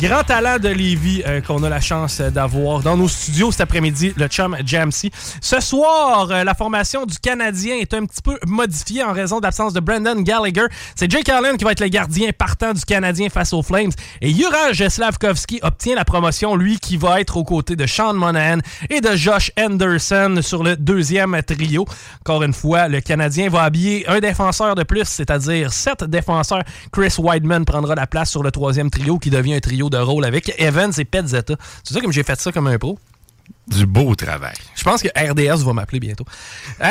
[0.00, 4.12] Grand talent de Lévis euh, qu'on a la chance d'avoir dans nos studios cet après-midi,
[4.16, 5.10] le chum Jamsey.
[5.40, 9.44] Ce soir, euh, la formation du Canadien est un petit peu modifiée en raison de
[9.44, 10.66] l'absence de Brendan Gallagher.
[10.96, 13.92] C'est Jake Allen qui va être le gardien partant du Canadien face aux Flames.
[14.20, 18.58] Et Juraj Slavkovski obtient la promotion, lui qui va être aux côtés de Sean Monahan
[18.90, 21.84] et de Josh Anderson sur le deuxième trio.
[22.22, 26.64] Encore une fois, le Canadien va habiller un défenseur de plus, c'est-à-dire sept défenseurs.
[26.90, 30.24] Chris Weidman prendra la place sur le troisième trio qui devient un trio de rôle
[30.24, 31.54] avec Evans et Petzetta.
[31.84, 32.98] C'est ça comme j'ai fait ça comme un pro.
[33.68, 34.54] Du beau travail.
[34.74, 36.24] Je pense que RDS va m'appeler bientôt.
[36.80, 36.86] Euh,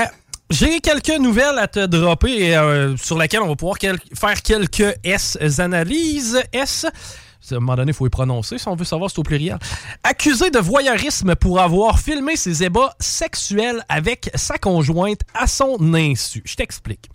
[0.49, 4.95] j'ai quelques nouvelles à te dropper euh, sur lesquelles on va pouvoir quel- faire quelques
[5.03, 6.41] S analyses.
[6.53, 6.85] S.
[6.85, 9.23] À un moment donné, il faut les prononcer si on veut savoir si c'est au
[9.23, 9.57] pluriel.
[10.03, 16.41] Accusé de voyeurisme pour avoir filmé ses ébats sexuels avec sa conjointe à son insu.
[16.45, 17.09] Je t'explique.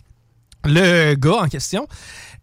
[0.65, 1.87] Le gars en question,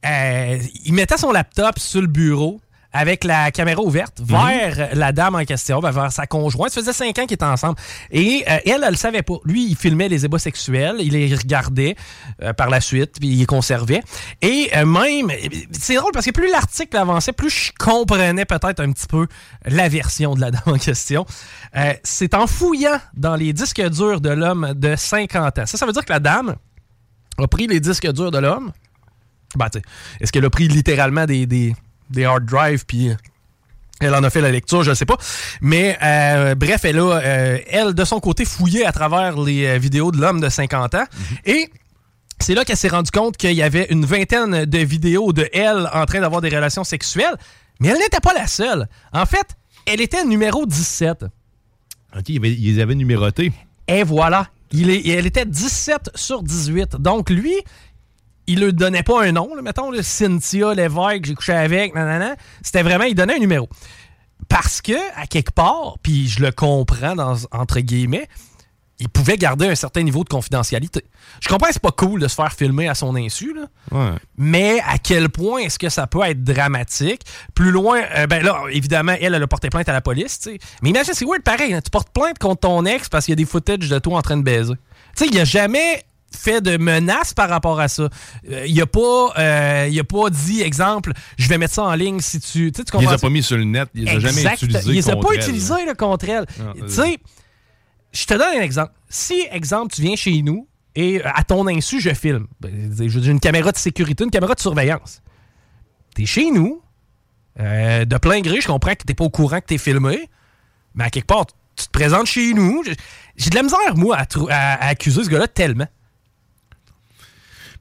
[0.07, 2.61] euh, il mettait son laptop sur le bureau
[2.95, 4.27] avec la caméra ouverte Mhm.
[4.27, 6.71] vers la dame en question, vers sa conjointe.
[6.71, 7.77] Ça faisait cinq ans qu'ils étaient ensemble.
[8.11, 9.35] Et euh, elle, elle le savait pas.
[9.45, 11.97] Lui, il filmait les ébats sexuels, il les regardait
[12.43, 14.01] euh, par la suite, puis il les conservait.
[14.41, 15.31] Et euh, même,
[15.73, 19.27] c'est drôle parce que plus l'article avançait, plus je comprenais peut-être un petit peu
[19.67, 21.27] la version de la dame en question.
[21.77, 25.67] Euh, c'est en fouillant dans les disques durs de l'homme de 50 ans.
[25.67, 26.55] Ça, ça veut dire que la dame
[27.39, 28.71] a pris les disques durs de l'homme.
[29.57, 29.69] Ben,
[30.21, 31.75] est-ce qu'elle a pris littéralement des, des,
[32.15, 33.15] des hard drives puis euh,
[34.01, 35.17] elle en a fait la lecture, je ne sais pas.
[35.61, 40.11] Mais euh, bref, elle a, euh, elle, de son côté, fouillé à travers les vidéos
[40.11, 41.05] de l'homme de 50 ans.
[41.45, 41.71] Et
[42.41, 45.89] c'est là qu'elle s'est rendue compte qu'il y avait une vingtaine de vidéos de elle
[45.93, 47.37] en train d'avoir des relations sexuelles.
[47.81, 48.89] Mais elle n'était pas la seule.
[49.13, 49.47] En fait,
[49.87, 51.25] elle était numéro 17.
[52.17, 53.53] OK, ils les avaient numérotés.
[53.89, 54.49] Et voilà.
[54.73, 56.97] Il est, elle était 17 sur 18.
[56.97, 57.55] Donc, lui,
[58.47, 59.55] il ne donnait pas un nom.
[59.55, 62.37] là, mettons, là, Cynthia Lévesque, j'ai couché avec, nanana.
[62.63, 63.69] C'était vraiment, il donnait un numéro.
[64.49, 68.29] Parce que, à quelque part, puis je le comprends, dans, entre guillemets,
[69.01, 71.05] il pouvait garder un certain niveau de confidentialité.
[71.41, 73.67] Je comprends que c'est pas cool de se faire filmer à son insu, là.
[73.91, 74.17] Ouais.
[74.37, 77.23] Mais à quel point est-ce que ça peut être dramatique?
[77.55, 80.51] Plus loin, euh, ben là, évidemment, elle, elle a porté plainte à la police, tu
[80.53, 80.59] sais.
[80.83, 81.75] Mais imagine, c'est weird pareil.
[81.75, 81.81] hein.
[81.83, 84.23] Tu portes plainte contre ton ex parce qu'il y a des footages de toi en
[84.23, 84.75] train de baiser.
[85.17, 86.05] Tu sais, il a jamais
[86.37, 88.09] fait de menace par rapport à ça.
[88.51, 91.95] Euh, il a pas euh, il a pas dit exemple je vais mettre ça en
[91.95, 93.89] ligne si tu tu sais, tu Il les comprends a pas mis sur le net.
[93.95, 96.47] Il les a jamais utilisés Il les a pas utilisés là, contre elle.
[96.87, 97.19] Tu sais,
[98.13, 98.93] je te donne un exemple.
[99.09, 102.47] Si, exemple, tu viens chez nous et euh, à ton insu, je filme.
[102.61, 105.21] Ben, je veux dire, une caméra de sécurité, une caméra de surveillance.
[106.15, 106.81] T'es chez nous,
[107.61, 110.29] euh, de plein gré, je comprends que t'es pas au courant que t'es filmé,
[110.95, 111.47] mais à quelque part,
[111.77, 112.83] tu te présentes chez nous.
[112.85, 112.95] J'ai-
[113.37, 115.89] J'ai de la misère, moi, à, trou- à- à accuser ce gars-là tellement.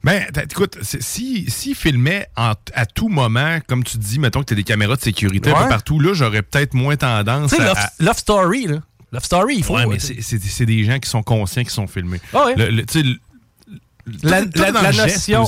[0.04, 4.54] Ben, écoute, si, si filmait en- à tout moment, comme tu dis, mettons que tu
[4.54, 5.70] as des caméras de sécurité un peu Ouais.
[5.70, 7.68] partout, là, j'aurais peut-être moins tendance Tu sais, à.
[7.68, 8.78] Love, Love Story, là.
[9.14, 9.76] Love Story, il faut.
[9.76, 12.20] Ouais, mais c'est- des gens qui sont conscients qui sont filmés.
[12.34, 12.56] Ah ouais.
[12.56, 12.84] Le- le-
[14.22, 15.46] La- tout- tout la- notion,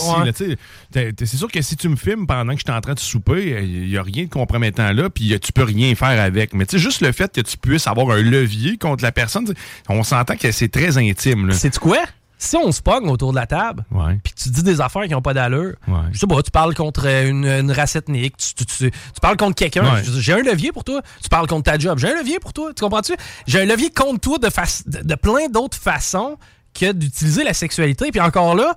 [1.18, 3.58] C'est sûr que si tu me filmes pendant que je suis en train de souper,
[3.62, 6.54] il n'y a rien de compromettant là, puis tu peux rien faire avec.
[6.54, 9.54] Mais tu sais, juste le fait que tu puisses avoir un levier contre la personne,
[9.90, 11.52] on s'entend que c'est très intime.
[11.52, 11.98] C'est quoi?
[12.46, 13.84] Si on se pogne autour de la table,
[14.24, 15.96] puis tu dis des affaires qui n'ont pas d'allure, Ouais.
[16.12, 19.20] je sais pas, tu parles contre euh, une, une race ethnique, tu, tu- tu- tu
[19.22, 20.04] parles contre quelqu'un, Ouais.
[20.20, 22.72] j'ai un levier pour toi, tu parles contre ta job, j'ai un levier pour toi,
[22.76, 23.14] tu comprends-tu?
[23.48, 26.38] J'ai un levier contre toi de, de plein d'autres façons
[26.80, 28.76] que d'utiliser la sexualité, puis encore là...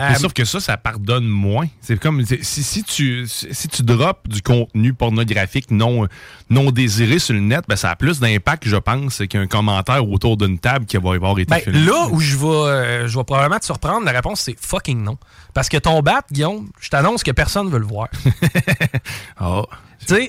[0.00, 1.66] euh, sauf que ça, ça pardonne moins.
[1.80, 6.06] C'est comme si, si tu si tu drops du contenu pornographique non
[6.48, 10.36] non désiré sur le net, ben ça a plus d'impact, je pense, qu'un commentaire autour
[10.36, 11.80] d'une table qui va avoir été Ben, filmé.
[11.84, 15.18] là où je vais, euh, je vais probablement te surprendre, la réponse c'est fucking non.
[15.54, 18.08] Parce que ton bat, Guillaume, je t'annonce que personne ne veut le voir.
[19.38, 19.62] Ah.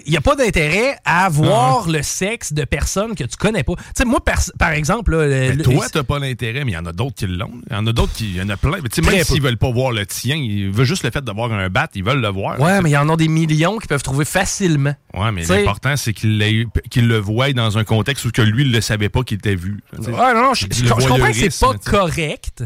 [0.05, 3.73] Il n'y a pas d'intérêt à voir le sexe de personnes que tu connais pas.
[3.75, 4.19] Tu sais, moi,
[4.59, 6.91] par exemple, là, le- Mais le- toi, t'as pas l'intérêt, mais il y en a
[6.91, 7.51] d'autres qui l'ont.
[7.69, 8.25] Il y en a d'autres qui.
[8.31, 8.71] Il y en a plein.
[8.71, 11.69] Mais même s'ils veulent pas voir le tien, ils veulent juste le fait d'avoir un
[11.69, 12.59] bat, ils veulent le voir.
[12.59, 14.93] Ouais, mais il y en a des millions qui peuvent trouver facilement.
[15.13, 18.63] Ouais, mais l'important, c'est qu'il l'ait- qu'il le voie dans un contexte où que lui,
[18.63, 19.81] il le savait pas qu'il était vu.
[19.97, 22.63] Ouais, non, non, je, Du je- je comprends que c'est pas correct.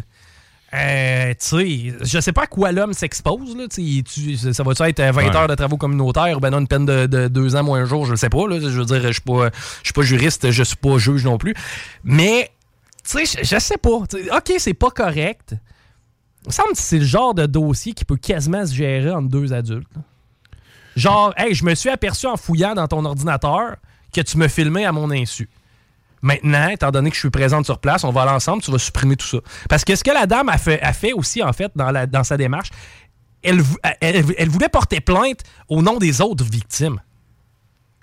[0.76, 3.56] Euh, tu sais, je sais pas à quoi l'homme s'expose.
[3.56, 4.04] là, tu
[4.54, 5.36] Ça va-tu être euh, 20 Ouais.
[5.36, 7.86] heures de travaux communautaires ou ben non, une peine de, de deux ans moins un
[7.86, 8.48] jour, je sais pas.
[8.48, 8.60] là.
[8.60, 9.50] je veux dire, je suis pas,
[9.82, 11.54] je suis pas juriste, je suis pas juge non plus.
[12.04, 12.52] Mais,
[13.10, 14.02] tu sais, je, je sais pas.
[14.10, 15.56] tu sais, OK, c'est pas correct.
[16.44, 19.30] Il me semble que c'est le genre de dossier qui peut quasiment se gérer entre
[19.30, 19.88] deux adultes.
[19.96, 20.02] là.
[20.96, 23.76] Genre, hey, je me suis aperçu en fouillant dans ton ordinateur
[24.14, 25.50] que tu me filmais à mon insu.
[26.26, 28.80] Maintenant, étant donné que je suis présente sur place, on va aller ensemble, tu vas
[28.80, 29.38] supprimer tout ça.
[29.70, 32.08] Parce que ce que la dame a fait, a fait aussi, en fait, dans, la,
[32.08, 32.70] dans sa démarche,
[33.44, 37.00] elle, vou- elle- elle voulait porter plainte au nom des autres victimes.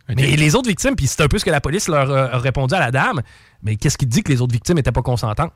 [0.09, 2.39] Mais les autres victimes, puis c'est un peu ce que la police leur a a
[2.39, 3.23] répondu à la dame,
[3.65, 5.53] mais qu'est-ce qui dit que les autres victimes n'étaient pas consentantes?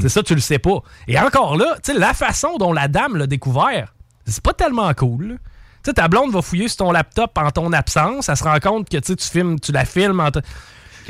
[0.00, 0.82] C'est ça, tu le sais pas.
[1.08, 3.94] Et encore là, la façon dont la dame l'a découvert,
[4.26, 5.38] c'est pas tellement cool.
[5.82, 8.60] Tu sais, ta blonde va fouiller sur ton laptop en ton absence, elle se rend
[8.60, 10.30] compte que tu filmes, tu la filmes en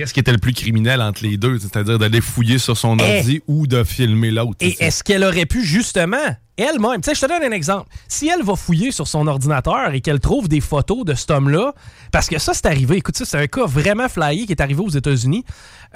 [0.01, 1.59] Qu'est-ce qui était le plus criminel entre les deux?
[1.59, 3.19] C'est-à-dire d'aller fouiller sur son Eh.
[3.19, 4.57] ordi ou de filmer l'autre.
[4.61, 6.17] Et est-ce qu'elle aurait pu justement,
[6.57, 7.87] elle-même, tu sais, je te donne un exemple.
[8.09, 11.75] Si elle va fouiller sur son ordinateur et qu'elle trouve des photos de cet homme-là,
[12.13, 12.97] parce que ça, c'est arrivé.
[12.97, 15.45] Écoute, ça, c'est un cas vraiment flyé qui est arrivé aux États-Unis.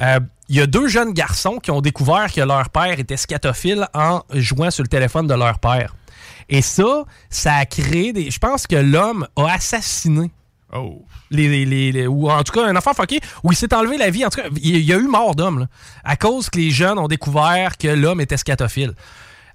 [0.03, 3.87] Euh, Il y a deux jeunes garçons qui ont découvert que leur père était scatophile
[3.95, 5.95] en jouant sur le téléphone de leur père.
[6.51, 8.31] Et ça, ça a créé des.
[8.31, 10.31] Je pense que l'homme a assassiné.
[10.75, 11.05] Oh.
[11.31, 14.11] Les, les- les- ou en tout cas, un enfant fucké où il s'est enlevé la
[14.11, 14.25] vie.
[14.25, 15.69] En tout cas, il y a eu mort d'homme,
[16.03, 18.93] à cause que les jeunes ont découvert que l'homme était scatophile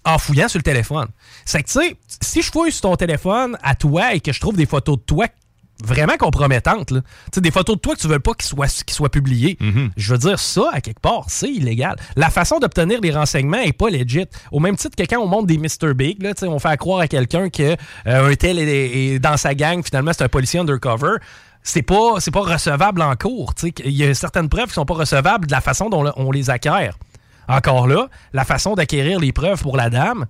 [0.05, 1.07] en fouillant sur le téléphone.
[1.45, 4.39] C'est que, tu sais, si je fouille sur ton téléphone à toi et que je
[4.39, 5.25] trouve des photos de toi
[5.83, 6.91] vraiment compromettantes.
[6.91, 7.01] Là.
[7.37, 9.57] des photos de toi que tu veux pas qu'ils soient, soient publiées.
[9.61, 9.89] Mm-hmm.
[9.95, 11.95] Je veux dire, ça, à quelque part, c'est illégal.
[12.15, 14.25] La façon d'obtenir des renseignements est pas legit.
[14.51, 15.93] Au même titre que quand on monte des Mr.
[15.95, 17.75] Big, là, on fait croire à quelqu'un que
[18.07, 21.17] euh, un tel est, dans sa gang, finalement, c'est un policier undercover
[21.61, 23.53] c'est pas c'est pas recevable en cours.
[23.83, 26.49] Il y a certaines preuves qui sont pas recevables de la façon dont on les
[26.49, 26.97] acquiert.
[27.49, 30.25] Encore là, la façon d'acquérir les preuves pour la dame,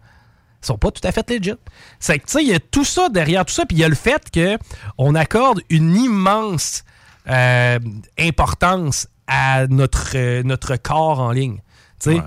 [0.61, 1.53] sont pas tout à fait legit.
[1.99, 3.83] C'est que, tu sais, il y a tout ça derrière tout ça, puis il y
[3.83, 6.83] a le fait qu'on accorde une immense
[7.29, 7.79] euh,
[8.17, 11.61] importance à notre, euh, notre corps en ligne.
[12.01, 12.21] Tu sais,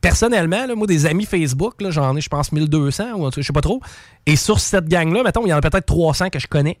[0.00, 3.80] personnellement, moi, des amis Facebook, j'en ai, je pense, 1200 ou je sais pas trop.
[4.26, 6.78] Et sur cette gang-là, mettons, il y en a peut-être 300 que je connais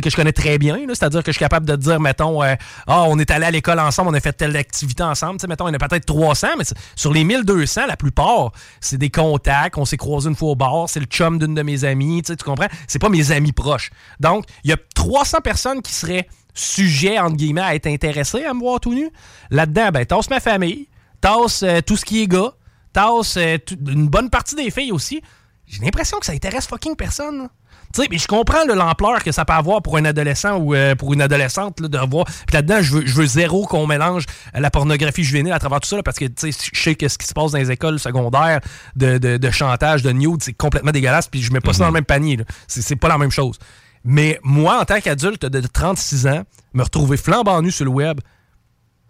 [0.00, 0.78] que je connais très bien.
[0.88, 2.54] C'est-à-dire que je suis capable de dire, mettons, euh,
[2.86, 5.38] ah, on est allé à l'école ensemble, on a fait telle activité ensemble.
[5.48, 6.64] mettons, il y en a peut-être 300, mais
[6.96, 9.76] sur les 1200, la plupart, c'est des contacts.
[9.78, 12.22] On s'est croisés une fois au bar, c'est le chum d'une de mes amies.
[12.22, 12.68] Tu comprends?
[12.86, 13.90] C'est pas mes amis proches.
[14.20, 18.54] Donc, il y a 300 personnes qui seraient sujets, entre guillemets, à être intéressées à
[18.54, 19.10] me voir tout nu.
[19.50, 20.88] Là-dedans, ben, tasse ma famille,
[21.20, 22.52] tasse euh, tout ce qui est gars,
[22.92, 23.58] tasse euh,
[23.88, 25.22] une bonne partie des filles aussi.
[25.66, 27.48] J'ai l'impression que ça intéresse fucking personne.
[27.92, 30.94] Tu sais, mais je comprends l'ampleur que ça peut avoir pour un adolescent ou euh,
[30.94, 32.24] pour une adolescente de voir.
[32.24, 34.24] Puis là-dedans, je veux, je veux zéro qu'on mélange
[34.54, 37.18] la pornographie juvénile à travers tout ça, parce que tu sais, je sais que ce
[37.18, 38.60] qui se passe dans les écoles secondaires
[38.96, 41.90] de, de, chantage, de nude, c'est complètement dégueulasse, puis je mets pas ça dans le
[41.90, 41.96] mhm.
[41.96, 42.38] même panier.
[42.66, 43.58] C'est pas la même chose.
[44.04, 46.42] Mais moi, en tant qu'adulte de 36 ans,
[46.74, 48.20] me retrouver flambant nu sur le web,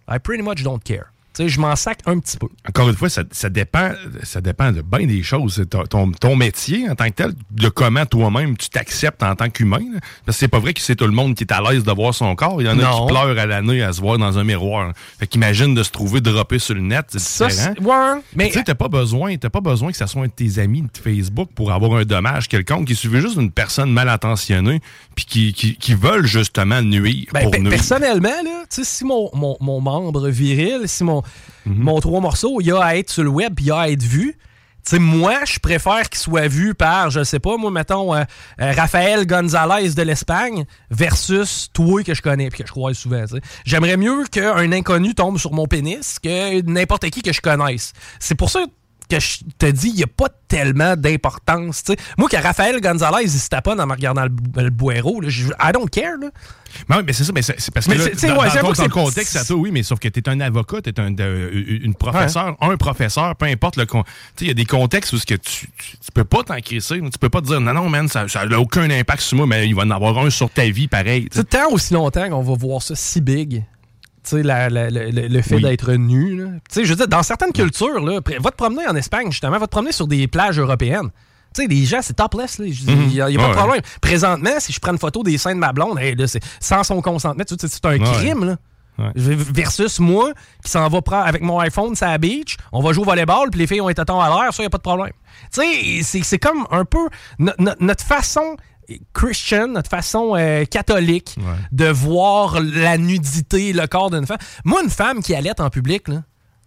[0.08, 1.12] I pretty much don't care
[1.48, 2.48] je m'en sac un petit peu.
[2.68, 3.90] Encore une fois, ça, dépend,
[4.22, 5.64] ça dépend de bien des choses.
[5.70, 9.82] Ton, ton, métier en tant que tel, de comment toi-même tu t'acceptes en tant qu'humain.
[10.24, 11.92] Parce que c'est pas vrai que c'est tout le monde qui est à l'aise de
[11.92, 12.60] voir son corps.
[12.60, 14.92] Il y en a qui pleurent à l'année à se voir dans un miroir.
[15.18, 17.74] Fait qu'imagine de se trouver droppé sur le net, c'est différent.
[17.80, 18.48] Ouais, mais...
[18.48, 20.98] Tu sais, t'as pas besoin, pas besoin que ça soit un de tes amis de
[20.98, 22.86] Facebook pour avoir un dommage quelconque.
[22.86, 24.80] qui suffit juste d'une personne mal intentionnée
[25.14, 30.28] puis qui, qui, veulent justement nuire ben, pour Personnellement, là, si mon, mon, mon membre
[30.28, 31.22] viril, si mon
[31.66, 31.82] Mhm.
[31.82, 33.88] mon, trois morceaux, il y a à être sur le web, il y a à
[33.88, 34.36] être vu.
[34.94, 38.24] moi, je préfère qu'il soit vu par, je sais pas, moi, mettons, euh,
[38.60, 43.24] euh, Raphaël Gonzalez de l'Espagne versus toi que je connais puis que je croise souvent.
[43.64, 47.92] J'aimerais mieux qu'un inconnu tombe sur mon pénis que n'importe qui que je connaisse.
[48.18, 48.64] C'est pour ça
[49.16, 51.84] que je te dis, il n'y a pas tellement d'importance.
[52.16, 55.88] Moi, que Raphaël Gonzalez, il se taponne en me regardant le, le boéro, I don't
[55.90, 56.16] care.
[56.20, 56.30] Là.
[56.88, 59.98] Non, mais c'est ça, mais c'est parce que dans, le contexte, ça, oui, mais sauf
[59.98, 63.84] que tu es un avocat, tu es un, une professeur, un professeur, peu importe le
[63.84, 64.00] Tu
[64.42, 67.28] il y a des contextes où que tu, tu, peux pas t'en crisser, tu peux
[67.28, 69.82] pas te dire non, non, man, ça n'a aucun impact sur moi, mais il va
[69.82, 71.28] en avoir un sur ta vie pareil.
[71.30, 73.64] C'est tant aussi longtemps qu'on va voir ça si big.
[74.30, 76.38] Le fait d'être nu.
[76.38, 79.58] Tu sais, je veux dire, dans certaines cultures, là, va te promener en Espagne, justement,
[79.58, 81.10] va te promener sur des plages européennes.
[81.54, 82.58] Tu sais, les gens, c'est topless.
[82.58, 83.82] Il n'y a, pas de problème.
[84.00, 85.98] Présentement, si je prends une photo des seins de ma blonde,
[86.60, 88.44] sans son consentement, c'est un crime.
[88.44, 88.56] Là.
[89.14, 90.32] Versus moi,
[90.64, 93.50] qui s'en va prendre avec mon iPhone sur la beach, on va jouer au volleyball,
[93.50, 95.12] puis les filles ont été temps à l'air, ça, il n'y a pas de problème.
[95.52, 97.08] Tu sais, c'est comme un peu
[97.38, 98.56] notre façon
[99.12, 101.36] Christian, notre façon euh, catholique
[101.70, 104.38] de voir la nudité, le corps d'une femme.
[104.64, 106.12] Moi, une femme qui allait en public, tu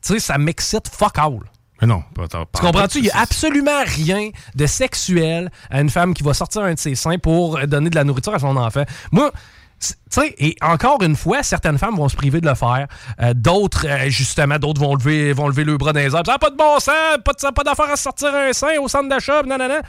[0.02, 1.40] sais, ça m'excite fuck all.
[1.82, 3.00] Mais non, pas, Tu comprends-tu?
[3.00, 6.80] Il n'y a absolument rien de sexuel à une femme qui va sortir un de
[6.80, 8.86] ses seins pour donner de la nourriture à son enfant.
[9.12, 9.32] Moi,
[9.80, 12.88] tu sais, et encore une fois, certaines femmes vont se priver de le faire.
[13.22, 16.24] Euh, d'autres, euh, justement, d'autres vont lever, vont lever le bras dans les airs.
[16.26, 19.10] Ça n'a pas de bon sens, pas, pas d'affaire à sortir un sein au centre
[19.10, 19.82] d'achat, non, non, non.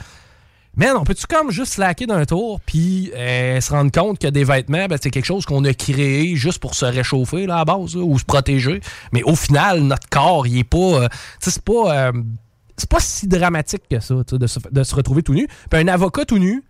[0.77, 4.43] Mais on peut-tu comme juste slacker d'un tour puis euh, se rendre compte que des
[4.43, 7.95] vêtements, ben, c'est quelque chose qu'on a créé juste pour se réchauffer là, à base
[7.95, 8.79] ou se protéger.
[9.11, 10.77] Mais au final, notre corps, il est pas.
[10.77, 11.07] Euh,
[11.39, 12.09] c'est pas.
[12.09, 12.11] Euh,
[12.77, 15.47] c'est pas si dramatique que ça, de se, retrouver tout nu.
[15.71, 16.63] Puis un avocat tout nu,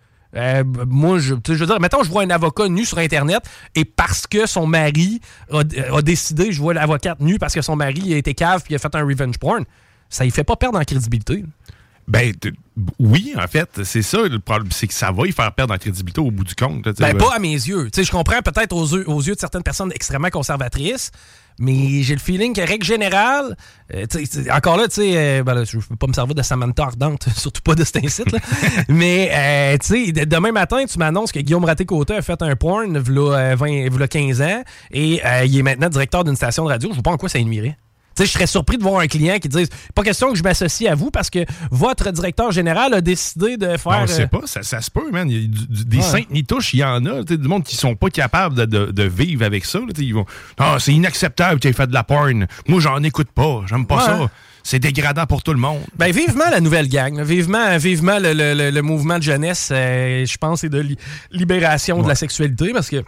[0.86, 3.42] moi, je, je veux dire, mettons, je vois un avocat nu sur Internet
[3.74, 5.20] et parce que son mari
[5.52, 5.64] a,
[6.00, 8.94] décidé, je vois l'avocate nu parce que son mari a été cave puis a fait
[8.94, 9.66] un revenge porn,
[10.08, 11.44] ça ne fait pas perdre en crédibilité.
[12.08, 12.32] Ben,
[12.98, 15.76] oui, en fait, c'est ça le problème, c'est que ça va y faire perdre en
[15.76, 16.82] crédibilité au bout du compte.
[16.98, 17.90] Ben, pas à mes yeux.
[17.94, 21.10] je comprends peut-être aux yeux, aux yeux de certaines personnes extrêmement conservatrices,
[21.58, 23.58] mais j'ai le feeling que, règle générale,
[23.94, 24.06] euh,
[24.50, 27.28] encore là, tu sais, euh, ben je ne peux pas me servir de Samantha ardente,
[27.36, 28.34] surtout pas de cet incite,
[28.88, 32.94] mais euh, tu sais, demain matin, tu m'annonces que Guillaume Raté-Côté a fait un porn
[32.96, 34.62] il 20, 15 ans
[34.92, 36.88] et il est maintenant directeur d'une station de radio.
[36.88, 37.76] Je ne vois pas en quoi ça nuirait
[38.24, 40.94] je serais surpris de voir un client qui dise Pas question que je m'associe à
[40.94, 44.00] vous parce que votre directeur général a décidé de faire.
[44.02, 45.30] On sait pas, ça, se peut, man.
[45.30, 47.22] Il y a des saintes ni touches, il y en a.
[47.22, 49.80] Du monde qui sont pas capables de, vivre avec ça.
[49.98, 50.26] ils vont
[50.58, 52.46] Ah, c'est inacceptable, tu aies fait de la porn.
[52.66, 53.62] Moi, j'en écoute pas.
[53.66, 54.28] J'aime pas ça
[54.68, 55.80] c'est dégradant pour tout le monde.
[55.96, 57.22] Ben, vivement la nouvelle gang.
[57.22, 60.84] Vivement, vivement le, mouvement de jeunesse, euh, je pense, et de
[61.30, 63.02] libération de la sexualité, parce que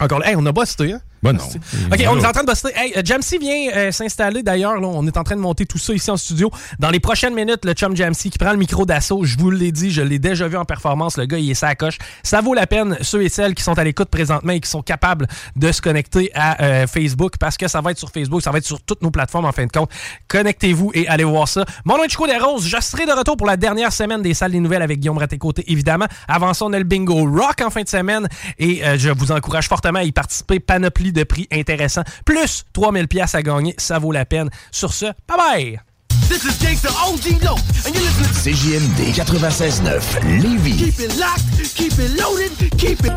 [0.00, 1.00] encore là, on a bossé, hein?
[1.22, 1.44] Ben non.
[1.44, 2.68] OK, on est en train de bosser.
[2.74, 4.80] Hey, euh, Jamsey vient euh, s'installer d'ailleurs.
[4.80, 6.50] On est en train de monter tout ça ici en studio.
[6.78, 9.24] Dans les prochaines minutes, le chum Jamsey qui prend le micro d'assaut.
[9.24, 11.18] Je vous l'ai dit, je l'ai déjà vu en performance.
[11.18, 11.98] Le gars, il est sa coche.
[12.22, 14.80] Ça vaut la peine, ceux et celles qui sont à l'écoute présentement et qui sont
[14.80, 15.26] capables
[15.56, 18.58] de se connecter à euh, Facebook parce que ça va être sur Facebook, ça va
[18.58, 19.90] être sur toutes nos plateformes en fin de compte.
[20.28, 21.66] Connectez-vous et allez voir ça.
[21.84, 22.66] Mon nom est Chico Roses.
[22.66, 25.64] Je serai de retour pour la dernière semaine des salles des nouvelles avec Guillaume Raté-Côté,
[25.70, 26.06] évidemment.
[26.28, 28.28] Avant on a le bingo rock en fin de semaine
[28.58, 30.60] et je vous encourage fortement à y participer.
[30.60, 34.50] Panoplie de prix intéressants plus 3000 pièces à gagner, ça vaut la peine.
[34.70, 35.80] Sur ce, bye bye!
[36.28, 40.76] This is Gangsta OG Low, and you're listening to CJMD 96.9 Lévis.
[40.76, 43.12] Keep it locked, keep it loaded, keep it...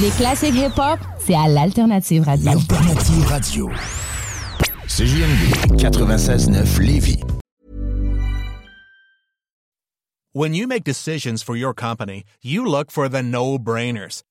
[0.00, 2.50] Les classiques hip-hop, c'est à l'Alternative Radio.
[2.50, 3.70] L'Alternative Radio.
[4.88, 7.20] CJMD 96.9 Lévis.
[10.32, 14.22] When you make decisions for your company, you look for the no-brainers.